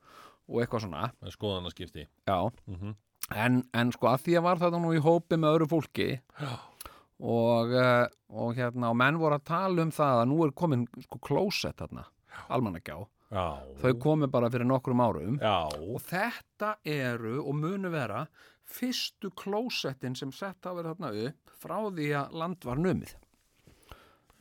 [0.48, 1.10] og eitthvað svona.
[1.34, 2.06] Skoðanaskipti.
[2.30, 2.38] Já,
[2.70, 2.94] Mhm.
[3.34, 6.10] En, en sko að því að var þetta nú í hópi með öðru fólki
[6.46, 8.06] og, uh,
[8.36, 11.80] og hérna og menn voru að tala um það að nú er komin sko klósett
[11.82, 12.06] þarna,
[12.54, 13.00] almannagjá.
[13.36, 13.46] Já,
[13.82, 15.40] þau komu bara fyrir nokkrum árum.
[15.42, 18.28] Já, og þetta eru og munu vera
[18.66, 23.16] fyrstu klósettin sem sett hafa verið þarna upp frá því að land var numið.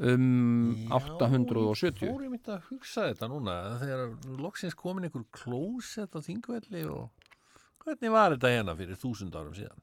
[0.04, 4.08] Um 870 Fór ég myndi að hugsa þetta núna þegar
[4.42, 7.23] loksins komin einhver klósett á þingvelli og
[7.84, 9.82] hvernig var þetta hérna fyrir þúsund árum síðan?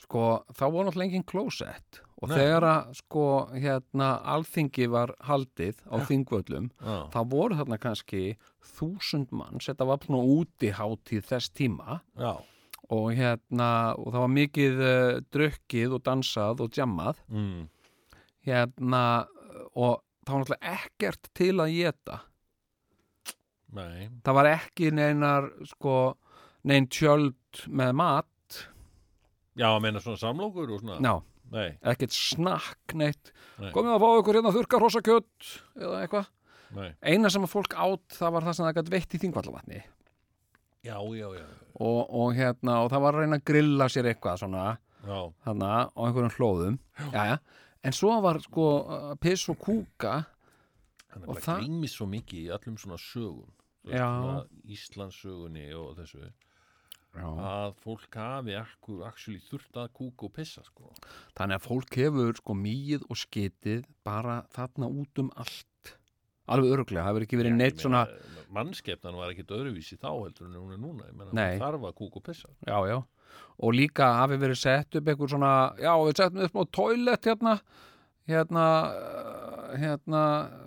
[0.00, 0.22] sko
[0.56, 2.00] þá voru náttúrulega engin klósett.
[2.20, 2.36] Og Nei.
[2.36, 3.24] þegar að sko
[3.54, 8.22] hérna alþingi var haldið á þingvöllum Já, þá voru þarna kannski
[8.74, 12.00] þúsund manns, þetta var svona útihátíð þess tíma.
[12.20, 12.32] Já,
[12.90, 17.22] og hérna og það var mikið uh, drukkið og dansað og djammað.
[17.30, 17.68] Mm.
[18.48, 19.04] hérna
[19.76, 22.20] og það var náttúrulega ekkert til að geta
[23.70, 26.16] Nei, það var ekki neinar sko,
[26.68, 28.60] nein tjöld með mat.
[29.58, 31.00] Já, að meina svona samlokur og svona?
[31.02, 31.14] Já,
[31.50, 33.32] Nei, ekkert snakk neitt.
[33.58, 33.72] Nei.
[33.74, 35.48] komið að fá ykkur hérna þurka hrossakjöt
[35.82, 36.28] eða eitthvað?
[36.76, 36.90] Nei.
[37.02, 39.80] Eina sem að fólk átt það var það sem það gætt veitt í þingvallavatni.
[40.86, 44.38] Já, já, já, og, og hérna og það var að reyna að grilla sér eitthvað
[44.44, 44.68] svona.
[45.02, 46.78] Já, þarna á einhverjum hlóðum.
[47.10, 47.40] Jæja.
[47.82, 50.14] en svo var sko uh, piss og kúka.
[51.10, 53.50] Þannig Og að það gleymist svo mikið í öllum svona sögum.
[53.82, 54.06] Þú Já.
[54.06, 54.38] svona
[54.76, 56.30] Íslandssögunni og þessu
[57.10, 57.26] Já.
[57.26, 60.92] að fólk hafi akkur actually þurft að kúka og pissa sko.
[61.34, 65.94] þannig að fólk hefur sko mýið og skitið bara þarna út um allt
[66.50, 68.04] alveg öruglega, það hefur ekki verið neitt svona
[68.50, 71.52] mannskepnan var ekkit öðruvísi þá heldur en hún er núna Ég Nei.
[71.58, 72.98] hún þarf að kúka og pissa já, já,
[73.58, 77.60] og líka hafi verið sett upp einhver svona, já, við settum upp á toilet hérna
[78.30, 78.66] hérna,
[79.78, 80.22] hérna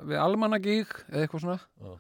[0.07, 1.93] við almannagík eða eitthvað svona Já.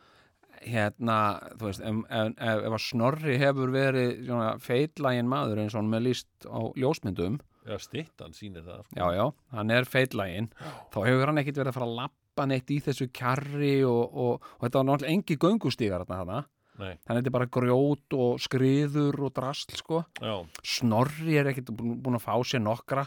[0.67, 1.17] Hérna,
[1.59, 5.81] þú veist ef, ef, ef, ef að Snorri hefur verið svona feitlægin maður eins og
[5.81, 7.39] hann með líst á ljósmyndum.
[7.63, 8.97] Já, stittan sýnir það sko.
[8.97, 10.49] já, já, hann er feitlægin
[10.91, 14.49] þá hefur hann ekkit verið að fara að lappa neitt í þessu kjarri og, og,
[14.57, 16.41] og þetta var náttúrulega engi göngustígar þarna þarna.
[16.73, 20.01] Nei, þannig að þetta er bara grjót og skriður og drasl sko.
[20.17, 20.33] Já,
[20.65, 23.05] Snorri er ekkit búin að fá sér nokkra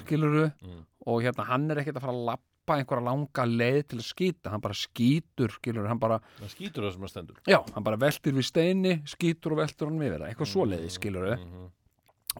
[0.00, 0.82] skiluru mm.
[1.06, 4.50] og hérna hann er ekkit að fara að lappa einhverja langa leið til að skýta.
[4.50, 7.36] Hann bara skýtur, skiluru, hann bara það skýtur það sem að stendur.
[7.46, 11.34] Já, hann bara veltir við steini, skýtur og veltur hann við það, eitthvað svoleiði, skiluru
[11.36, 11.70] Mhm.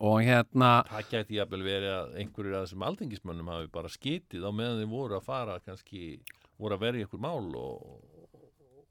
[0.00, 4.50] og hérna, Það gæti jafnvel verið að einhverjir af þessum alþingismönnum hafi bara skitið á
[4.50, 6.20] meðan þeir voru að fara kannski,
[6.58, 8.00] voru að verja ykkur mál og,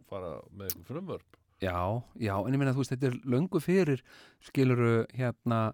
[0.09, 1.39] fara með ykkur frumvörp.
[1.63, 4.01] Já, já en ég meina þú veist, þetta er löngu fyrir
[4.43, 5.73] skiluru, hérna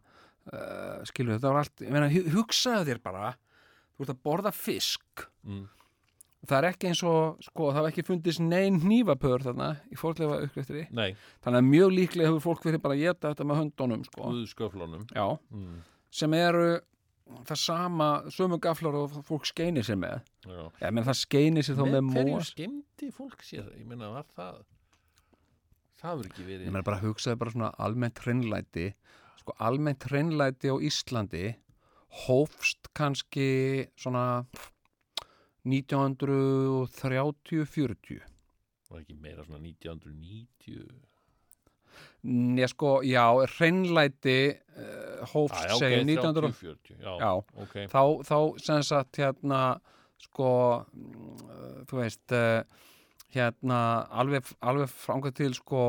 [0.54, 3.36] uh, skiluru, þetta var allt, ég meina hu- hugsaðu þér bara,
[4.00, 5.28] þú ert að borða fisk.
[5.44, 5.68] Mm.
[6.48, 10.38] það er ekki eins og, sko, það var ekki fundist neinn hnífapör þarna í fórlefa
[10.46, 10.86] uppgreftri
[11.44, 14.30] þannig að mjög líklega hefur fólk verið bara að geta þetta með höndunum, sko.
[15.52, 15.82] Mm.
[16.16, 16.70] sem eru
[17.46, 20.24] það sama, sömu gaflar og fólk skeinir sér með.
[20.48, 20.62] Já.
[20.82, 23.68] Já, menn það skeinir sér þá með, Með hverju mós skemmti fólk sér?
[23.78, 24.64] Ég meina, var það
[26.00, 28.88] það verður ekki verið ég meina bara hugsaði bara svona almennt hreinlæti.
[29.44, 31.46] Sko almennt hreinlæti á Íslandi
[32.26, 33.50] hófst kannski
[34.00, 34.26] svona
[35.68, 38.24] 1930-40
[38.90, 40.90] var ekki meira svona 1990
[42.30, 43.24] Nei, sko, já,
[43.56, 47.32] hreinlæti uh, hófst ah, já, segja ok, 1900 30, 40 já, Já.
[47.64, 49.62] ok þá, þá sem sagt hérna
[50.20, 50.50] sko
[50.92, 52.60] mm, þú veist uh,
[53.36, 53.80] hérna
[54.20, 55.82] alveg, alveg frangað til sko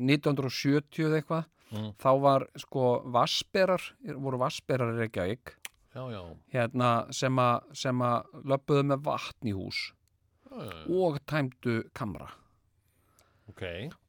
[0.00, 1.98] 1970 eða eitthvað Mm.
[1.98, 3.82] þá var sko vassberar
[4.22, 5.50] voru vassberar Reykjavík
[5.96, 6.22] já, já,
[6.52, 9.82] hérna sem að löpuðu með vatn í hús
[10.52, 12.28] og tæmdu kamra.
[13.50, 13.62] Ok.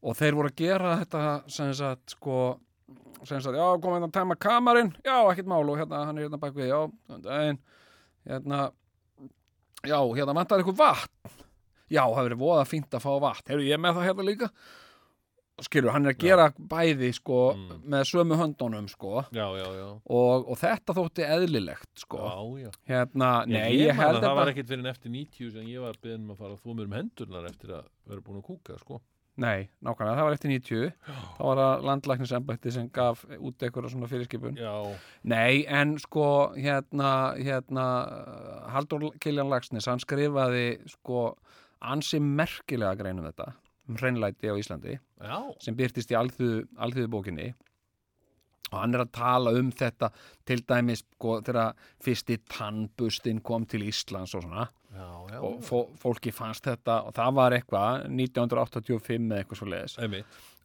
[0.04, 1.22] Og þeir voru að gera þetta
[1.52, 2.38] sem sagt sko
[3.26, 4.92] sem sagt, já, komið hérna að tæma kamarinn.
[5.06, 6.80] Já, ekkert mál og hérna, hann er hérna bak við já,
[7.26, 7.60] daginn.
[8.28, 8.60] Hérna,
[9.84, 11.38] já, hérna vantar eitthvað vatn.
[11.88, 13.48] Já, það verið voða fínt að fá vatn.
[13.52, 14.52] Hefur ég með það hérna líka
[15.66, 17.82] skilur, hann er að gera bæði sko, Mm.
[17.90, 19.24] með sömu höndunum sko.
[19.34, 22.72] Já, já, já, og, og þetta þótti eðlilegt sko, já, já.
[22.92, 25.82] hérna, nei, ég, ég, held að það var ekkert fyrir en eftir 90 sem ég
[25.82, 28.48] var beðin um að fara að þvó mér um hendurnar eftir að vera búin að
[28.52, 29.02] kúka sko.
[29.38, 30.94] nei, nákvæmlega, það var eftir 90
[31.38, 34.56] þá var það landlæknisembætti sem gaf út eitthvað svona fyrirskipun.
[34.58, 37.86] Já, Nei, en sko hérna, hérna
[38.74, 41.36] Haldur Kiljan Lagsnes, hann skrifaði sko
[41.86, 43.54] ansi merkilega grein um þetta
[43.88, 47.54] um hreinlæti á Íslandi já, sem byrtist í alþjóðu, bókinni
[48.72, 50.10] og hann er að tala um þetta
[50.48, 54.68] til dæmis sko þegar fyrsti tannbustin kom til Íslands og svona.
[54.92, 59.68] Já, já, og fó, fólki fannst þetta og það var eitthvað 1985 eða eitthvað svo
[59.72, 59.98] leiðis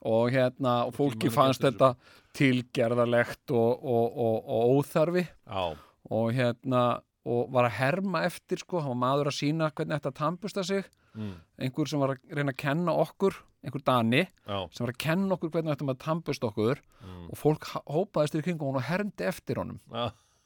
[0.09, 1.92] og hérna og fólki fannst þetta
[2.34, 5.24] tilgerðarlegt og, og, og, og óþarfi.
[5.47, 5.64] Já,
[6.10, 6.82] og hérna
[7.22, 10.88] og var að herma eftir sko, hann var maður að sína hvernig þetta tampusta sig
[11.16, 11.32] mm,
[11.64, 15.36] einhver sem var að reyna að kenna okkur einhver dani já, sem var að kenna
[15.36, 19.62] okkur hvernig þetta maður tampust okkur mm, og fólk hópaðist í kringum og hermdi eftir
[19.62, 19.80] honum.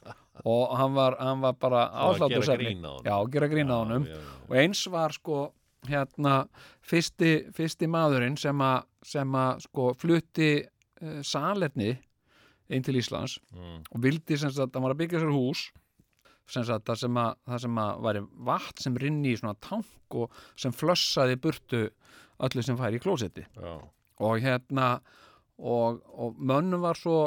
[0.07, 0.13] Já,
[0.47, 2.61] og hann var, hann var bara að áhlátur að
[3.09, 4.05] já, gera grína á honum.
[4.07, 5.39] já, já, og eins var sko
[5.89, 6.35] hérna
[6.87, 11.97] fyrsti, fyrsti maðurinn sem að sem að sko flutti uh, salerni
[12.69, 15.67] inn til Íslands mm, og vildi sem sagt, hann var að byggja sér hús
[16.51, 20.15] sem sagt, það sem að, það sem að væri vatn sem rinni í svona tank
[20.21, 21.83] og sem flössaði burtu
[22.47, 23.47] öllu sem færi í klósetti.
[24.23, 25.01] Og hérna
[25.59, 27.19] og, og mönnum var svo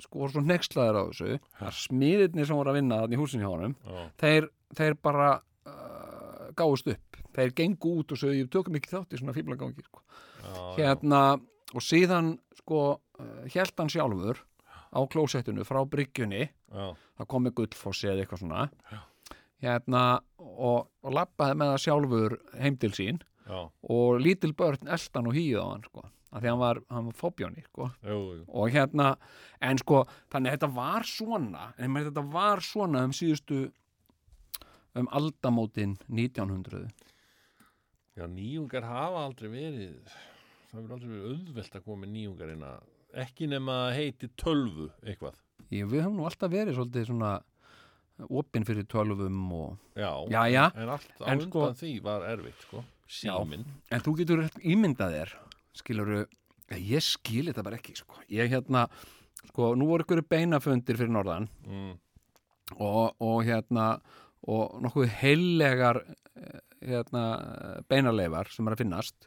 [0.00, 1.38] sko voru svo nexlaðir á þessu.
[1.66, 3.74] Að smiðirnir sem voru að vinna þannig í húsin hjá honum
[4.22, 4.46] þeir,
[4.78, 7.18] þeir bara uh, gáðust upp.
[7.34, 10.02] Þeir gengu út og sögðu, ég tökum ekki þátt í svona fíblagangi sko.
[10.44, 11.22] já, hérna,
[11.74, 13.00] og síðan sko,
[13.54, 14.40] held hann sjálfur
[14.90, 16.48] á klósettinu frá bryggjunni.
[16.70, 16.86] Já,
[17.18, 18.68] það kom með gullfossi eða eitthvað svona.
[19.60, 20.04] Hérna
[20.38, 23.20] og, og lappaði með það sjálfur heim til sín.
[23.50, 27.06] Já, og lítil börn eldan og hýði á hann sko, af því hann var, hann
[27.08, 27.88] var fóbjóni sko.
[28.46, 29.16] og hérna,
[29.60, 33.64] en sko þannig að þetta var svona en þetta var svona um síðustu
[34.94, 36.86] um aldamótin 1900
[38.18, 39.98] já, nýjungar hafa aldrei verið
[40.70, 44.90] það verður aldrei verið auðvelt að koma með nýjungar inn að ekki nema heiti tölvu
[45.04, 45.34] eitthvað,
[45.70, 47.32] ég, við höfum nú alltaf verið svolítið svona
[48.28, 52.26] opinn fyrir tölvum og já, já, já, en allt á En undan sko- því var
[52.28, 52.84] erfitt, sko.
[53.10, 55.32] Síminn, en þú getur ímyndað þér
[55.80, 56.20] skiluru,
[56.76, 58.14] ég skil þetta bara ekki sko.
[58.30, 58.84] ég hérna
[59.48, 61.94] sko, nú voru ykkur beinafundir fyrir norðan mm,
[62.78, 64.00] og, og hérna
[64.46, 66.02] og nokkuð heillegar
[66.36, 67.24] eh, hérna,
[67.88, 69.26] beinaleifar sem er að finnast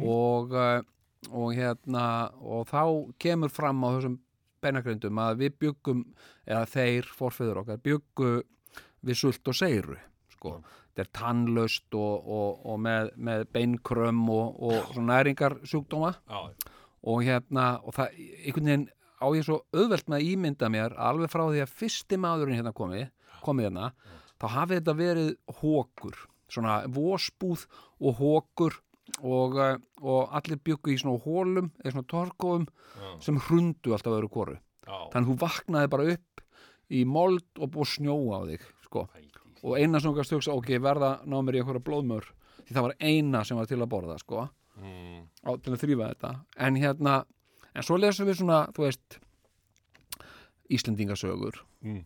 [0.00, 2.04] og, eh, og hérna
[2.40, 2.82] og þá
[3.20, 4.18] kemur fram á þessum
[4.60, 6.04] beinagrindum að við byggum
[6.46, 8.30] eða þeir forfeyður okkar byggu
[9.06, 9.96] við sult og seiru
[10.34, 10.60] sko.
[10.90, 16.14] þetta er tannlaust og, og, og með, með beinkrömm og, og svona næringarsjúkdóma.
[17.00, 18.88] Og hérna og það einhvern veginn
[19.20, 22.76] á ég svo auðvelt með að ímynda mér alveg frá því að fyrsti maðurinn hérna
[22.76, 23.06] komi
[23.44, 23.90] komið hérna,
[24.40, 25.30] þá hafi þetta verið
[25.60, 26.16] hókur,
[26.50, 27.66] svona vósbúð
[28.00, 28.78] og hókur
[29.22, 32.66] og, eh, og allir byggu í svona hólum eða svona torkóum
[33.20, 36.44] sem hrundu alltaf öðru koru já, þannig að þú vaknaði bara upp
[36.90, 39.06] í mold og búið snjóa á þig sko.
[39.62, 42.30] og eina sem kannski hugsa, ok, verða ná mér í eitthvað blóðmör
[42.64, 44.48] því það var eina sem var til að borða sko
[44.80, 46.30] mm, á, til að þrýfa þetta.
[46.66, 47.16] En hérna,
[47.74, 49.20] en svo lesum við svona þú veist
[50.70, 51.64] Íslendingasögur.
[51.82, 52.04] Mm.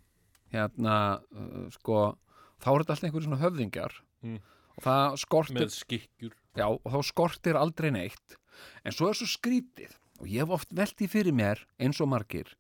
[0.55, 2.15] hérna, uh, sko
[2.63, 3.97] þá er þetta alltaf einhverjum svona höfðingjar.
[4.25, 4.39] Mm.
[4.77, 8.39] Og það skortir með skikkjur já, og þá skortir aldrei neitt.
[8.87, 12.11] En svo er svo skrítið og ég hef oft velt í fyrir mér eins og
[12.13, 12.53] margir.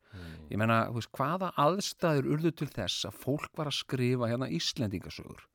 [0.50, 4.50] Ég meina, þú veist, hvaða aðstæður urðu til þess að fólk var að skrifa hérna
[4.52, 5.46] Íslendingasögur?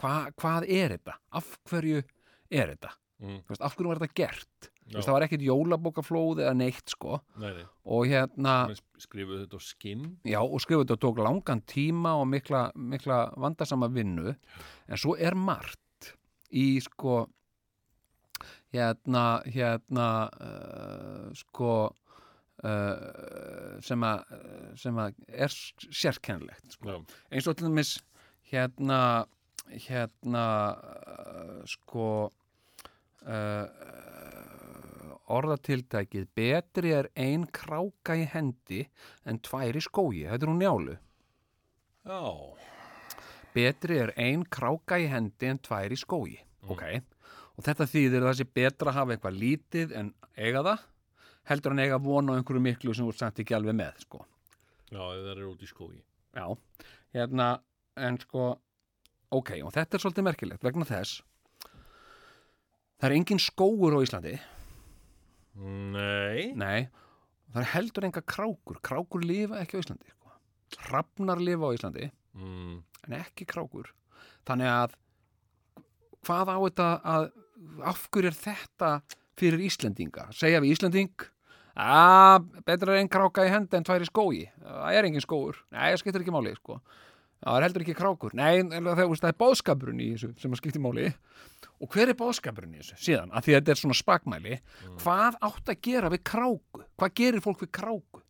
[0.00, 1.16] Hva, hvað er þetta?
[1.36, 2.92] Af hverju er þetta?
[3.20, 3.38] Mm.
[3.44, 4.70] Þú veist, af hverju var þetta gert?
[4.86, 7.18] Veist, það var ekkit jólabókaflóð eða neitt sko.
[7.42, 8.52] Nei, nei, og hérna,
[9.02, 10.04] skrifuðu þetta á skinn.
[10.28, 14.36] Já, og skrifa þetta tók langan tíma og mikla, mikla vandasama vinnu.
[14.86, 15.82] En svo er margt
[16.50, 17.24] í sko
[18.74, 24.36] hérna hérna uh, sko uh, sem að
[24.78, 27.00] sem að er sérkennlegt sko.
[27.30, 27.96] eins og til dæmis
[28.50, 29.00] hérna
[29.86, 30.46] hérna
[30.76, 32.08] uh, sko
[35.26, 38.84] orðatiltækið betri er ein kráka í hendi
[39.26, 40.22] en tvær í skógi.
[40.30, 40.94] Þetta er hún njálu.
[42.06, 42.22] Já,
[43.56, 46.36] betri er ein kráka í hendi en tvær í skógi.
[46.68, 46.82] Ok,
[47.56, 50.84] og þetta þýðir að það sé betra að hafa eitthvað lítið en eiga það
[51.46, 54.24] heldur en eiga von á einhverju miklu sem þú ert samt ekki alveg með sko.
[54.90, 56.02] já, það er út í skógi.
[56.36, 56.46] Já,
[57.14, 57.46] hérna
[57.96, 58.50] en sko,
[59.32, 61.22] ok, og þetta er svolítið merkilegt vegna þess.
[62.96, 64.34] Það er engin skógur á Íslandi.
[65.56, 66.88] Nei, nei,
[67.52, 68.80] það er heldur enga krákur.
[68.84, 70.34] Krákur lifa ekki á Íslandi sko.
[70.88, 72.76] hrafnar lifa á Íslandi mm,
[73.06, 73.90] en ekki krákur.
[74.46, 74.96] Þannig að
[76.26, 77.30] hvað á þetta að
[77.86, 78.90] af hverju er þetta
[79.38, 80.28] fyrir Íslendinga?
[80.36, 81.26] Segja við Íslending
[81.76, 84.46] að betra einn kráka í hendi en tvær í skógi.
[84.62, 86.80] Það er engin skógur, nei það skiptir ekki máli sko.
[87.44, 88.34] það er heldur ekki krákur.
[88.34, 91.10] Nei, það, er bóðskapurinn í þessu sem skiptir máli.
[91.84, 94.60] Og hver er bóðskapurinn í þessu síðan, að því að þetta er svona spakmæli.
[95.02, 96.86] Hvað átt að gera við kráku?
[96.96, 98.22] Hvað gerir fólk við kráku?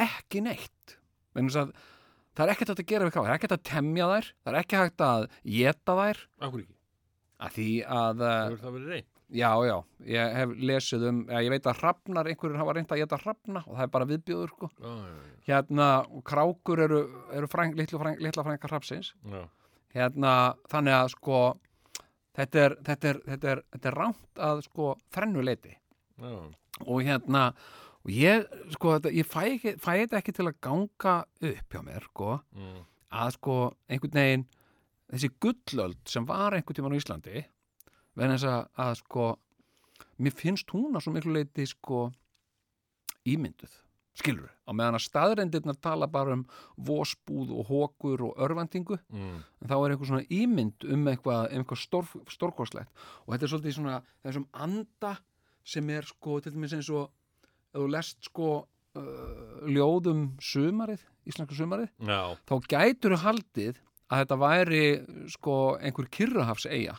[0.00, 0.99] Ekki neitt
[2.36, 4.60] það er ekkert að gera við kráku það er ekkert að temja þær, það er
[4.64, 6.20] ekki hægt að geta þær.
[6.40, 6.76] Akkur ekki,
[7.40, 9.76] að því að uh, hefur það verið reynd já, já,
[10.10, 13.62] ég hef lesið um já, ég veit að hrafnar, einhverjur hafa reynd að geta hrafna
[13.62, 14.70] og það er bara viðbjóður sko.
[14.74, 15.88] já, já, já, hérna,
[16.26, 17.00] krákur eru,
[17.38, 19.12] eru fræng, litlu, fræng, litla frænga hrafsins
[19.94, 20.34] hérna,
[20.70, 21.42] þannig að sko
[22.38, 25.76] þetta er, þetta er, þetta er, þetta er rámt að sko þrennuleiti
[26.86, 27.44] og hérna
[28.00, 31.16] og ég, sko, þetta, ég fæ, ekki, fæ þetta ekki til að ganga
[31.50, 32.80] upp hjá mér, sko mm,
[33.20, 33.58] að sko
[33.90, 34.46] einhvern veginn
[35.10, 37.44] þessi gullöld sem var einhvern tímann á Íslandi
[38.16, 39.28] vegna þess að, að sko
[40.20, 42.08] mér finnst hún að svo miklu leiti sko
[43.28, 43.72] ímynduð
[44.20, 46.42] skilur á meðan að staðrendirnar tala bara um
[46.88, 51.62] vósbúð og hókur og örvendingu mm, en þá er eitthvað svona ímynd um eitthvað, um
[51.62, 52.90] eitthvað stór, stórkoslegt
[53.24, 55.14] og þetta er svolítið svona þessum anda
[55.70, 57.10] sem er sko til dæmis eins og
[57.70, 63.80] ef þú lest sko uh, ljóðum sumarið, íslenska sumarið já, þá gætur haldið
[64.10, 64.84] að þetta væri
[65.30, 66.98] sko einhver kyrrahafs eiga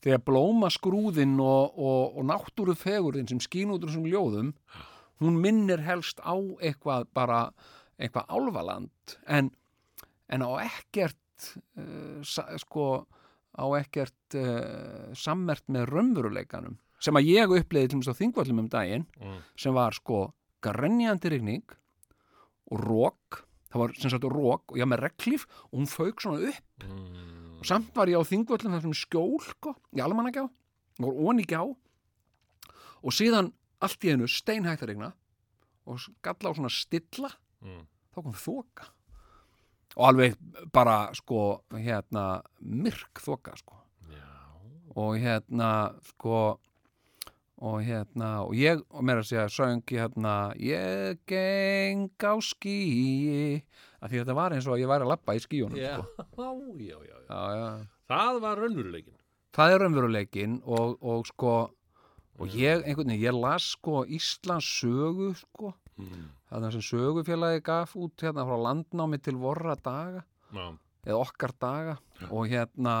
[0.00, 4.54] þegar blómaskrúðin og, og, og náttúrufegurðin sem skín út úr þessum ljóðum
[5.20, 6.34] hún minnir helst á
[6.64, 7.40] eitthvað bara
[8.00, 9.16] eitthvað álfaland.
[9.28, 9.50] En,
[10.32, 13.04] en á ekkert uh, sa, sko
[13.52, 18.68] á ekkert uh, sammert með raunveruleikanum sem að ég uppleiði til dæmis á þingvallum um
[18.68, 19.38] daginn Mm.
[19.56, 20.32] sem var sko
[20.62, 21.64] grenjandi rigning
[22.70, 26.48] og rók það var sem sagt rók og ég með reglíf og hún fauk svona
[26.48, 27.58] upp Mm.
[27.60, 31.60] og samt var ég á þingvöllum þessum skjól sko, í almannagjá og var onni gjá
[33.02, 35.12] og síðan allt í einu steinhægt að regna
[35.86, 37.30] og galla á svona stilla
[37.62, 37.86] Mm.
[38.14, 38.84] þá kom þoka
[39.96, 40.36] og alveg
[40.72, 43.74] bara sko hérna myrk þoka sko
[44.08, 44.24] Já.
[44.96, 46.58] og hérna sko
[47.60, 53.60] og hérna og ég og mér að segja söng hérna ég geng á skýi
[54.00, 56.46] af því þetta var eins og að ég væri að lappa í skýjunum Já, sko.
[56.80, 57.40] já, já, já.
[57.60, 57.68] já.
[58.10, 59.16] Það var raunveruleikin.
[59.54, 61.52] það er raunveruleikin og, og sko
[62.40, 66.30] og ég, einhvern veginn, ég las sko Íslands sögu sko Mm.
[66.48, 70.70] það sem sögufélagi gaf út hérna frá landnámi til vorra daga Já.
[71.04, 71.96] eða okkar daga
[72.30, 72.94] og hérna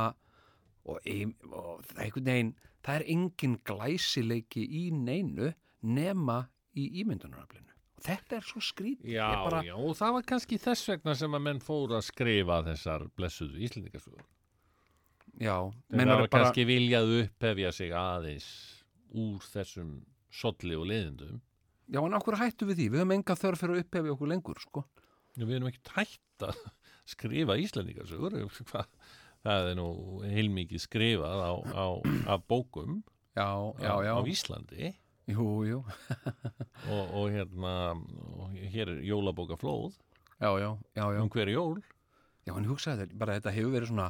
[0.84, 2.50] og, ein, og einhvern veginn,
[2.84, 5.52] það er engin glæsileiki í neinu
[5.82, 6.38] nema
[6.78, 7.68] í ímyndunaraflinu
[8.00, 11.34] og þetta er svo skrítið Já, bara, já, og það var kannski þess vegna sem
[11.36, 14.22] að menn fóru að skrifa þessar blessuðu íslendingasögur.
[15.40, 15.56] já,
[15.92, 18.48] Þeir hafa bara kannski viljað upphefja sig aðeins
[19.12, 19.92] úr þessum
[20.30, 21.40] solli og leiðindum.
[21.90, 24.60] já, en okkur hættu við því, við höfum enga þörf fyrir að upphefi okkur lengur,
[24.64, 24.84] sko
[25.38, 26.56] Já, við erum ekki hætt að
[27.12, 28.34] skrifa íslendingasögur.
[28.70, 28.86] Hvað?
[29.46, 29.86] Það er nú
[30.28, 31.86] heilmikið skrifað á, á,
[32.36, 32.98] af bókum.
[33.38, 33.46] Já,
[33.80, 34.90] já, á, já, á Íslandi.
[35.30, 35.78] Jú, jú.
[36.90, 37.72] Og, og hérna
[38.40, 39.94] og hér er jólabókaflóð.
[40.40, 41.80] Já, já, já, já, um hver jól.
[42.48, 44.06] já, en hugsaði þetta, bara þetta hefur verið svona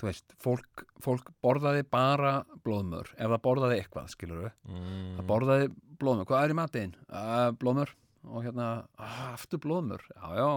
[0.00, 2.32] þú veist, fólk, fólk borðaði bara
[2.64, 5.12] blóðmör, ef það borðaði eitthvað skilur við, Mm.
[5.18, 5.68] það borðaði
[6.00, 6.26] blóðmör.
[6.28, 6.94] Hvað er í matinn?
[7.08, 7.92] Uh, blóðmör.
[8.26, 8.66] Og hérna,
[8.98, 10.02] aftur blóðmör.
[10.16, 10.48] Já, já,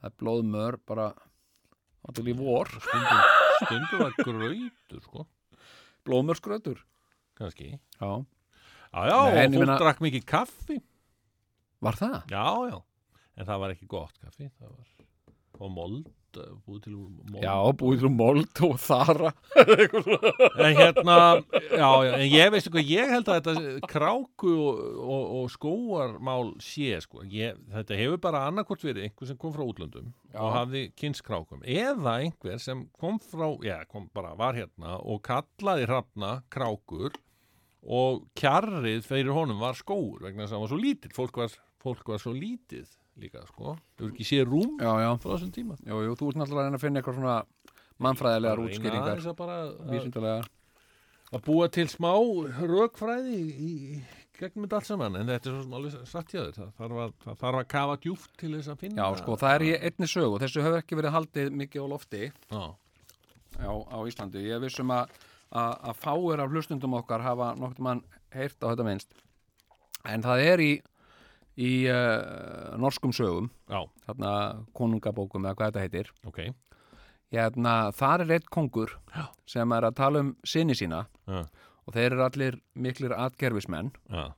[0.00, 1.10] það er blóðmör bara
[2.08, 3.22] átil í vor Stundum,
[3.66, 5.26] stundum var grautur, sko,
[6.06, 6.82] blóðmörsgrötur
[7.38, 7.78] kannski.
[8.00, 8.24] já,
[8.96, 10.76] Já, já, Nei, og fólk meina- drakk mikið kaffi.
[11.82, 12.14] var það?
[12.30, 12.82] Já, já,
[13.36, 14.86] en það var ekki gott kaffi, það var
[15.60, 16.06] og mold,
[16.42, 17.42] eh, búið til úr mold.
[17.44, 19.32] já, búið til mold og þara
[20.66, 21.16] En hérna,
[21.72, 26.52] já, já, en ég veistu hvað, ég held að þetta kráku og, og, og skóarmál
[26.62, 30.40] sé, sko, ég, þetta hefur bara annarkvort verið einhver sem kom frá útlöndum Já.
[30.44, 35.86] og hafði kynskrákum, eða einhver sem kom frá, já, kom bara, var hérna og kallaði
[35.88, 37.16] hrafna krákur
[37.86, 41.52] og kjarrið fyrir honum var skóur vegna þess að hann var svo lítill, fólk var,
[41.82, 42.88] fólk var svo lítið
[43.20, 45.76] líka, sko, þú ekki séð rúm já, já, frá þessum tíma.
[45.86, 47.36] jú, jú, þú ert náttúrulega að finna eitthvað svona
[48.04, 49.10] mannfræðilegar Bara reyna útskýringar.
[49.16, 50.48] aðeins að bara að- vísindulegar
[51.32, 52.12] að búa til smá
[52.70, 54.02] rökfræði í, í
[54.38, 55.16] gegnum þetta allt saman.
[55.16, 56.56] En þetta er svo sem alveg satt hjá þér.
[56.56, 59.54] Það þarf að, það þarf að kafa djúft til þess að finna Já, sko, það
[59.56, 60.34] er í einni sögu.
[60.36, 62.20] Og þessu hefur ekki verið haldið mikið á lofti.
[62.52, 62.64] Já,
[63.64, 64.42] á, á Íslandi.
[64.44, 65.08] Ég vissum að,
[65.56, 68.04] að, að fáir af hlustundum okkar hafa nokkuð mann
[68.36, 69.16] heyrt á þetta minnst.
[70.04, 70.70] En það er í,
[71.56, 74.32] í uh, norskum sögum, já, þarna
[74.76, 76.12] konungabókum eða hvað þetta heitir.
[76.28, 76.40] ok.
[77.34, 79.24] Hérna, þar er eitt kongur Já.
[79.50, 81.40] sem er að tala um sinni sína Já,
[81.82, 84.28] og þeir eru allir miklir atgerfismenn já,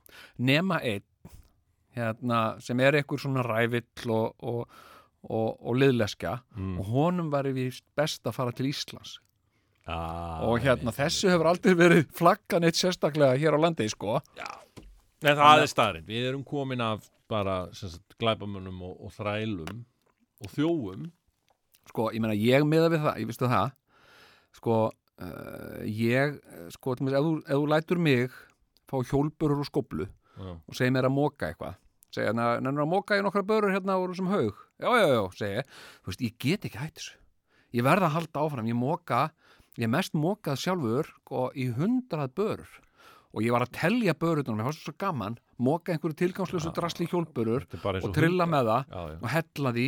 [0.41, 1.05] nema einn
[1.93, 4.79] hérna, sem er einhver svona rævill og, og,
[5.21, 6.79] og, og liðleskja mm.
[6.81, 9.19] og honum var vist best að fara til Íslands.
[9.89, 14.19] Ah, og hérna þessu hefur aldrei verið flaggan eitt sérstaklega hér á landi sko
[15.19, 19.81] Nei, það er staðrind, við erum komin af bara sem sagt, glæpamönnum og, og þrælum
[20.45, 21.09] og þjóum
[21.89, 23.73] sko, ég meina ég miða við það, ég vistu það.
[24.55, 24.77] Sko,
[25.21, 26.37] uh, ég
[26.73, 28.37] sko, til mér, ef, þú- ef þú lætur mig
[28.89, 31.75] fá hjólburur og skoblu já, og segir mér að móka eitthvað
[32.15, 35.57] segja, nennur að móka í nokkra börur hérna úr þessum haug, já, já, já, segi
[35.59, 35.67] ég.
[36.01, 37.17] Þú veist, ég get ekki hætt þessu.
[37.77, 39.19] Ég verð að halda áfram, ég móka
[39.77, 42.71] ég mest mókað sjálfur sko, í hundrað börur
[43.33, 47.05] og ég var að telja börurnar, mér fannst svo gaman móka einhverju tilgangslösu drasli
[47.79, 48.53] er bara eins og trilla hundar.
[48.55, 49.87] með það Já, já, og hella því.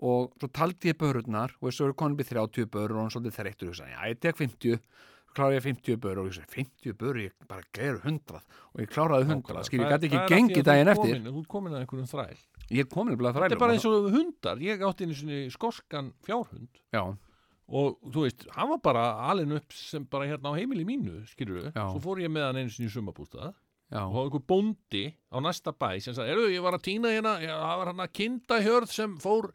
[0.00, 2.96] Og svo taldi ég börurnar og þessu eru konum við 30 börur?
[2.96, 5.98] Og hann svolítið þreyttur og ég sagði, já, ég tek 50 svo kláraði ég 50
[6.00, 9.80] börur og ég sagði, 50 börur, ég bara gerir 100 og ég kláraði 100, skil,
[9.80, 11.20] ég Það- gæti það ekki er gengið daginn eftir.
[11.20, 12.38] Þú ert komin að einhverjum þræl.
[12.70, 16.68] Ég er komin að Þetta er bara eins og hundar, ég átti einu skoskan fjárhund.
[16.94, 17.04] Já,
[17.70, 21.60] og þú veist, hann var bara alin upp sem bara hérna á heimili mínu, skilur
[21.62, 24.46] við svo fór ég með hann einu sinni í sumabústað já, og það var einhver
[24.52, 28.04] bóndi á næsta bæ sem sagði, eru ég var að týna hérna það var hann
[28.06, 29.52] að kinda hjörð sem fór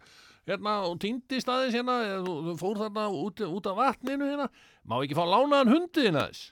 [0.49, 4.49] hérna og týndist aðeins hérna þú, fór þarna út, út af vatninu hérna.
[4.85, 6.43] Má ekki fá lánaðan hundin aðeins?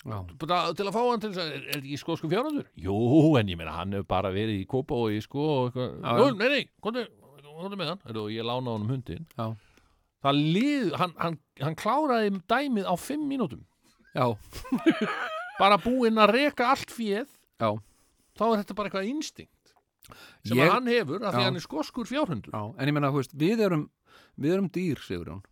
[0.00, 2.68] Til að fá hann til þess að er, þetta ekki skosku fjárhundur?
[2.80, 2.96] Jú,
[3.36, 6.46] en ég meina hann hefur bara verið í kópa og í sko og eitthvað, nei,
[6.54, 7.04] nei, komdu,
[7.76, 8.06] með hann.
[8.14, 9.50] Og ég lána honum hundin Já.
[10.24, 13.62] Það lið, hann, hann, hann kláraði dæmið á fimm mínútum.
[14.14, 14.26] Já,
[15.60, 16.90] bara búinn að reka allt
[17.60, 17.70] já,
[18.38, 19.74] þá er þetta bara eitthvað instinkt
[20.42, 22.50] sem Ég- hann hefur af því hann er skoskur fjárhundur.
[22.50, 23.84] Já En ég meina, þú veist, við erum
[24.40, 25.42] við erum dýr, Sigurjón.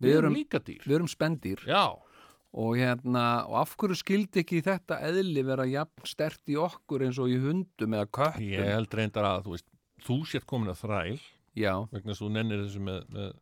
[0.00, 0.80] Við erum líka dýr.
[0.82, 1.60] við erum spendýr.
[1.68, 1.94] Já,
[2.54, 7.18] og hérna, og af hverju skildi ekki þetta eðli vera jafn stert í okkur eins
[7.18, 8.42] og í hundum eða köttum?
[8.50, 9.68] Ég held reyndar að þú veist
[10.04, 11.20] þú sért komin að þræl
[11.54, 13.32] Já, vegna þess að þú nennir þessu með, með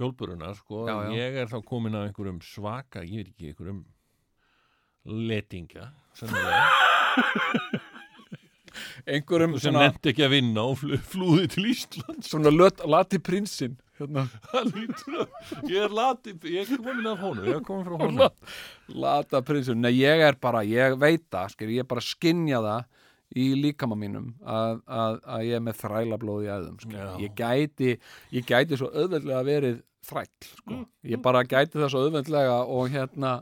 [0.00, 1.12] hjólburunar sko, Já, já.
[1.16, 3.84] ég er þá komin að einhverjum svaka, ég veit ekki, einhverjum
[5.06, 5.90] letinga
[9.06, 14.26] einhverjum sem nefndi ekki að vinna og fl flúði til Ísland svona lati prinsinn hérna,
[15.72, 18.18] ég er lati, ég er komin af honum komin honum.
[18.92, 19.80] Lata prinsinn.
[19.80, 22.82] Nei, ég er bara, ég veit það skil, ég er bara að skinja það
[23.34, 26.96] í líkama mínum að, að, að ég er með þrælablóð í æðum skil.
[26.96, 27.10] Já.
[27.24, 27.92] ég gæti
[28.36, 30.72] ég gæti svo auðveldlega verið þræll sko.
[30.72, 33.32] Mm, ég bara gæti það svo auðveldlega og hérna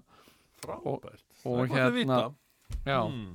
[0.65, 2.21] frábært, og að hérna
[2.87, 3.33] já, mm.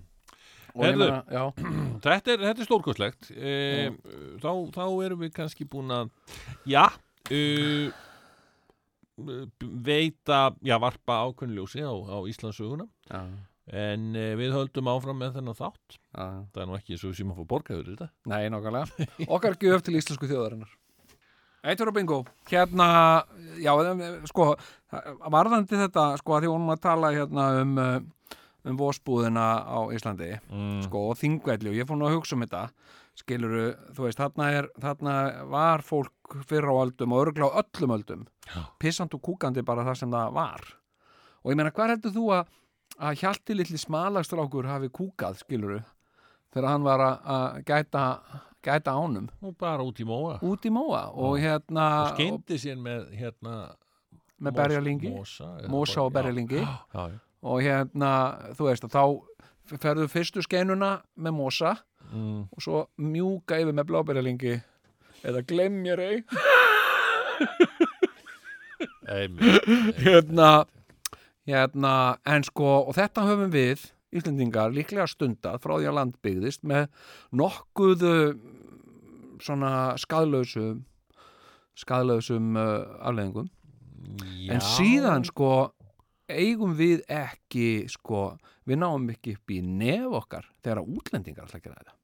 [0.74, 1.06] og ég Heyrðu.
[1.06, 1.44] meina, já,
[2.06, 3.56] þetta er, þetta er stórkostlegt e,
[4.42, 6.14] þá, þá erum við kannski búin að
[6.70, 6.86] já
[7.30, 7.42] e,
[9.20, 13.22] veita já, varpa ákveðnljósi á, á Íslandsöguna já,
[13.70, 16.26] en e, við höldum áfram með þennan þátt já.
[16.54, 19.10] það er nú ekki svo sem að fá borgaður þetta Nei, nákvæmlega.
[19.36, 20.72] Okkar gjöf til íslensku þjóðarinnar.
[21.60, 22.22] Eitur og bingo.
[22.48, 22.88] Hérna,
[23.60, 24.54] já, em, sko,
[25.28, 27.74] varðandi þetta, sko, að því vorum að tala hérna um,
[28.64, 30.86] um vósbúðina á Íslandi, mm.
[30.88, 32.64] sko, og þingvelli og ég fór nú að hugsa um þetta,
[33.20, 33.66] skiluru,
[33.96, 35.16] þú veist, þarna, er, þarna
[35.52, 38.62] var fólk fyrr á öldum og örgla á öllum öldum, Já.
[38.80, 40.64] pissant og kúkandi bara það sem það var.
[41.44, 42.56] Og ég meina, hvað heldur þú að,
[43.00, 45.80] að hjalti litli smalagstrákur hafi kúkað, skiluru,
[46.54, 48.04] þegar hann var að- gæta,
[48.64, 50.40] gæta ánum og bara út í móa.
[50.42, 53.76] Út í móa og hérna og skeindi sér með hérna
[54.42, 55.10] með mos- berjalingi
[55.70, 56.60] mosa bara- og berjalingi.
[56.60, 57.20] Já, já, já.
[57.44, 59.22] og hérna, þú veist, þá
[59.80, 61.78] ferðu fyrstu skeinuna með mosa
[62.14, 62.48] Mm.
[62.52, 64.62] og svo mjúka yfir með bláberjalingi.
[65.24, 66.24] Eða glemjir ei.
[69.10, 69.96] Einmitt, einmitt.
[70.06, 70.66] hérna,
[71.50, 71.94] hérna,
[72.30, 76.88] en sko og þetta höfum við, Íslendingar líklega stundað frá því að land byggðist með
[77.38, 78.32] nokkuð uh,
[79.38, 80.80] svona skadlausum
[81.78, 83.52] skadlausum uh, afleðingum
[84.40, 84.56] Já.
[84.56, 85.52] en síðan sko
[86.30, 88.38] eigum við ekki sko,
[88.70, 91.96] við náum ekki upp í nef okkar þegar útlendingar alltaf gera þetta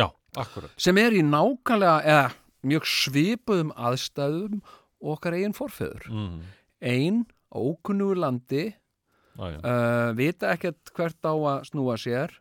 [0.00, 0.06] já,
[0.40, 2.26] akkurat sem er í nákvæmlega eða
[2.70, 4.60] mjög svipuðum aðstæðum
[5.12, 6.40] okkar eigin forfeður mm.
[6.80, 9.58] ein á ókunnugu landi já.
[9.58, 12.34] uh, vita ekkert hvert á að snúa sér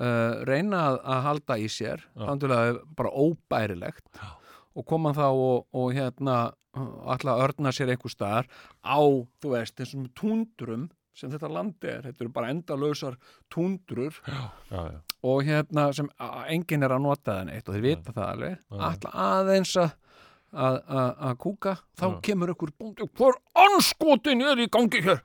[0.00, 4.08] uh, reyna að, að halda í sér þannig að bara óbærilegt.
[4.14, 4.30] Já.
[4.78, 6.38] og koma þá og, og hérna
[6.78, 8.48] alltaf að örna sér einhver staðar
[8.86, 9.00] á,
[9.42, 13.16] þú veist, þessum túndrum sem þetta landi er, þetta eru bara endalausar
[13.52, 15.00] túndrur já, já.
[15.26, 16.08] og hérna sem
[16.54, 18.62] enginn er að nota það neitt og þeir vita það alveg.
[18.78, 19.90] Alltaf aðeins að
[20.52, 22.20] að- kúka, þá Já.
[22.22, 25.22] kemur ykkur bóndi, hvor anskotin er í gangi hér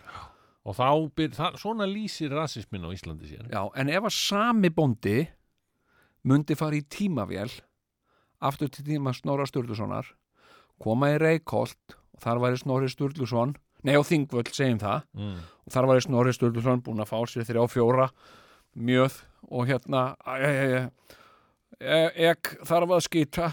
[0.65, 4.69] og þá byr, það, svona lýsir rasismin á Íslandi sér Já, en ef að sami
[4.69, 5.27] bóndi
[6.25, 7.51] myndi fara í tímavél
[8.41, 10.09] aftur til tíma Snorra Sturlusonar
[10.81, 15.37] koma í Reykholt og þar væri Snorri Sturluson nei á Þingvöld segjum það mm.
[15.65, 18.09] og þar væri Snorri Sturluson búin að fá sér þrjá fjóra
[18.75, 20.89] mjöð og hérna æ,
[22.31, 23.51] ek þarf að skýta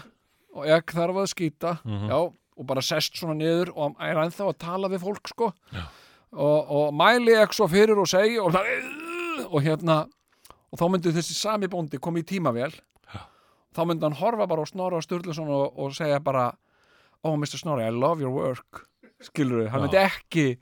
[0.53, 2.09] og ek þarf að skýta Mhm.
[2.09, 2.19] já,
[2.57, 5.53] og bara sest svona niður og er ennþá að tala við fólk sko.
[6.33, 8.53] Og, og mæli ek svo fyrir og segi og,
[9.49, 10.07] og hérna
[10.71, 12.73] og þá myndi þessi sami bóndi koma í tímavél.
[13.73, 16.51] Þá myndi hann horfa bara á Snorra Sturluson og, og segja bara
[17.23, 17.57] oh Mr.
[17.57, 18.85] Snorri, I love your work.
[19.21, 19.87] Skilur hann Já.
[19.87, 20.57] myndi ekki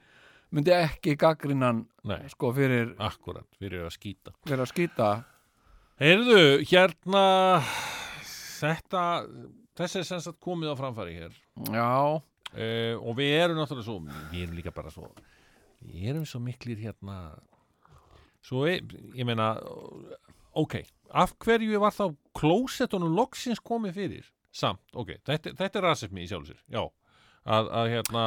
[0.52, 1.86] myndi ekki gaggrinnan
[2.30, 4.32] sko fyrir, akkurat, fyrir að skýta.
[4.48, 5.24] fyrir að skýta.
[6.00, 7.64] Heyrðu, hérna
[8.60, 9.04] þetta
[9.82, 11.38] þessi er sem sagt komið á framfæri hér.
[11.74, 11.92] Já,
[12.22, 14.00] uh, og við erum náttúrulega svo
[14.32, 15.10] við erum líka bara svo
[15.82, 17.18] við erum svo miklir hérna.
[18.42, 19.52] Svo ég, ég meina
[20.58, 20.80] ok,
[21.14, 24.32] af hverju var þá klósettunum loksins komið fyrir?
[24.52, 26.82] Samt, ok, þetta, þetta er rasismi í sjálfsir, já.
[27.42, 28.24] Að, að hérna,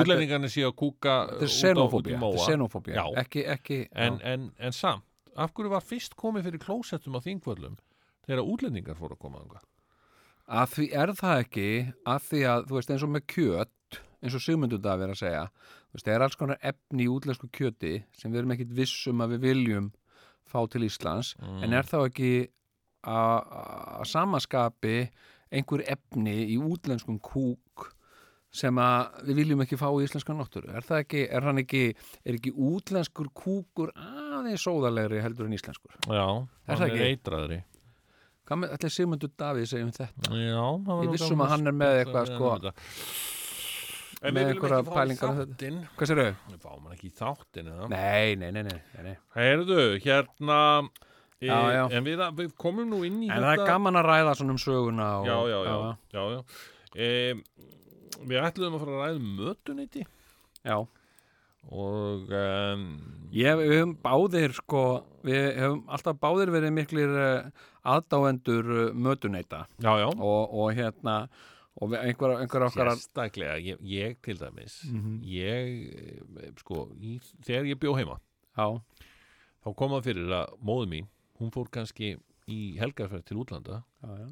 [0.00, 1.90] útlendingarnir séu að kúka þetta er móa.
[2.00, 3.04] þetta er xenofóbía, Já.
[3.20, 5.04] ekki, ekki en, en, en samt,
[5.36, 7.74] af hverju var fyrst komið fyrir klósettum á þingvöllum
[8.24, 9.66] þegar útlendingar fóru að koma þangað
[10.46, 11.68] að því er það ekki
[12.06, 15.22] að því að, þú veist, eins og með kjöt eins og Sigmundur dag verið að
[15.22, 18.76] segja þú veist, það er alls konar efni í útlensku kjöti sem við erum ekkit
[18.76, 19.90] vissum að við viljum
[20.46, 22.32] fá til Íslands en er þá ekki
[23.06, 23.52] að
[23.96, 24.96] að samaskapi
[25.54, 27.92] einhver efni í útlenskum kúk
[28.56, 30.70] sem að við viljum ekki fá í íslenska náttúru?
[30.72, 31.82] Er það ekki, er hann ekki
[32.24, 35.98] er ekki útlenskur kúkur aðeins sóðalegri heldur en íslenskur?
[36.08, 36.24] Já,
[36.66, 37.58] Er það hann er eitraðri
[38.46, 41.70] hvað með allir Sigmundur Davíð segjum þetta Já, Ég nú viss um gaman að hann
[41.70, 42.72] er með eitthvað, sko, þetta.
[44.26, 45.70] En með einhverja pælingar í þetta.
[45.98, 46.30] hvað sér þau?
[46.52, 48.62] Við fáum hann ekki í þáttin eða Nei, nei, nei,
[49.04, 49.14] nei.
[49.36, 50.60] Heyrðu, hérna
[51.36, 51.82] e, Já, já.
[51.92, 54.60] En við, við komum nú inn í En það er gaman að ræða svona um
[54.62, 55.76] söguna og, Já, já, já,
[56.16, 56.40] já, já.
[56.96, 57.66] E,
[58.26, 60.06] Við ætluðum að fara að ræða um mötuniti
[60.66, 60.78] já.
[61.72, 62.86] Og um,
[63.36, 64.82] Ég, við höfum báðir sko,
[65.26, 67.50] við höfum alltaf báðir verið miklir uh,
[67.82, 70.06] aðdáendur uh, Já, já.
[70.06, 71.16] Og, og hérna
[71.76, 75.18] og einhver, einhver okkar Sérstaklega, ég, ég til dæmis Mhm.
[75.20, 78.16] ég, eh, sko í, þegar ég bjó heima
[78.56, 78.80] já,
[79.64, 81.08] þá kom það fyrir að móðu mín
[81.40, 82.14] hún fór kannski
[82.48, 83.82] í helgarferð til útlanda.
[84.02, 84.28] Já, já,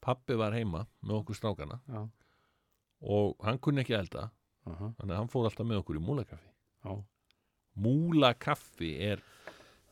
[0.00, 2.08] pappi var heima með okkur strákana já,
[3.02, 4.30] og hann kunni ekki elda.
[4.64, 6.47] Uh þannig að hann fór alltaf með okkur í múlakaffi
[6.84, 6.92] já.
[7.78, 9.22] múlakaffi er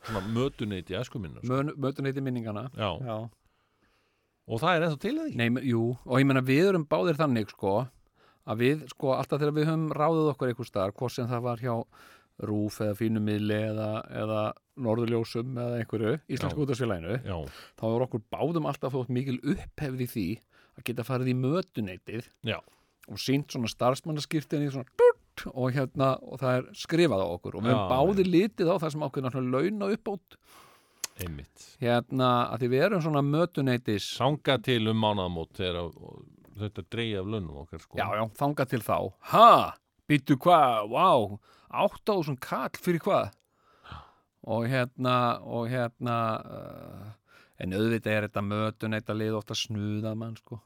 [0.06, 2.90] svona mötuneyt í æsku minna Mön, mötuneyti minningana já.
[3.02, 3.16] já.
[4.46, 7.50] og það er ennþá til ekki Nei, jú, og ég meina við erum báðir þannig
[7.54, 7.78] sko
[8.46, 11.62] að við, sko, alltaf þegar við höfum ráðið okkur einhver staðar, hvort sem það var
[11.64, 11.74] hjá
[12.46, 14.40] Rúf eða Fínumili eða, eða
[14.84, 16.10] Norðurljósum eða einhverju
[16.62, 17.36] útafsfélaginu, já,
[17.80, 20.26] þá er okkur báðum alltaf þótt mikil upphefði því
[20.76, 22.58] að geta farið í mötuneytið Já.
[23.08, 24.84] og sínt svona starfsmannaskirtinni svona
[25.36, 27.56] durt, og hérna, og það er skrifað á okkur.
[27.56, 30.36] Og við höfum báðir litið á það sem okkur náttúrulega launa uppbót.
[31.16, 31.76] Einmitt.
[31.80, 35.90] Hérna, að því við erum svona mötuneytis sanga til um mánaðamót þegar
[36.60, 37.96] þetta dreigja af lönnum okkar sko.
[37.98, 38.98] Já, já, þanga til þá.
[39.32, 39.48] Ha,
[40.08, 43.32] býttu hvað, á þessum kall fyrir hvað?
[44.46, 47.06] Og hérna Og hérna uh,
[47.58, 50.60] En auðvitað er þetta mötun Eitt að liða ofta snuða mann sko.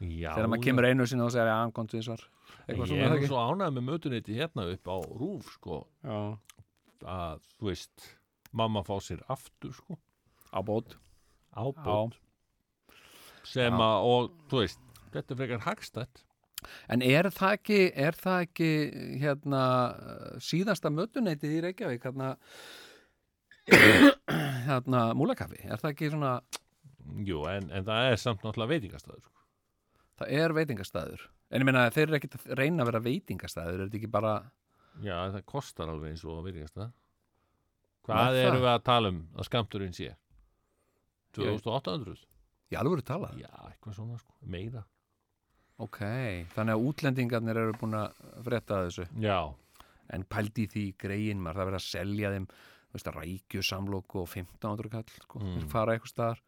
[0.00, 2.22] Já Þegar maður kemur einu sinni og segir að ankom tvisvar
[2.70, 5.82] Eitthvað ég er svo ánægð með mötuneyti hérna upp á rúf sko.
[6.06, 6.18] Já,
[7.04, 8.08] að þú veist
[8.56, 9.98] mamma fá sér aftur sko.
[10.54, 10.96] Ábót
[13.50, 13.82] sem Já.
[13.82, 14.82] að og þú veist
[15.14, 16.24] þetta er frekar hagstætt.
[16.92, 18.70] En er það ekki, er það ekki
[19.22, 19.62] hérna
[20.44, 22.34] síðasta mötuneyti í Reykjavík hérna
[24.68, 26.34] hérna múlakaffi, er það ekki svona
[27.26, 29.44] Jú, en, en það er samt náttúrulega veitingastæður sko.
[30.20, 33.84] það er veitingastæður en ég meina þeir eru ekkit að reyna að vera veitingastæður er
[33.88, 34.34] þetta ekki bara
[35.00, 36.92] Já, það kostar alveg eins og veitingastæð Er
[38.06, 38.38] Hvað það?
[38.46, 40.08] erum við að tala um að skamturinn sé?
[41.36, 42.16] 2800?
[42.70, 44.84] í alvöru tala Já, eitthvað svona sko, meira
[45.80, 45.98] ok,
[46.54, 49.38] þannig að útlendingarnir eru búin að frétta þessu Já,
[50.14, 54.20] en pældi því greiðin maður það er verið að selja þeim þú veist, rækju samlóku
[54.22, 55.68] og 1500 kall sko, Mm.
[55.70, 56.40] fara eitthvað staðar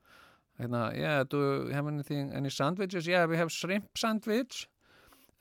[0.60, 3.06] hérna, yeah, do you have anything any sandwiches?
[3.06, 4.66] Yeah, we have shrimp sandwich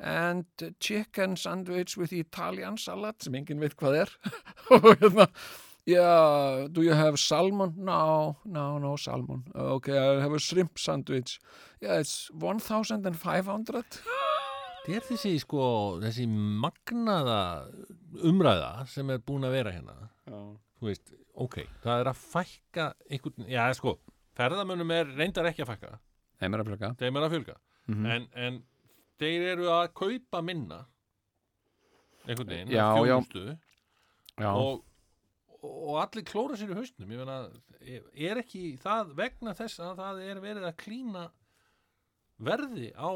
[0.02, 0.46] and
[0.80, 4.16] chicken sandwich with Italian salad sem enginn veit hvað er
[4.78, 5.28] og hérna
[5.86, 7.72] Yeah, do you have salmon?
[7.76, 9.40] No, no, no salmon.
[9.56, 11.40] Okay, I have a shrimp sandwich.
[11.82, 13.02] Yeah, it's 1500.
[14.86, 15.64] þetta er þessi sko,
[16.04, 17.40] þessi magnaða
[18.30, 19.98] umræða sem er búin að vera hérna
[20.30, 21.12] þú veist,
[21.46, 23.96] ok, það er að fækka einhvern, já sko
[24.38, 25.92] ferðamönnum er reyndar ekki að fækka
[26.42, 26.72] Þeim er að
[27.02, 27.58] þeim er að fjölga
[27.90, 28.06] Mhm.
[28.14, 28.58] en, en
[29.22, 30.80] þeir eru að kaupa minna.
[32.28, 33.18] Einhvern veginn, Já, að já.
[34.42, 34.84] Já, og,
[35.62, 37.10] og allir klóra sér í hausnum.
[37.14, 37.38] Ég meina,
[38.30, 41.26] er ekki það vegna þess að það er verið að klína
[42.42, 43.10] verði á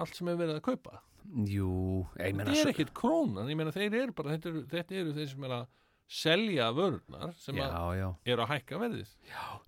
[0.00, 1.00] allt sem er verið að kaupa?
[1.46, 1.72] Jú,
[2.16, 5.12] ég meina þetta er ekkit krónan, ég meina þeir eru bara þetta eru, þetta eru
[5.18, 5.66] þeir sem er að
[6.10, 8.06] selja vörurnar sem Já, að já.
[8.32, 9.10] eru að hækka verðið.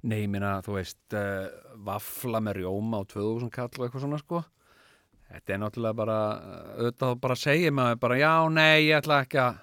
[0.02, 4.18] Nei, ég meina, þú veist, uh, vafla með rjóma á 2000 kall og eitthvað svona,
[4.24, 4.40] sko.
[5.32, 6.16] Þetta er náttúrulega bara,
[6.76, 9.60] auðvitað bara segja maður bara, já, nei, ég ætla ekki að,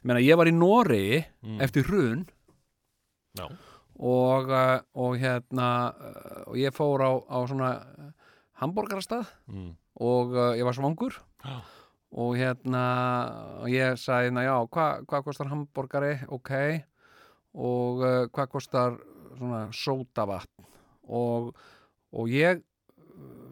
[0.00, 1.58] ég meina, ég var í Noregi Mm.
[1.64, 2.26] eftir hrun
[3.98, 7.70] og, uh, og hérna, uh, og ég fór á, á svona
[8.60, 9.70] hamborgarastað mm.
[10.00, 11.58] og uh, ég var svangur Já.
[12.12, 12.84] og hérna
[13.60, 16.52] og ég sagði, hérna, já, hvað hva kostar hamborgari, ok
[17.54, 18.98] og uh, hvað kostar
[19.38, 20.68] svona sótavatn
[21.10, 21.54] og,
[22.12, 22.60] og ég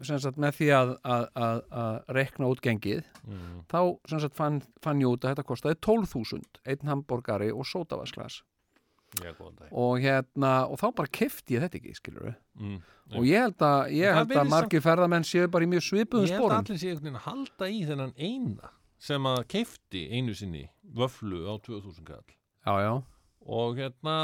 [0.07, 3.57] sagt með því að, að, að, að rekna út gengið mm.
[3.71, 3.79] þá
[4.13, 7.67] sagt fann, fann ég út að þetta kostaði 12.000 einn hamborgari og
[9.57, 12.81] dag og hérna, og þá bara kefti ég þetta ekki, skilur mm.
[13.17, 16.35] og ég held að, ég held að margir ferðamenn séu bara í mjög svipuðum Ég
[16.35, 20.03] held að spórum allir sé einhvern veginn að halda í þennan eina sem að keifti
[20.11, 20.65] einu sinni
[20.95, 22.35] vöflu á 2000 kall.
[22.67, 22.93] Já, já,
[23.49, 24.15] og hérna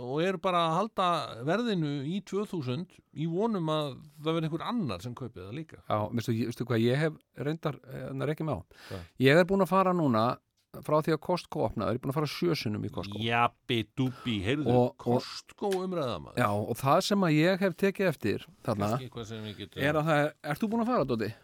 [0.00, 1.08] og eru bara að halda
[1.48, 2.86] verðinu í 2000
[3.20, 3.90] í vonum að
[4.22, 8.16] það verði einhver annar sem kaupið það líka já, veistu, hvað ég hef reyndar, en
[8.16, 9.04] það er ekki með á Hvað?
[9.26, 10.24] Ég er búin að fara núna
[10.80, 14.38] frá því að Costco opnaði, ég er búin að fara sjösunum í Costco Jappi dúbbi,
[14.46, 18.46] heyrðu, Og- og- Costco umræða maður Já, og það sem að ég hef tekið eftir
[18.64, 21.34] þarna, getum er að það er, ert þú búin að fara, Dóti?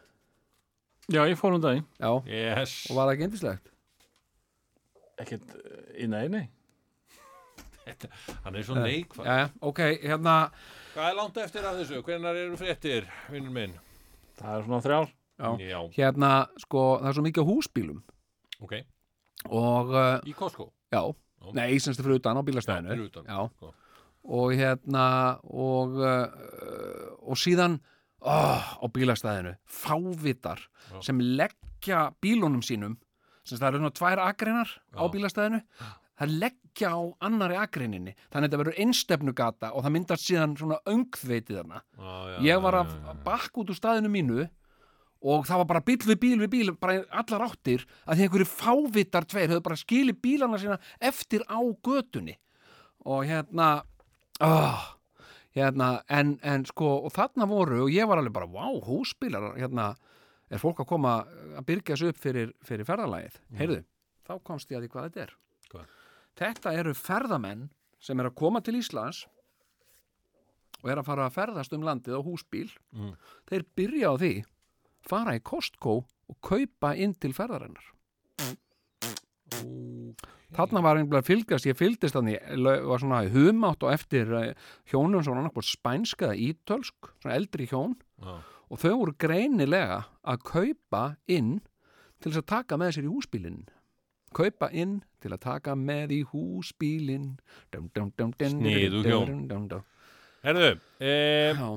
[1.09, 1.85] Já, ég fór um daginn.
[1.97, 3.71] Já, Yes og var það ekki indislegt?
[5.19, 6.49] Ekkert eh, í nei, nei.
[8.45, 10.37] Hann er svo neikvæð Já, ok, hérna
[10.95, 12.03] Hvað er langt eftir af þessu?
[12.07, 13.75] Hvenær eru fréttir, vinnur minn?
[14.39, 15.09] Það er svona þrjár.
[15.39, 15.51] Já.
[15.63, 17.99] Já, hérna, sko, það er svo mikið húsbílum
[18.65, 18.73] ok
[19.55, 21.53] og, uh, Í Costco já, Já.
[21.55, 23.39] nei, semst fyrir utan á Já, bílastæðinu fyrir utan Já.
[23.53, 23.71] Sko.
[24.39, 25.05] og hérna
[25.47, 27.79] og, uh, og síðan
[28.19, 30.99] oh, á bílastæðinu fávitar Já.
[31.07, 32.99] sem leggja bílunum sínum
[33.47, 35.11] sem það eru svona tvær akreinar á Já.
[35.15, 35.63] bílastæðinu
[36.19, 38.15] það leggja á annari akreininni.
[38.29, 42.81] Þannig að þetta verður einstefnugata og það myndast síðan svona öngþveitið Já, já, ég var
[42.81, 42.97] að
[43.27, 44.49] bakk út úr staðinu mínu
[45.19, 48.51] og það var bara bíl við bíl við bíl bara allar áttir að því einhverju
[48.51, 52.39] fávitar tveir höfðu bara skilið bílana sína eftir á götunni.
[53.07, 53.83] Og hérna
[54.45, 54.85] oh,
[55.57, 59.93] hérna en, en sko og þarna voru og ég var alveg bara vá húsbílar hérna
[60.49, 61.15] er fólk að koma
[61.59, 63.39] að byrgja sig upp fyrir, fyrir ferðalagið?
[63.59, 63.83] Heyrðu,
[64.25, 65.35] þá komst ég að því hvað þetta er.
[65.69, 65.95] Hvað?
[66.39, 67.69] Þetta eru ferðamenn
[68.03, 69.25] sem er að koma til Íslands
[70.79, 72.69] og er að fara að ferðast um landið á húsbíl.
[72.95, 73.15] Mm.
[73.51, 74.33] þeir byrja á því
[75.09, 77.95] fara í Costco og kaupa inn til ferðarinnar.
[80.55, 85.25] Þarna var einhverja að fylgast ég fylgdist þannig, var svona humátt og eftir eh, hjónum
[85.25, 87.99] svona annarkvort spænska ítölsk, svona eldri hjón.
[88.19, 88.39] Já.
[88.69, 91.59] og þau voru greinilega að kaupa inn
[92.21, 93.61] til þess að taka með sér í húsbílinn
[94.35, 96.21] kaupa inn til að taka með í
[98.59, 99.79] Sniðug dum, hjón.
[100.45, 100.71] Herðu,
[101.03, 101.15] e,
[101.59, 101.69] Já,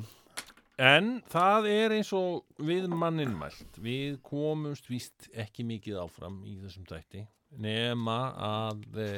[0.91, 3.80] en það er eins og við mannin mælt.
[3.82, 7.26] Við komumst víst ekki mikið áfram í þessum tætti
[7.61, 9.10] nema að e,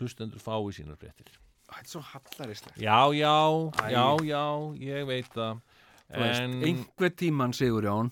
[0.00, 1.30] hlustendur fái sínar fréttir.
[1.70, 3.36] Þetta er svo hallaristlegt Já, já,
[3.78, 3.90] Æ.
[3.94, 4.44] já, já,
[4.82, 5.60] ég veit það.
[6.10, 8.10] Þú veist, En einhver tíman Sigur Jón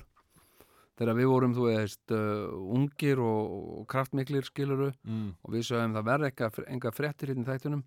[0.98, 5.96] þegar við vorum, þú veist, uh, ungir og, og kraftmiklir skiluru mm, og við sögum
[5.96, 6.30] það verði
[6.66, 7.84] enga fréttir hérna í þættunum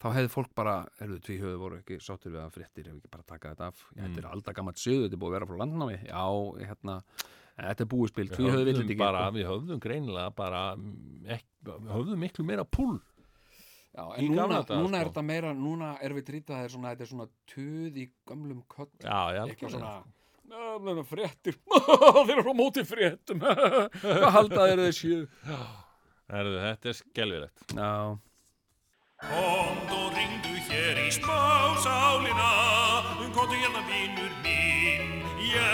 [0.00, 3.12] þá hefði fólk bara, erðu tví höfðu voru ekki sáttur við að fréttir, hefur ekki
[3.12, 4.00] bara taka þetta af mm.
[4.00, 6.24] þetta er alltaf gammalt sögðu, þetta er búið að vera frá landnámi já,
[6.70, 6.96] hérna,
[7.60, 9.36] þetta er búið spil tví höfðu þetta ekki bara, sko.
[9.36, 10.62] Við höfðum greinilega bara
[11.36, 11.50] ekki,
[11.92, 15.02] höfðum miklu meira púl já, en núna, daga, núna sko.
[15.02, 18.88] er þetta meira núna erum við trýtaðir svona, þetta er svona töð í gömlum eitthvað
[19.04, 19.76] algjörlega.
[19.76, 20.19] svona Nefnir
[21.10, 21.56] fréttir,
[22.26, 23.40] þeir eru frá móti fréttum.
[24.02, 25.26] Hvað halda þeir þessu
[26.30, 28.18] þetta er skelvilegt Já,
[29.20, 32.50] Komd og ringdu hér í smásálina
[33.34, 35.70] Komdu hérna vinur minn, já.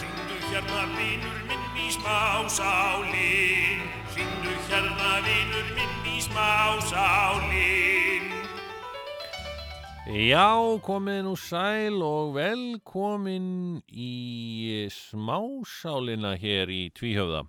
[0.00, 3.82] Ringdu hérna vinur minn í smásálin
[4.16, 8.01] Ringdu hérna vinur minn í smásálin
[10.02, 17.44] Já, komið nú sæl og velkomin í smásálina hér í Tvíhöfða.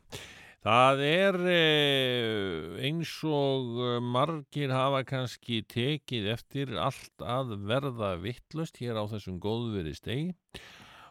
[0.62, 9.02] Það er eh, eins og margir hafa kannski tekið eftir allt að verða vittlust hér
[9.02, 10.30] á þessum góðveri stegi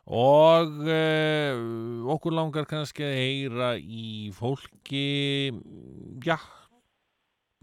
[0.06, 1.58] og eh,
[2.06, 5.50] okkur langar kannski að heyra í fólki,
[6.22, 6.38] já,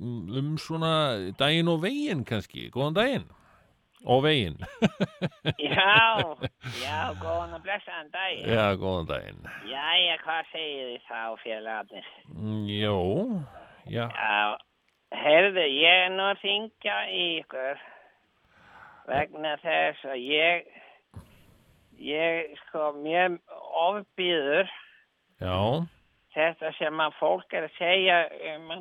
[0.03, 2.67] um svona daginn og veginn kannski.
[2.75, 3.29] Góðan daginn
[4.05, 4.57] og veginn.
[5.59, 6.23] Já,
[6.79, 8.39] já, góðan og blessaðan dag.
[8.47, 9.45] Já, góðan daginn.
[9.67, 12.09] Jæja, hvað segir þið þá félagarnir?
[12.35, 12.97] Mm, Jó,
[13.89, 14.57] já, Já,
[15.23, 17.81] heyrðu, ég er nú að þingja í ykkur
[19.09, 20.67] vegna þess að ég,
[22.05, 23.39] ég sko mjög
[23.83, 24.69] ofbýður
[25.41, 25.57] já,
[26.35, 28.19] þetta sem að fólk er að segja
[28.53, 28.71] um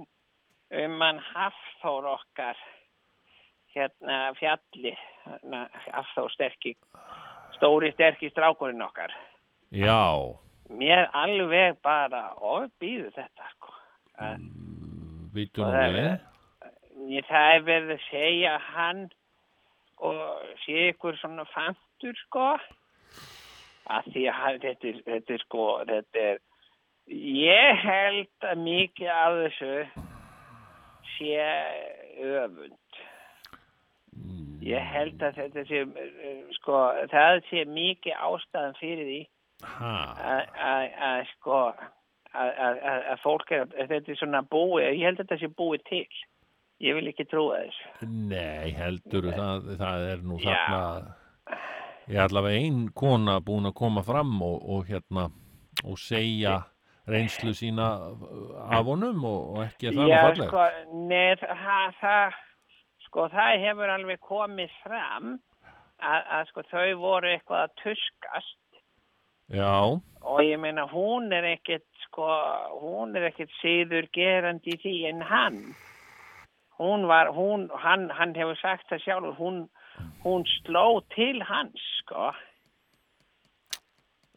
[0.68, 2.58] um hann Hafþór okkar
[3.78, 4.92] hérna fjalli,
[5.24, 6.74] hérna, Hafþór sterki,
[7.56, 9.14] stóri sterki strákurinn okkar.
[9.70, 10.02] já,
[10.68, 13.70] Mér alveg bara ofbýður þetta sko.
[15.32, 16.10] Nú það við.
[17.08, 19.06] Ég það er verið að segja hann
[20.04, 20.18] og
[20.64, 22.50] sé ykkur svona fantur sko
[23.88, 26.42] að því að þetta er, þetta er sko þetta er
[27.08, 29.72] ég held að mikið af þessu
[31.14, 31.48] sé
[32.28, 32.76] öfund.
[34.64, 36.78] Ég held að þetta sé, eh, sko,
[37.12, 39.20] það sé mikið ástæðan fyrir því
[39.62, 41.60] að- að að, sko,
[42.34, 45.38] að, að, að, að fólk er, að þetta er svona búið, ég held að þetta
[45.40, 46.06] sé búið til.
[46.80, 48.06] Ég vil ekki trúa þessu.
[48.30, 50.54] nei, heldur það, það er nú Já.
[50.54, 51.14] þarna
[52.08, 55.24] ég allavega ein kona búin að koma fram og, og hérna
[55.84, 56.60] og segja
[57.08, 57.88] reynslu sína
[58.70, 60.62] af honum og, og ekki er það Já, fallega sko,
[61.10, 62.38] neð, það, það,
[63.08, 65.36] sko, það hefur alveg komið fram
[65.98, 68.56] að, að sko, þau voru eitthvað að tuskast
[69.48, 72.26] Já, og ég meina hún er ekkert, sko,
[72.82, 75.62] hún er ekkert síður gerandi í því en hann.
[76.76, 79.62] Hún var, hún, hann, hann hefur sagt það sjálfur, hún,
[80.26, 82.28] hún sló til hans, sko.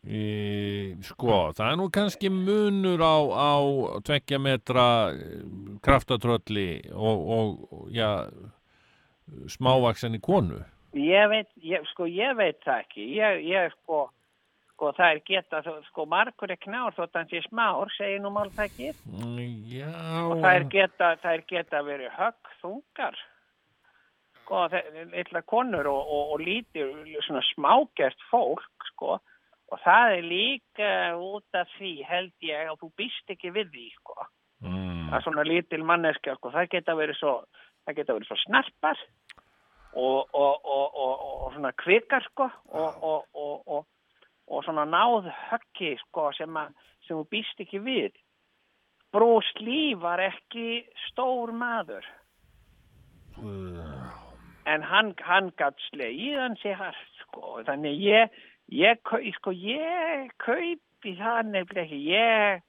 [0.02, 3.53] e, sko, það er nú kannski munur á, á
[4.07, 4.88] tveggja metra
[5.84, 8.10] kraftatrölli og, og, og já,
[9.52, 10.62] smávaksan í konu?
[10.98, 13.06] Ég veit, ég, sko, ég veit það ekki.
[13.16, 14.03] Ég, ég, sko,
[14.74, 18.99] sko, það er geta, sko, margur er knár þótt hann sé smár, segir nú máltækið.
[19.72, 19.91] Já,
[20.26, 23.20] og það er geta, það er geta verið högg þungar.
[24.41, 26.91] Sko, eitthvað konur og, og, og lítið
[27.24, 29.22] svona smágert fólk sko,
[29.72, 33.88] og það er líka út af því held ég að þú býst ekki við því
[33.95, 34.18] sko,
[34.68, 37.36] mm, að svona lítil manneskja sko, það geta verið svo
[37.86, 39.06] það geta verið svo snarpar
[39.94, 43.86] og, og, og, og, og svona kvikar sko og, og, og, og,
[44.48, 46.72] og svona náð höggi sko sem, að,
[47.06, 48.16] sem þú býst ekki við.
[49.12, 52.08] Bruce Lee var ekki stór maður.
[54.72, 58.42] En hann, hann gatt slegið hann sé hart sko þannig ég,
[58.72, 59.00] ég,
[59.40, 62.68] sko, ég kaupi það nefnilega ekki ég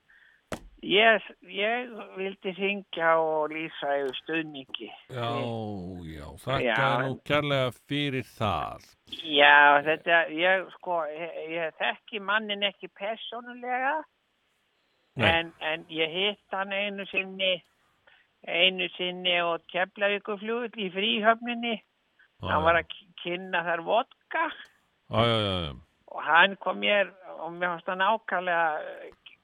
[0.83, 4.89] Ég, ég vildi syngja og lýsa yfir stuðningi.
[5.15, 5.29] já,
[6.11, 8.89] já, þakka nú kærlega fyrir það
[9.23, 13.95] Já, þetta, ég, sko, ég, ég þekki mannin ekki persónulega,
[15.15, 15.29] Nei.
[15.29, 17.55] en, en ég hitt hann einu sinni,
[18.49, 21.79] einu sinni og keflavíkuflugull í fríhöfninni.
[22.43, 22.91] Hann var að
[23.23, 25.75] kynna þar vodka já, já, já, já.
[26.11, 28.65] og hann kom mér og mér fannst hann ákvæmlega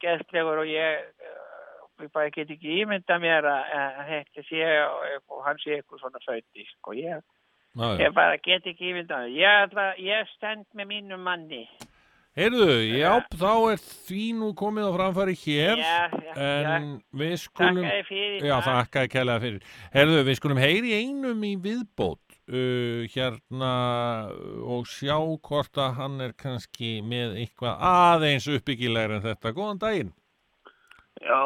[0.04, 3.74] geðslegur og ég, eh, ég bara get ekki ímynda mér að,
[4.12, 7.22] þetta sé og, og hann sé eitthvað svona föti, sko, ég,
[7.78, 7.98] Já, já.
[8.06, 9.34] ég bara get ekki ímynda mér.
[9.38, 11.64] Ég, ætla, ég stend með mínum manni.
[12.38, 16.34] Heyrðu, já, þá er því nú komið á framfæri hér Já, já,
[16.76, 16.84] en
[17.18, 18.68] við skulum Þakka þér fyrir Já, það.
[18.68, 23.72] þakka þér kærlega fyrir Heyrðu, við skulum heyri einum í viðbót uh, hérna
[24.64, 30.14] og sjá hvort að hann er kannski með eitthvað aðeins uppbyggilegur en þetta Góðan daginn
[31.18, 31.42] Já,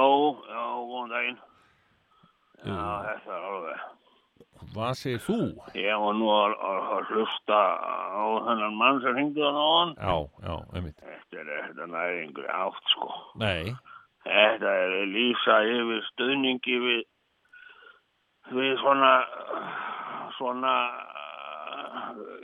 [0.52, 1.38] já, góðan daginn.
[2.62, 3.84] Já, þetta er alveg.
[4.72, 5.38] Hvað segir þú?
[5.74, 9.94] Ég var nú að, að, að hlusta á þennan mann sem hringdi hann á hann.
[9.96, 13.08] Já, já, einmitt Þetta er þetta næringu átt, sko.
[13.40, 13.72] Nei,
[14.22, 17.00] Þetta er lýsa yfir stuðningi við,
[18.54, 19.10] við svona,
[20.38, 20.72] svona,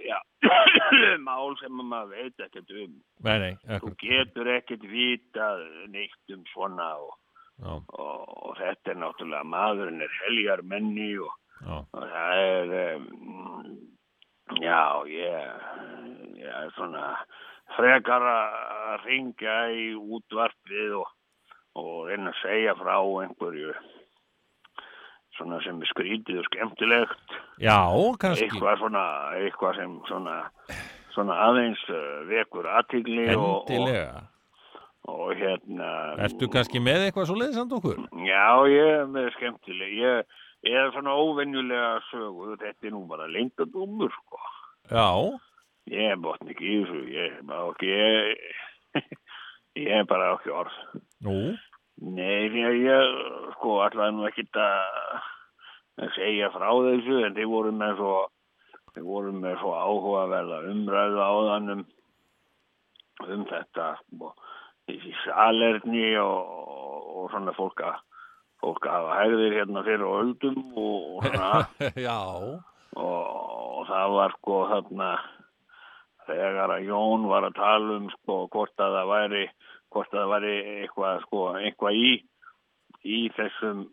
[0.04, 0.18] já,
[1.28, 2.94] mál sem maður veit ekkert um.
[3.26, 7.12] nei, nei, Þú getur ekkert vitað neitt um svona og,
[7.66, 11.36] og, og þetta er náttúrulega maðurinn er heljar menni og,
[11.66, 13.76] og það er, um,
[14.62, 14.82] já,
[15.12, 15.68] ég,
[16.38, 17.12] ég er svona
[17.76, 21.14] frekar að ringja í útvarpið og,
[21.78, 23.74] og reyna að segja frá einhverju
[25.38, 27.36] svona sem er skrítið og skemmtilegt.
[27.62, 27.78] Já,
[28.20, 28.48] kannski.
[28.48, 29.04] Eitthvað svona,
[29.38, 30.34] eitthvað sem svona,
[31.14, 34.24] svona aðeins uh, vekur aðtigli og, og, Endilega.
[35.08, 35.90] og hérna
[36.26, 38.02] Ertu kannski með eitthvað svo leiðsand okkur?
[38.26, 40.38] Já, ég er með skemmtileg ég,
[40.68, 44.42] ég er svona óvenjulega sögu þetta er nú bara leyndadómur sko.
[44.90, 45.08] Já,
[45.92, 47.02] ég er botn ekki í þessu.
[47.14, 48.44] Ég er bara ekki ég,
[49.86, 50.78] ég er bara ekki orð.
[51.26, 51.38] Nú,
[51.98, 52.46] Nei,
[52.84, 53.14] ég
[53.56, 58.12] sko allavega nú ekki að segja frá þessu en þeir voru með svo
[58.94, 61.82] þeir voru með svo áhugaverða umræðu áðanum
[63.26, 64.30] um þetta sko,
[64.86, 66.52] þessi salerni og,
[67.18, 67.98] og svona fólk að
[68.62, 71.50] fólk að hafa hægðir hérna fyrir öldum og, og svona.
[72.98, 73.26] Og,
[73.78, 75.08] og það var sko þarna
[76.26, 79.42] þegar að Jón var að tala um sko hvort að það væri
[79.92, 82.10] hvort að það væri eitthvað sko eitthvað í
[83.08, 83.84] í þessum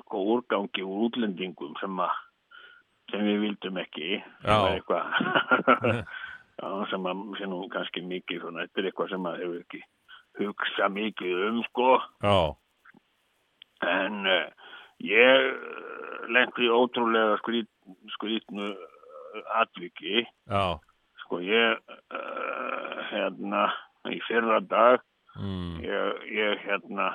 [0.00, 2.20] sko úrgangi úr útlendingum sem að
[3.12, 5.16] sem við vildum ekki eitthvað
[6.60, 9.82] já, sem að sem kannski mikið svona, þetta er eitthvað sem að hefur ekki
[10.40, 11.88] hugsa mikið um sko
[12.24, 12.38] Já,
[13.84, 14.46] en uh,
[15.04, 15.48] ég
[16.64, 17.70] í ótrúlega skrít,
[18.16, 18.72] skrítnu
[19.60, 20.24] atviki.
[20.48, 20.78] Já.
[21.24, 21.80] Sko ég,
[22.14, 23.66] uh, hérna,
[24.10, 25.02] í fyrra dag,
[25.40, 25.80] Mm.
[25.82, 27.08] ég, ég hérna,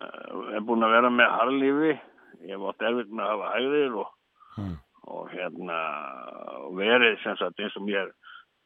[0.00, 1.92] uh, er búin að vera með harlífi.
[2.48, 4.10] Ég átt erfitt með að hafa hægðir og,
[4.58, 4.76] Mm.
[5.06, 5.76] og hérna,
[6.76, 8.10] verið sem sagt eins og mér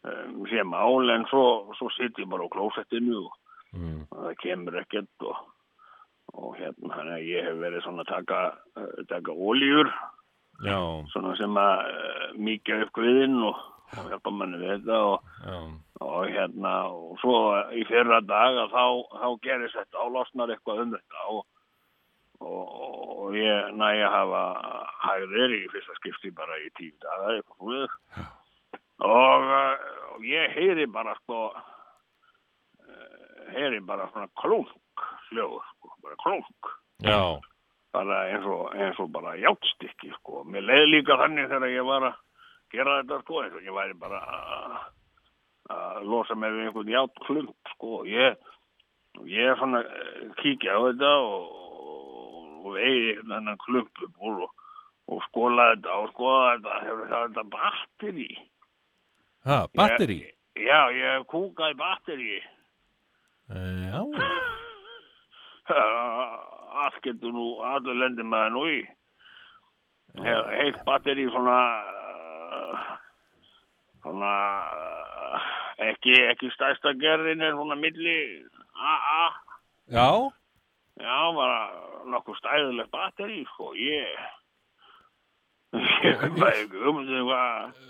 [0.05, 3.33] um, sé mál en svo, svo sitt ég bara á klósettinu og
[3.75, 4.07] Mm.
[4.12, 5.37] og það kemur ekkert og,
[6.35, 8.41] og hérna ég hef verið svona að taka,
[8.77, 9.91] uh, taka ólíur
[10.62, 10.79] Já.
[11.11, 13.57] svona sem að uh, mikið upp kviðinn og,
[14.03, 15.19] og hjálpa manni við þetta og,
[16.05, 17.37] og hérna og svo
[17.75, 18.85] í fyrra dag að þá,
[19.23, 21.43] þá gerist þetta og losnar eitthvað um þetta og,
[22.45, 22.65] og,
[23.25, 24.43] og ég næja að hafa
[25.05, 27.93] hægðir í fyrsta skipti bara í tíu daga eitthvað
[29.05, 29.43] og,
[30.25, 31.59] ég heyri bara sko uh,
[33.55, 34.71] heyri bara svona klunk
[35.31, 36.71] hljóð, sko, bara klunk
[37.03, 37.41] Já.
[37.93, 40.45] bara eins og, eins og bara játstykki sko.
[40.47, 42.21] Mér leiði líka þannig þegar ég var að
[42.74, 48.02] gera þetta sko eins og ég væri bara að- losa mig við einhvern játklump sko.
[48.05, 48.36] Ég,
[49.24, 51.46] ég er svona eh, kíkja á þetta og,
[52.64, 54.52] og, vegi þennan klump upp úr og,
[55.09, 58.28] og skóla þetta og skoða þetta hefur það þetta batteri.
[59.44, 60.18] Ha, batteri?
[60.24, 62.38] Ég, já, ég hef kúkað batteri.
[63.48, 64.01] Já.
[66.84, 68.78] allt getur nú, allur lendir maður nú í.
[70.24, 71.56] He- Heilt batteri svona,
[74.05, 74.32] svona,
[74.78, 75.51] uh,
[75.90, 78.16] ekki, ekki stærsta gerðin er svona milli
[78.74, 79.26] AA.
[79.92, 80.09] Já.
[80.94, 81.59] Já, bara
[82.06, 84.12] nokkuð stæðilegt batteri, sko, ég,
[86.06, 87.80] ég veit ekki um þetta hvað,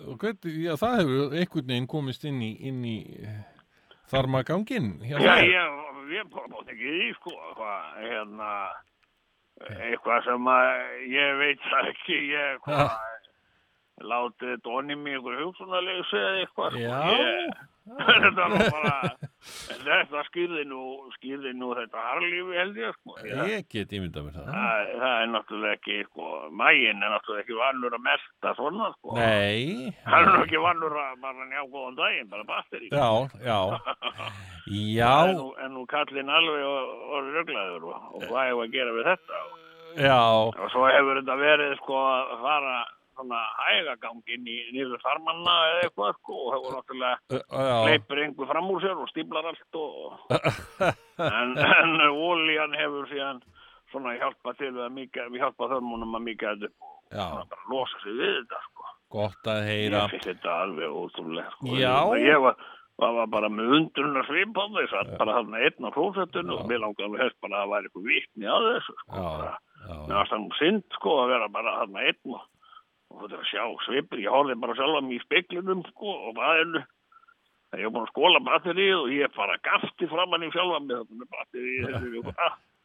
[0.00, 3.40] Og hvernig, já, það hefur einhvern veginn komist inn í, inn í eh,
[4.12, 5.80] þarmaganginn hjá Já, ég,
[6.12, 8.52] ég bótt ekki því, sko, hvað, hérna,
[9.78, 10.70] eitthvað sem að
[11.14, 12.94] ég veit ekki, ég, hvað,
[14.00, 17.00] látið þetta onni mig ykkur hugsunarleysi eða eitthvað, sko, Já.
[17.10, 17.66] ég,
[18.22, 18.94] þetta var bara,
[19.84, 20.82] þetta skýrði nú,
[21.16, 24.52] skýrði nú þetta harlífi held ég, sko, ég, get ímyndað mér það.
[24.54, 26.28] það, það er náttúrulega ekki, sko,
[26.62, 29.90] mægin er náttúrulega ekki vannur að melta svona, sko, Nei.
[30.06, 33.08] hann er nú ekki vannur að bara njá góðan daginn, bara batteri, Já,
[33.44, 33.60] já.
[33.74, 34.30] Er
[34.70, 39.08] Já, nú, er nú kallinn alveg og, og röglaður og, hvað hefur að gera við
[39.08, 39.56] þetta og,
[39.98, 40.18] já.
[40.46, 42.76] og svo hefur þetta verið sko að fara
[43.20, 47.78] svona hægagang inn í nýður þarmanna eða eitthvað sko og hefur náttúrulega Já.
[47.86, 50.36] leipur einhver fram úr sér og stíplar allt og
[51.40, 53.42] en, en ólíjan hefur síðan
[53.92, 57.46] svona hjálpa til við að mika, við hjálpa þörmunum að mika þetta upp og svona
[57.52, 60.04] bara losa sig við þetta sko Gott að heyra.
[60.04, 61.72] ég finnst þetta alveg ótrúlega sko.
[61.74, 61.94] Já.
[62.22, 62.60] ég var,
[63.02, 66.70] var, var bara með undrunna svip á þess að bara þarna einn á klósettinu og
[66.70, 69.24] mér langar alveg helst bara að það væri eitthvað vitni á þessu sko.
[70.12, 72.46] Það nú synd sko að vera bara þarna einn og,
[73.10, 74.22] og þetta að sjá svipur.
[74.22, 76.84] Ég horfði bara sjálf mig í speklinum sko og baðinu
[77.70, 80.96] þegar ég var búin að skóla batterið og ég bara gafti framann í sjálfa mig.
[80.96, 82.10] Þarna með batterið þessu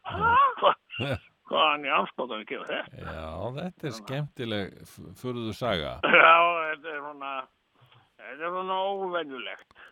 [0.60, 3.02] hvað hvaðan ég anskótaði að gefa þetta?
[3.06, 3.26] Já,
[3.56, 4.78] þetta er skemmtileg
[5.20, 5.92] furðu saga.
[6.22, 6.38] já
[6.70, 7.34] þetta er svona
[8.16, 9.84] þetta er svona óvenjulegt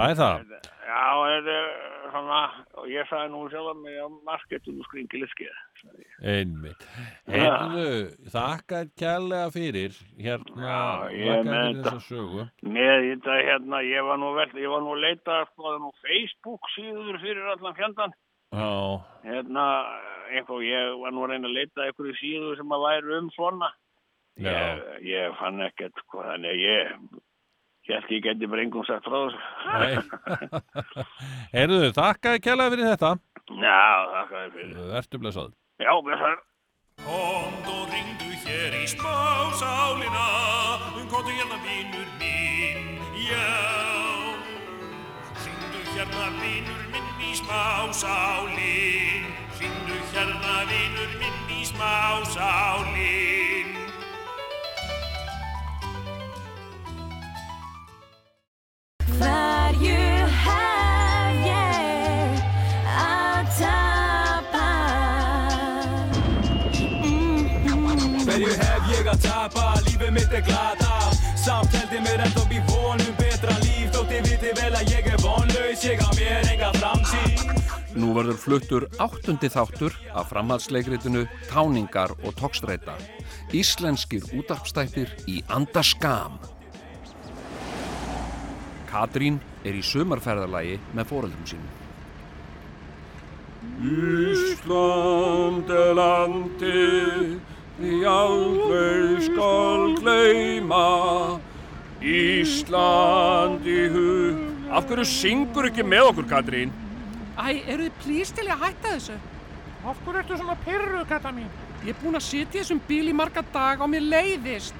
[0.00, 0.68] Það er það.
[0.90, 1.66] Já, þetta er
[2.10, 2.38] svona,
[2.80, 5.58] og ég sagði nú sjálf að mig á markettinu skringiliskið.
[6.32, 6.86] Einmitt.
[7.30, 7.84] Heyrðu,
[8.32, 10.72] þakka kærlega fyrir hérna,
[11.12, 11.84] er þakka fyrir þetta.
[11.84, 12.46] þessa sögu.
[12.78, 16.72] Með þetta hérna, ég var nú vel, ég var nú að leita sko nú Facebook
[16.74, 18.16] síður fyrir allan fjandan.
[18.50, 18.72] Já,
[19.22, 19.64] Hérna,
[20.32, 23.68] einhver, ég var nú að reyna að leita einhverju síður sem að væri um svona.
[24.40, 24.50] Já.
[24.56, 27.20] Ég, ég fann ekkert, sko, þannig að ég,
[27.90, 29.40] ég held ég geti bara engum sagt frá þessu.
[29.80, 29.94] nei.
[31.56, 33.10] Heyrðu, þakka kærlega fyrir þetta.
[33.50, 33.80] Já,
[34.14, 34.78] þakka þér fyrir.
[34.94, 35.50] Vertu blessað.
[35.82, 36.38] Já, blessar.
[37.00, 40.26] Komd og ringdu hér í smásálina
[41.10, 43.48] Komdu hérna vinur minn, já
[45.40, 49.24] Ringdu hérna vinur minn í smásálin
[49.62, 53.39] Ringdu hérna vinur minn í smásálin
[68.30, 69.64] Hverju hef ég að tapa?
[69.84, 70.94] Lífið mitt er glata
[71.36, 75.10] Samt held ég mér ennþá bí vonum betra líf Þótt ég viti vel að ég
[75.10, 77.50] er vonlaus, ég á mér enga framtíð
[78.00, 82.94] Nú verður fluttur áttundi þáttur af framhaldsleikritinu Táningar og Tókstreita.
[83.50, 86.38] Íslenskir útarpstættir í Andaskam.
[88.90, 91.70] Katrín er í sumarferðalagi með foreldrum sínum.
[93.80, 97.34] Ísland er landið
[97.80, 100.86] við aldrei skal gleyma
[102.00, 106.70] Ísland í hug Af hverju syngur ekki með okkur, Katrín?
[107.34, 109.16] Æ, eru þið plís til að hætta þessu?
[109.82, 111.48] Af hverju ertu svona pyrru, kata mín?
[111.82, 114.76] Ég er búin að sitja í þessum bíl í marga dag og mér leiðist.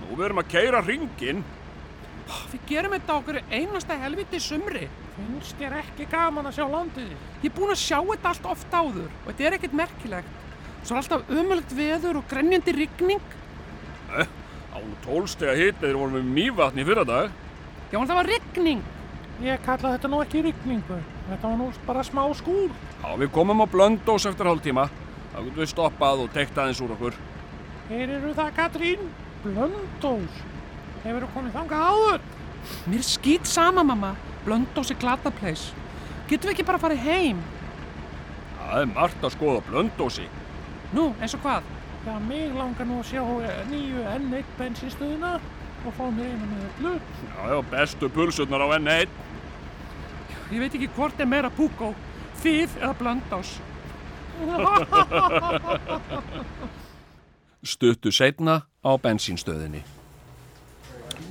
[0.00, 1.44] Nú við erum að keira ringin.
[2.52, 4.86] Við gerum þetta okkur einasta helviti sumri.
[5.16, 7.10] Finnst þér ekki gaman að sjá landið?
[7.42, 10.38] Ég er búin að sjá þetta allt oft áður og þetta er ekkert merkilegt.
[10.82, 13.36] Svo er alltaf ömulegt veður og grenjandi rigning.
[14.18, 14.32] Eh,
[14.72, 17.30] á tólstega hitt þegar vorum við mývatni fyrir dag.
[17.92, 18.84] Já, en það var rigning.
[19.42, 20.98] Ég kalla þetta nú ekki rigningu.
[21.28, 22.70] Þetta var nú bara smá skúr.
[23.02, 24.88] Já, við komum á blöndós eftir hálftíma.
[25.32, 27.16] Þá getum við stoppað og teikt aðeins úr okkur.
[27.88, 29.06] Hér eru það, Katrín.
[29.42, 30.42] Blöndós.
[31.02, 32.20] Hefur þú komið þangað áður?
[32.90, 34.12] Mér skýt sama, mamma.
[34.46, 35.66] Blöndós er glata place.
[36.30, 37.38] Getum við ekki bara farið heim?
[38.58, 40.26] Það er margt að skoða blöndósi.
[40.94, 41.62] Nú, eins og hvað?
[42.06, 43.22] Já, mig langar nú að sjá
[43.70, 45.32] nýju N1 bensinstöðuna
[45.82, 46.94] og fá mér einu með öllu.
[47.26, 49.08] Já, já, bestu pulsurnar á N1.
[50.52, 51.88] Ég veit ekki hvort er meira púkó.
[52.42, 53.50] Þið eða blöndós.
[57.72, 59.82] Stuttu setna á bensínstöðinni.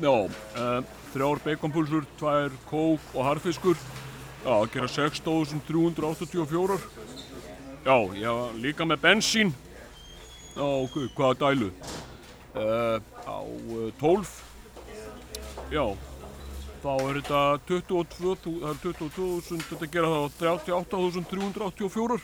[0.02, 0.84] Já, uh,
[1.14, 3.78] þrjár baconpulsur, tvær kók og harfiskur.
[4.41, 6.78] Já, að gera 6.384.
[7.86, 9.52] Já, ég líka með bensín.
[10.56, 11.69] Já, ok, hvaða dælu?
[12.52, 12.98] Uh,
[13.30, 14.34] á uh, 12.
[15.72, 15.86] Já,
[16.82, 22.19] þá er þetta 22, þú- það er 22.000, þetta gera þá 38.384.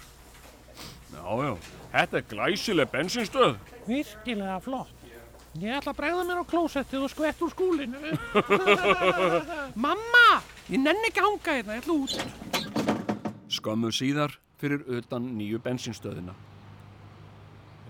[1.14, 1.54] Já, já,
[1.94, 3.56] þetta er glæsileg bensinstöð.
[3.88, 4.97] Virkilega flott.
[5.58, 8.12] Ég ætla að bregða mér á klósettið og skvett úr skúlinu.
[9.86, 10.26] Mamma!
[10.70, 12.14] Ég nenni ekki að hanga hérna, ég ætla út.
[13.58, 16.36] Skömmu síðar fyrir utan nýju bensínstöðina.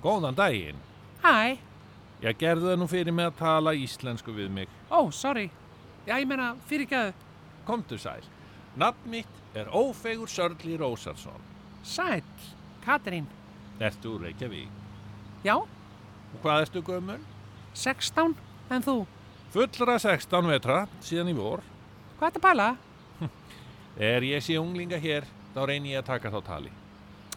[0.04, 0.80] Góðan daginn.
[1.24, 1.58] Hæ.
[2.24, 4.76] Ég gerði það nú fyrir mig að tala íslensku við mig.
[4.88, 5.50] Ó, sorry.
[6.08, 7.16] Já, ég meina, fyrirgæðu.
[7.68, 8.24] Komdu sæl.
[8.80, 11.42] Nafn mitt er Ófegur Sörli Rósarsson.
[11.84, 12.24] Sæl,
[12.86, 13.28] Katrín.
[13.82, 14.70] Ertu úr Reykjavík?
[15.44, 15.58] Já,
[16.38, 17.22] Og hvað ertu gömul?
[17.78, 18.34] 16,
[18.74, 18.98] en þú?
[19.54, 21.62] Fullra 16 vetra, síðan í vor.
[22.18, 22.68] Hvað ertu að pæla?
[24.10, 26.74] Er ég sé unglinga hér, þá reyni ég að taka þá tali.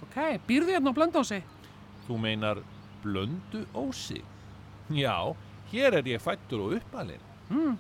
[0.01, 0.17] Ok,
[0.49, 1.43] býrðu hérna á blöndósi?
[2.07, 2.62] Þú meinar
[3.05, 4.23] blöndu ósi?
[4.97, 5.37] Já,
[5.73, 7.23] hér er ég fættur og uppalinn.
[7.53, 7.77] Mm,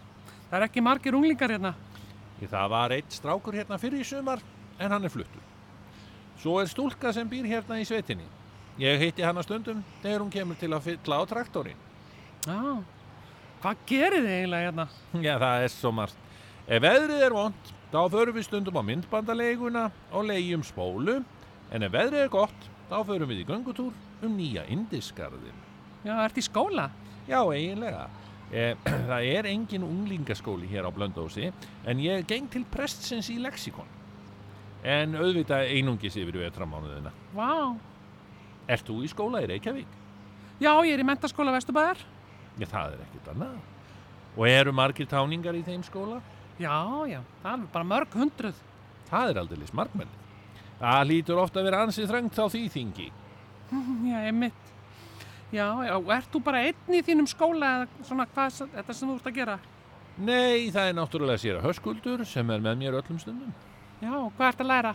[0.50, 1.74] það er ekki margir unglingar hérna.
[2.40, 4.40] Það var eitt strákur hérna fyrir í sumar,
[4.78, 5.44] en hann er fluttur.
[6.40, 8.28] Svo er stúlka sem býr hérna í svetinni.
[8.80, 11.88] Ég hitti hana stundum þegar hún kemur til að fylla á traktorinn.
[12.48, 12.80] Já,
[13.60, 14.86] hvað gerir þið eiginlega hérna?
[15.26, 16.22] Já, það er svo margt.
[16.70, 19.82] Ef veðrið er vond, þá förum við stundum á myndbandaleguna
[20.14, 21.18] og leigjum spólu,
[21.70, 25.58] en ef veðrið er gott, þá förum við í göngutúr um nýja indisgarðin.
[26.06, 26.88] Já, ert í skóla?
[27.28, 28.06] Já, eiginlega.
[28.50, 28.72] Eh,
[29.10, 31.50] það er engin unglingaskóli hér á Blöndósi,
[31.84, 33.98] en ég geng til prestsins í Lexikon.
[34.80, 37.12] En auðvitað einungis yfir vetramánuðina.
[37.36, 37.76] Vá.
[38.70, 39.98] Ert þú í skóla í Reykjavík?
[40.60, 42.00] Já, ég er í mentaskóla Vesturbæðar.
[42.60, 43.60] Já, það er ekkert annað.
[44.36, 46.20] Og eru margir táningar í þeim skóla?
[46.60, 46.76] Já,
[47.08, 48.58] já, það er bara mörg hundruð.
[49.10, 50.18] Það er aldrei smarkmenni.
[50.80, 53.08] Það lítur ofta að vera ansið þröngt á því þingi.
[54.10, 54.70] Já, einmitt.
[55.50, 59.08] Já, já, ert þú bara einn í þínum skóla eða svona hvað er þetta sem
[59.10, 59.56] þú ert að gera?
[60.20, 63.50] Nei, það er náttúrulega sér að höskuldur sem er með mér öllum stundum.
[63.98, 64.92] Já, og hvað ert að læra?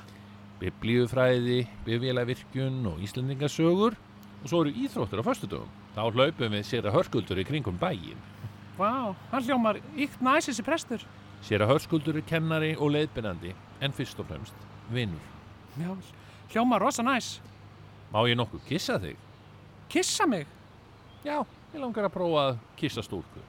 [0.61, 5.73] Biblíufræði, bifvélavirkjun og íslendingasögur og svo eru íþróttur á föstudögum.
[5.95, 8.19] Þá hlaupum við sér að höskuldur í kringum bæin.
[8.75, 11.05] Vá, hann hljómar ykt næs þessi prestur.
[11.45, 13.53] Sér að höskuldur er kennari og leiðbyrnandi
[13.85, 15.23] en fyrst og fremst vinnur.
[15.79, 15.93] Já,
[16.51, 17.37] hljómar rosa næs.
[18.11, 19.15] Má ég nokkuð kissa þig?
[19.91, 20.47] Kissa mig?
[21.23, 21.39] Já,
[21.71, 23.43] ég langar að prófa að kissa stúlku.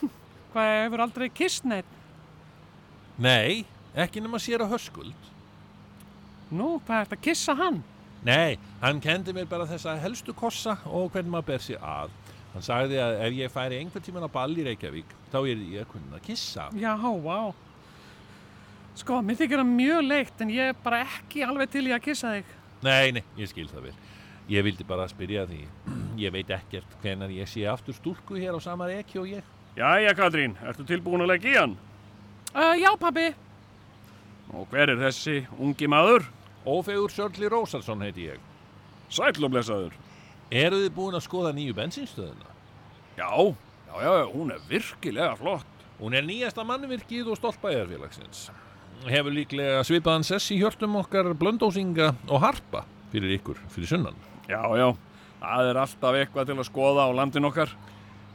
[0.52, 1.88] Hvað hefur aldrei kist neitt?
[3.16, 3.64] Nei,
[3.96, 5.32] ekki nema sér að höskuld.
[6.52, 7.80] Nú, hvað ert að kissa hann?
[8.24, 12.14] Nei, hann kendi mér bara þessa helstu kossa og hvernig maður ber sig að.
[12.54, 15.84] Hann sagði að ef ég færi einhvern tíman á ball í Reykjavík, þá er ég
[15.84, 16.70] að kunna kissa.
[16.80, 17.52] Já, vá.
[18.96, 22.04] Sko, mér þykir það mjög leikt en ég er bara ekki alveg til í að
[22.06, 22.54] kissa þig.
[22.86, 23.96] Nei, nei, ég skil það vel.
[24.48, 25.64] Ég vildi bara spyrja því.
[26.22, 29.44] Ég veit ekkert hvenar ég sé aftur stúlku hér á sama reiki og ég.
[29.76, 31.76] Jæja, Katrín, ertu tilbúin að leggja í hann?
[32.54, 33.26] Uh, já, pabbi.
[34.54, 36.24] Og hver er þessi ungi maður?
[36.66, 38.42] Ófegur Sörli Rósarsson heiti ég.
[39.46, 39.94] Blessaður.
[40.50, 42.52] Eru þið búin að skoða nýju bensinstöðuna?
[43.16, 43.30] Já,
[43.86, 45.66] já, já, hún er virkilega flott.
[46.00, 48.50] Hún er nýjasta mannvirkið og stolt bæjarfélagsins.
[49.04, 54.16] hefur líklega svipaðan sess í hjörtum okkar blöndósinga og harpa fyrir ykkur, fyrir sunnan.
[54.48, 54.88] Já, já,
[55.40, 57.70] það er alltaf eitthvað til að skoða á landin okkar.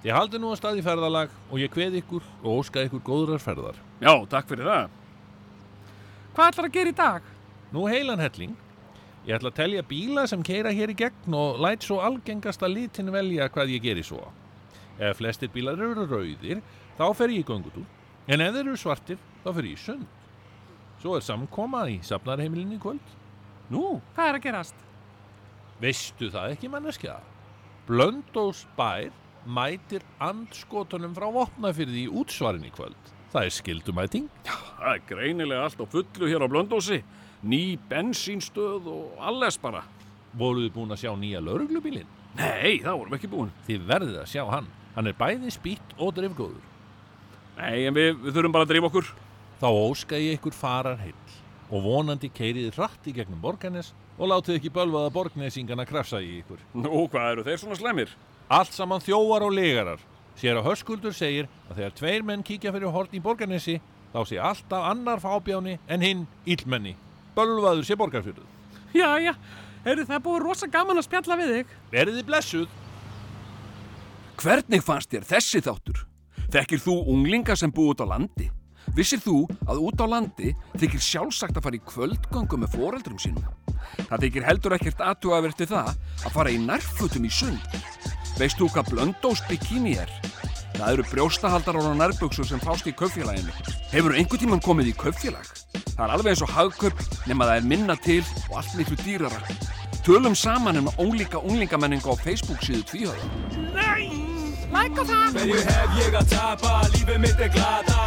[0.06, 3.78] Ég haldi nú að staði ferðalag og ég kveð ykkur og óska ykkur góðrar ferðar.
[4.02, 4.98] Já, takk fyrir það.
[6.32, 7.31] Hvað ætlar að gera í dag?
[7.72, 8.56] Nú heilan helling.
[9.28, 13.12] Ég ætla að telja bíla sem keira hér í gegn og læt svo algengasta litin
[13.14, 14.24] velja hvað ég geri svo.
[15.00, 16.62] Ef flestir bílar eru rauðir,
[16.98, 17.86] þá fer ég í göngutúr.
[18.28, 20.08] En ef þeir eru svartir, þá fer ég í sund.
[21.02, 23.14] Svo er samkoma í safnarheimilinu í kvöld.
[23.72, 24.76] Nú, Hvað er að gerast?
[25.82, 27.16] veistu það ekki manneskja?
[27.88, 29.08] Blöndós bær
[29.50, 33.00] mætir andskotunum frá vopnafyrði í útsvarin í kvöld.
[33.34, 34.28] Það er skildumæting.
[34.46, 37.00] Það er greinilega allt á fullu hér á Blöndósi.
[37.42, 39.82] Ný bensínstöð og alles bara.
[40.38, 42.10] Voruð þið búin að sjá nýja lauruglubílinn?
[42.38, 43.54] Nei, það vorum ekki búin.
[43.68, 44.68] Þið verðið að sjá hann.
[44.96, 46.68] Hann er bæði spýtt og drifgóður.
[47.58, 49.10] Nei, en við, við þurfum bara að drífa okkur.
[49.62, 51.40] Þá óska ég ykkur farar heill
[51.72, 56.60] og vonandi keiriði hratt í gegnum Borgarnes og látið ekki bölvaða borgnesingana krafsa í ykkur.
[56.76, 58.16] Nú, hvað eru þeir svona slemir?
[58.52, 60.02] Allt saman þjóar og legarar.
[60.40, 63.78] Sér að Höskuldur segir að þegar tveir menn kíkja fyrir horn í Borgarnesi
[64.12, 66.96] þá sé alltaf annar fábjáni en hinn illmenni.
[67.36, 68.46] Bölvaður sé borgarfjörðu.
[68.96, 69.34] Já, já,
[69.86, 71.76] heyrðu það búið rosa gaman að spjalla við þig.
[71.94, 72.80] Verið þið blessuð.
[74.42, 76.02] Hvernig fannst þér þessi þáttur?
[76.52, 78.50] Þekkir þú unglinga sem búið út á landi?
[78.98, 80.52] Vissir þú að út á landi
[80.82, 83.46] þykir sjálfsagt að fara í kvöldgöngu með foreldrum sínum?
[84.10, 85.94] Það þykir heldur ekkert aðtúaverti það
[86.26, 87.78] að fara í nærfutum í sund.
[88.40, 90.12] Veist þú hvað blöndós bikini er?
[90.78, 93.54] Það eru brjóstahaldarar og nærbuksur sem fást í kaupfélaginu.
[93.92, 95.52] Hefur einhvern tímann komið í kaupfélag?
[95.74, 99.42] Það er alveg eins og hagkaup nema það er minna til og allt miklu dýrara.
[100.02, 103.28] Tölum saman um ólíka unglingamenninga á Facebook síðu tvíhöða.
[103.76, 104.08] Nei,
[104.74, 105.38] læka það.
[105.38, 108.02] Hverju hef ég að tapa, lífið mitt er glata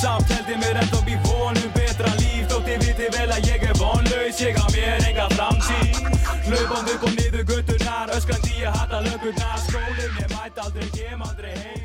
[0.00, 3.66] Samt held ég mér ennþá bí vonum betra líf Þótt ég viti vel að ég
[3.68, 6.00] er vonlaus, ég á mér enga framtíð
[6.46, 11.52] Hlaupum upp og niður götturnar, öskrandi ég hata lögurnar Skólinn ég mæt aldrei, kem aldrei
[11.52, 11.79] heim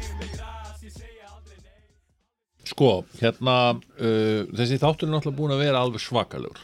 [2.65, 3.55] Sko, hérna,
[3.99, 6.63] uh, þessi þáttur er náttúrulega búin að vera alveg svakalegur.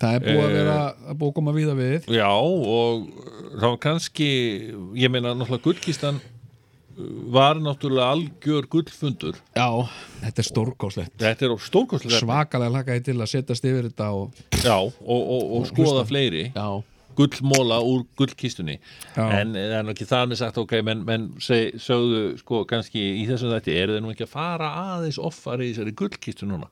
[0.00, 2.08] Það er búið að Eh, vera, að búið að koma víða við.
[2.12, 3.06] Já, og
[3.56, 4.26] þá var kannski,
[5.00, 9.38] ég meina náttúrulega gullkistan uh, var náttúrulega algjör gullfundur.
[9.56, 9.68] Já,
[10.24, 11.14] þetta er stórkóslegt.
[11.20, 12.18] Þetta er stórkostlegt.
[12.20, 14.36] Svakalega hlakaði til að setjast yfir þetta og...
[14.60, 16.08] Já, og, og, og, Og skoða hlusta.
[16.12, 16.44] fleiri.
[16.56, 16.68] Já.
[17.16, 18.78] Gullmóla úr gullkistunni.
[19.16, 23.02] En það er nú ekki það með sagt, ok, menn, menn seg, sögðu, sko, kannski
[23.22, 26.68] í þessum þetta, eru þið nú ekki að fara aðeins offar í þessari gullkistu núna?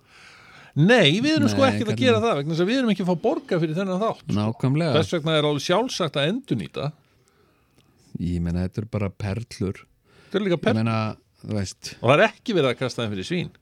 [0.75, 3.05] Nei, við erum sko Nei, ekkert að gera það, vegna þess að við erum ekki
[3.05, 4.31] að fá borga fyrir þennan þátt.
[4.35, 4.95] Nákvæmlega.
[4.97, 6.89] Þess vegna er alveg sjálfsagt að endurnýta.
[8.19, 9.85] Ég meina, þetta er bara perlur.
[10.25, 10.97] Þetta er líka Ég meina,
[11.45, 11.93] þú veist.
[12.01, 13.53] Og það er ekki verið að kasta þeim fyrir svín.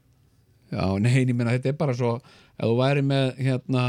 [0.72, 2.14] Já, nei, ég meina, þetta er bara svo
[2.58, 3.84] ef þú væri með, hérna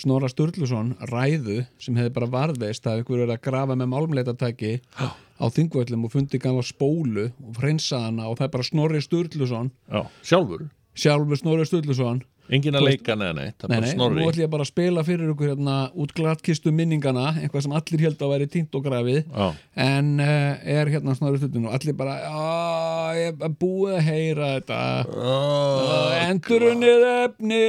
[0.00, 5.46] Snorra Sturluson, ræðu sem hefði bara varðveist að einhver verið að grafa með málmleitatæki á
[5.54, 9.70] þingvöllum og fundi gamla spólu og hreinsa hana og það er bara Snorri Sturluson.
[9.92, 10.66] Já, sjálfur?
[10.98, 14.16] Sjálfur Snorri Sturluson Engin að leika, nei, nei, það er Nei, bara nei, Snorri.
[14.22, 18.04] nú ætlum ég bara að spila fyrir ykkur hérna út glatkistu minningana eitthvað sem allir
[18.06, 19.48] held að væri týnt og grafið Já.
[19.84, 24.48] en uh, er hérna snorri stundin og allir bara "Já, ég er búið að heyra
[24.54, 24.80] þetta
[25.12, 27.60] oh, endurunnið efni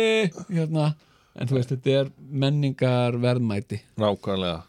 [0.47, 0.85] hérna,
[1.35, 2.11] en þú veist, þetta er
[2.45, 4.61] menningar verðmæti Nákvæmlega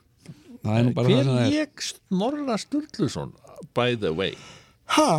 [0.65, 3.31] það er nú bara það sem það Hver er lék Snorra Sturluson,
[3.79, 4.35] by the way?
[4.99, 5.13] Ha?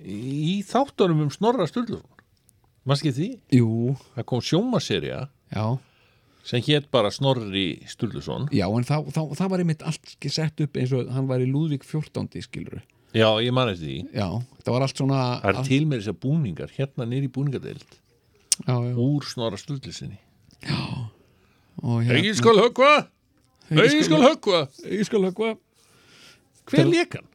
[0.00, 2.06] Í þáttunum um Snorra Sturluson
[2.90, 3.28] Manski því?
[3.54, 3.94] Jú.
[4.16, 5.20] Það kom sjómaserja
[5.54, 5.64] Já.
[6.50, 8.48] sem hétt bara Snorri Sturluson.
[8.54, 11.44] Já, en það, það, það var einmitt allt ekki sett upp eins og hann var
[11.44, 12.26] í Lúðvík 14.
[12.46, 12.80] skilur
[13.10, 13.96] Já, ég man eftir því.
[14.14, 14.26] Já,
[14.62, 17.86] það var allt svona Það er til með þessar búningar, hérna nýri búningadeild
[18.66, 18.94] já, já.
[18.94, 20.18] Úr Snorra Sturlusinni
[21.80, 23.06] og Egil skal höggva!
[23.72, 24.58] Egil skal höggva!
[24.84, 25.54] Egil skal höggva.
[26.68, 27.28] Hver lék hann?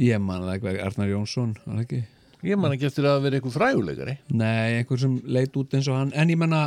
[0.00, 2.00] Ég man það ekki, Arnar Jónsson var það ekki
[2.46, 4.16] Ég man ekki eftir að vera eitthvað fræguleikari.
[4.38, 6.60] Nei, einhver sem leit út eins og hann En ég menna,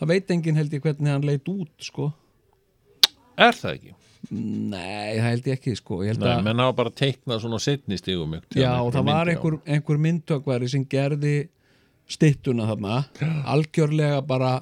[0.00, 2.10] það veit enginn held ég hvernig hann leit út, sko.
[3.36, 3.94] Er það ekki?
[4.30, 6.00] Nei, það held ég ekki, sko.
[6.04, 10.00] Ég Nei, menn hafa bara teiknað svona setni stigum Já, og það var einhver, einhver
[10.02, 11.36] myndtökvari sem gerði
[12.10, 13.04] styttuna þarna
[13.54, 14.58] Algjörlega bara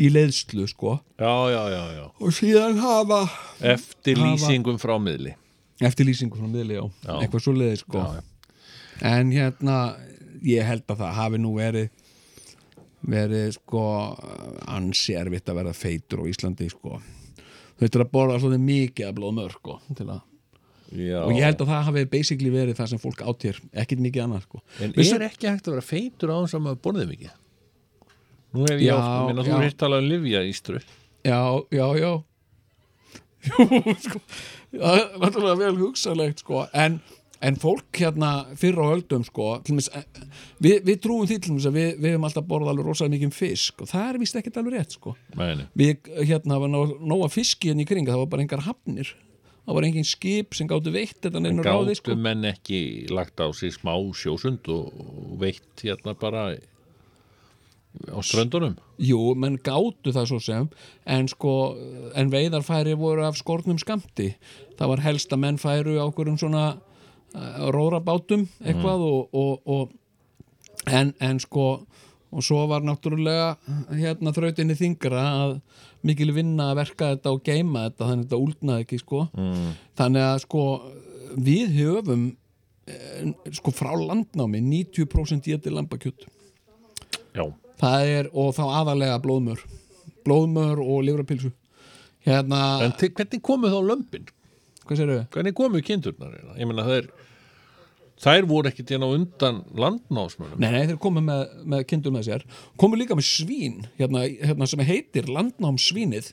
[0.00, 0.98] í leiðslu, sko.
[1.18, 2.06] Já, já, já, já.
[2.20, 3.20] Og síðan hafa
[3.74, 5.34] Eftir hafa- lýsingum frá miðli.
[5.84, 7.14] Eftir lýsingu frá miðli, já, Já.
[7.20, 8.00] Eitthvað svo leiði, sko.
[8.00, 8.35] Já, já.
[9.04, 9.96] En hérna,
[10.46, 11.90] ég held að það hafi nú verið
[13.06, 13.82] verið sko
[14.72, 16.98] ansi erfitt að vera feitur á Íslandi sko.
[17.76, 20.16] Þú veitur að borða svolítið mikið að blóða mörg sko, að
[20.86, 24.44] og ég held að það hafi basically verið það sem fólk átér ekkit mikið annað
[24.46, 24.60] sko.
[24.80, 27.32] En Vissu- er ekki hægt að vera feitur á þess að maður borðið mikið?
[28.56, 30.80] Nú hef ég oft, minna, þú er hitt talað um livja ístru
[31.26, 31.40] Já,
[31.74, 32.12] já, já.
[33.46, 34.20] Jú, sko
[34.76, 37.00] það er náttúrulega vel hugsalegt sko en,
[37.46, 40.06] en fólk hérna fyrr á öldum sko til dæmis, eh,
[40.62, 43.84] við, við trúum því að við, við hefum alltaf borðað alveg rosalega mikið um fisk
[43.84, 45.14] og það er vist ekkert alveg rétt sko.
[45.78, 49.12] Við hérna var nóga fiski hérna í kring það var bara engar hafnir.
[49.66, 52.16] Það var engin skip sem gáttu veitt þetta neinu ráði Gáttu sko.
[52.22, 54.92] menn ekki lagt á sig smá sjósund og,
[55.42, 56.52] veitt hérna bara
[58.06, 58.76] á ströndunum?
[59.02, 60.68] Jú, menn gátu það svo sem
[61.02, 61.74] en sko,
[62.14, 64.36] en veiðarfæri voru af skornum skamti
[64.78, 66.95] það var helst að menn færu á okkurum svona uh,
[67.74, 71.66] rórabátum eitthvað og, og, og en, en sko
[72.36, 73.54] og svo var náttúrulega
[73.96, 75.52] hérna þrautinni þingra að
[76.06, 79.20] mikil vinna að verka þetta og geima þetta þannig að þetta úlnaði ekki sko.
[79.34, 79.68] Mm.
[79.98, 80.64] þannig að sko
[81.36, 82.26] við höfum
[82.86, 86.26] eh, sko frá landnámi 90% geti lambakjöt.
[87.36, 87.46] Já.
[87.76, 89.62] Það er, og þá aðalega blóðmör.
[90.26, 91.52] Blóðmör og livrapilsu
[92.26, 94.26] hérna En til, hvernig komu þá lömpin?
[95.34, 96.36] Hvernig komu kindurnar?
[96.56, 97.10] Ég meina það er
[98.16, 102.44] Þær voru ekkit hérna undan landnámsmönnum Nei, nei, þeir komu með, með kindur með sér
[102.80, 106.30] komu líka með svín hérna, hérna sem heitir landnámsvínið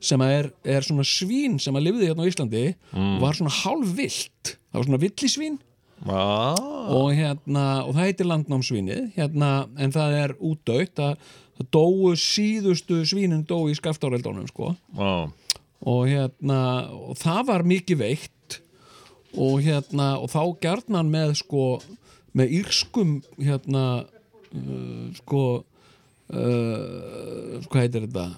[0.00, 2.64] sem er, er svona svín sem að lifði hérna á Íslandi
[2.96, 3.18] Mm.
[3.20, 5.58] var svona hálfvilt það var svona villisvín
[6.08, 6.56] ah.
[6.96, 11.18] og hérna og það heitir landnámsvínið hérna, en það er útdautt að
[11.58, 15.28] það dóu síðustu svínin dóu í skaftáreldónum sko ah.
[15.84, 16.60] Og hérna
[16.94, 18.60] og það var mikið veikt
[19.36, 21.66] og hérna og þá gjarnan með sko
[22.36, 25.44] með írskum hérna uh, sko
[26.32, 28.28] uh, hvað heitir þetta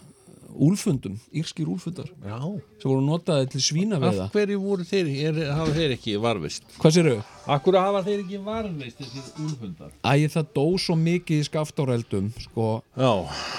[0.58, 2.38] úlfundum, írskir úlfundar Já.
[2.80, 6.64] sem voru notaði til svínaveiða Af hverju voru þeir, er, hafa þeir ekki varvist?
[6.80, 7.18] Hvað sér þau?
[7.54, 9.92] Akkur hafa þeir ekki varvist þessir úlfundar?
[10.02, 13.12] Æ, það dó svo mikið í skaftáreldum sko, Já.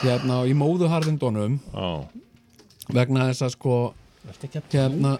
[0.04, 1.92] hérna í móðuharðindunum Já.
[2.94, 3.76] Vegna þess að sko
[4.30, 5.18] að hérna,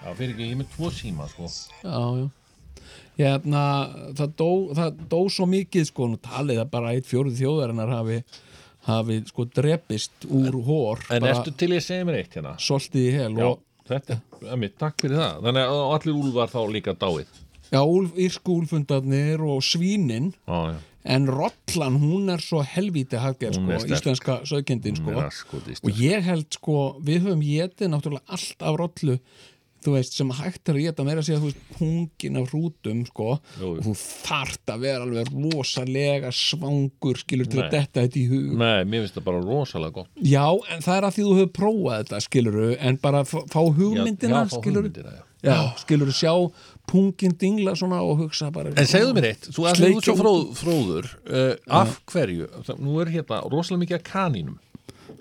[0.00, 1.48] Já, fyrir ekki, ég er með tvo síma sko.
[1.84, 2.28] Já, já.
[3.20, 3.64] Hérna,
[4.16, 8.16] það dó, það dó svo mikið sko, nú talið að bara eitt fjóruð þjóðarinnar hafi,
[8.88, 12.54] hafi sko drepist úr hór En ertu til ég segja mér eitt hérna?
[12.56, 13.60] soltið í hel Já, og,
[13.90, 14.16] þetta,
[14.56, 15.42] emitt, takk fyrir það.
[15.44, 17.40] Þannig að allir úlfar þá líka dáið.
[17.70, 17.82] Já,
[18.24, 20.32] írsku úlfundarnir og svínin.
[20.48, 25.62] Já, já en rollan, hún er svo helvíti hafgerð sko, íslenska sögkindin Hún sko.
[25.82, 29.16] og ég held sko, við höfum getið náttúrulega allt af rollu
[29.80, 32.98] þú veist, sem hægt er að geta meira að segja, þú veist, hungin af hrútum,
[33.08, 33.28] sko,
[33.60, 37.72] Jú, og þú þart að vera alveg rosalega svangur, skilur til að Nei.
[37.78, 38.50] detta þetta í hug.
[38.60, 40.44] Nei, mér finnst það bara rosalega gott Já,
[40.74, 44.52] en það er að því þú hefur prófað þetta, skiluru, en bara fá hugmyndina, já,
[44.52, 45.48] fá skiluru, hugmyndina, já.
[45.48, 46.34] já, skiluru, sjá
[46.90, 50.16] pungin dingla svona og hugsa bara En segðu mér eitt, þú að þú ert svo
[50.18, 52.48] fróð, út- fróður uh, Af hverju,
[52.82, 54.58] nú er hérna rosalega mikið af kanínum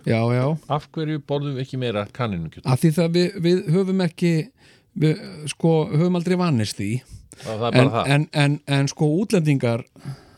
[0.08, 2.64] Já, já, Af hverju borðum við ekki meira kanínukjöt?
[2.66, 4.32] að því það við, við höfum ekki
[5.00, 5.22] við,
[5.52, 6.88] sko, höfum aldrei vannist því.
[7.44, 9.84] Það bara en, en, en, en sko útlendingar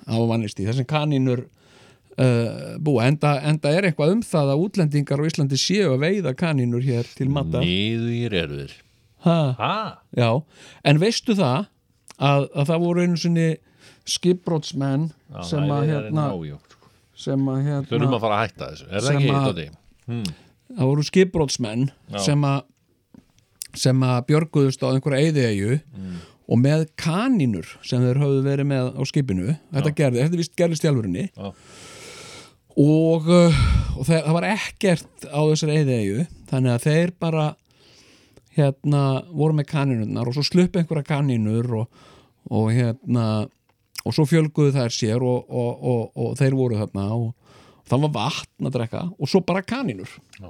[0.09, 5.21] á vannist því, þessum kanínur uh, búa, enda, enda er eitthvað um það að útlendingar
[5.23, 8.75] á Íslandi séu að veiða kanínur hér til matta Niður eru þeir
[9.25, 9.37] ha?
[9.59, 9.75] Ha?
[10.17, 10.29] Já,
[10.83, 11.67] en veistu það
[12.21, 13.47] að, að það voru einu sinni
[14.09, 16.75] skipbrótsmenn Já, sem að hérna nájótt,
[17.21, 19.67] sem að hérna Þurfum að fara að hætta þessu, er það ekki að- Doddi?
[20.11, 20.23] Hmm.
[20.77, 22.19] það voru skipbrótsmenn Já.
[22.25, 22.59] sem að
[23.81, 26.15] sem að björguðust á einhverja eyðieyju Mm.
[26.51, 30.83] og með kanínur sem þeir höfðu verið með á skipinu þetta gerði, þetta vist gerðist
[30.83, 31.53] Já.
[32.77, 33.61] og, uh,
[33.95, 37.45] og það, það var ekkert á þessari eyðieyju þannig að þeir bara
[38.57, 39.01] hérna
[39.31, 42.03] voru með kanínurnar og svo sluppu einhverja kanínur og,
[42.51, 43.25] og hérna
[44.01, 47.27] og svo fjölguðu þær sér og, og, og, og þeir voru þarna og
[47.91, 50.09] það var vatn að drekka og svo bara kanínur
[50.39, 50.49] Já.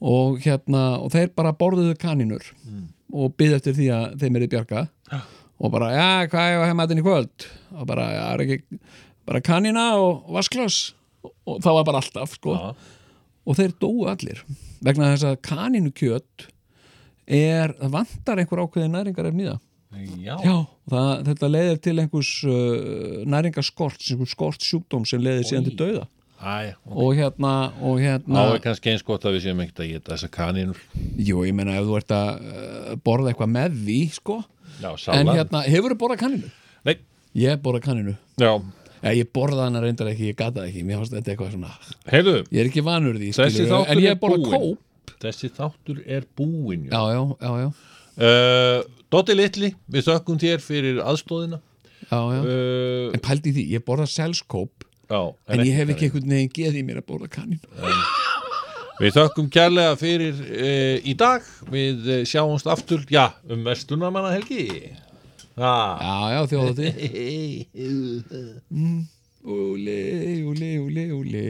[0.00, 2.86] og hérna og þeir bara borðuðu kanínur Mm.
[3.16, 4.80] og byggðu eftir því að þeim er í bjarga
[5.58, 7.46] og bara, já, hvað er að heima þetta í kvöld
[7.80, 8.78] og bara, já, er ekki
[9.28, 10.76] bara kanína og vasklas
[11.24, 12.68] og, það var bara alltaf, sko Já.
[13.48, 14.42] og þeir dóu allir
[14.84, 16.46] vegna þess að kanínukjöt
[17.28, 19.58] er, það vantar einhver ákveðin næringar ef nýða
[20.20, 20.36] Já.
[20.44, 20.54] Já,
[20.90, 26.02] það, þetta leiðir til einhvers uh, næringaskort, einhvers skort sjúkdóm sem leiðir síðan til dauða.
[26.38, 27.52] Æ, og hérna,
[27.82, 30.82] og hérna er kannski eins gott að við séum ekkert að geta þessa kanínur.
[31.16, 34.36] Jú, ég meina ef þú ert að uh, borða eitthvað með því, sko.
[34.78, 36.52] Já, En hérna, hefur þú borðað kanninu?
[36.86, 36.94] Nei.
[37.38, 38.52] Ég borðað kanninu Já.
[38.98, 40.84] Ja, Ég borðað hana reyndar ekki, ég gata ekki.
[40.86, 41.72] Mér fannst þetta eitthvað svona
[42.12, 42.36] Heyrðu.
[42.52, 46.88] Ég er ekki vanur því, þáttur En ég er hef kóp Þessi þáttur er búinn
[46.90, 47.70] Já, já, já, já.
[48.18, 48.82] Uh,
[49.12, 51.60] Dotti Litli, við þökkum þér fyrir aðstóðina
[52.08, 52.40] Já, já.
[52.42, 56.80] Uh, En pældi því, ég borðað selskóp Já, en, ég hef ekki einhvern veginn geð
[56.80, 57.62] í mér að borða kanín
[58.98, 60.70] Við þökkum kærlega fyrir e,
[61.06, 61.44] í dag.
[61.70, 64.64] Við sjáumst aftur, já, um vestunamanna helgi.
[65.54, 65.98] Ah.
[66.02, 66.90] Já, já, þjóðati
[68.74, 68.98] mm,
[69.48, 71.46] Úli, úli, úli, úli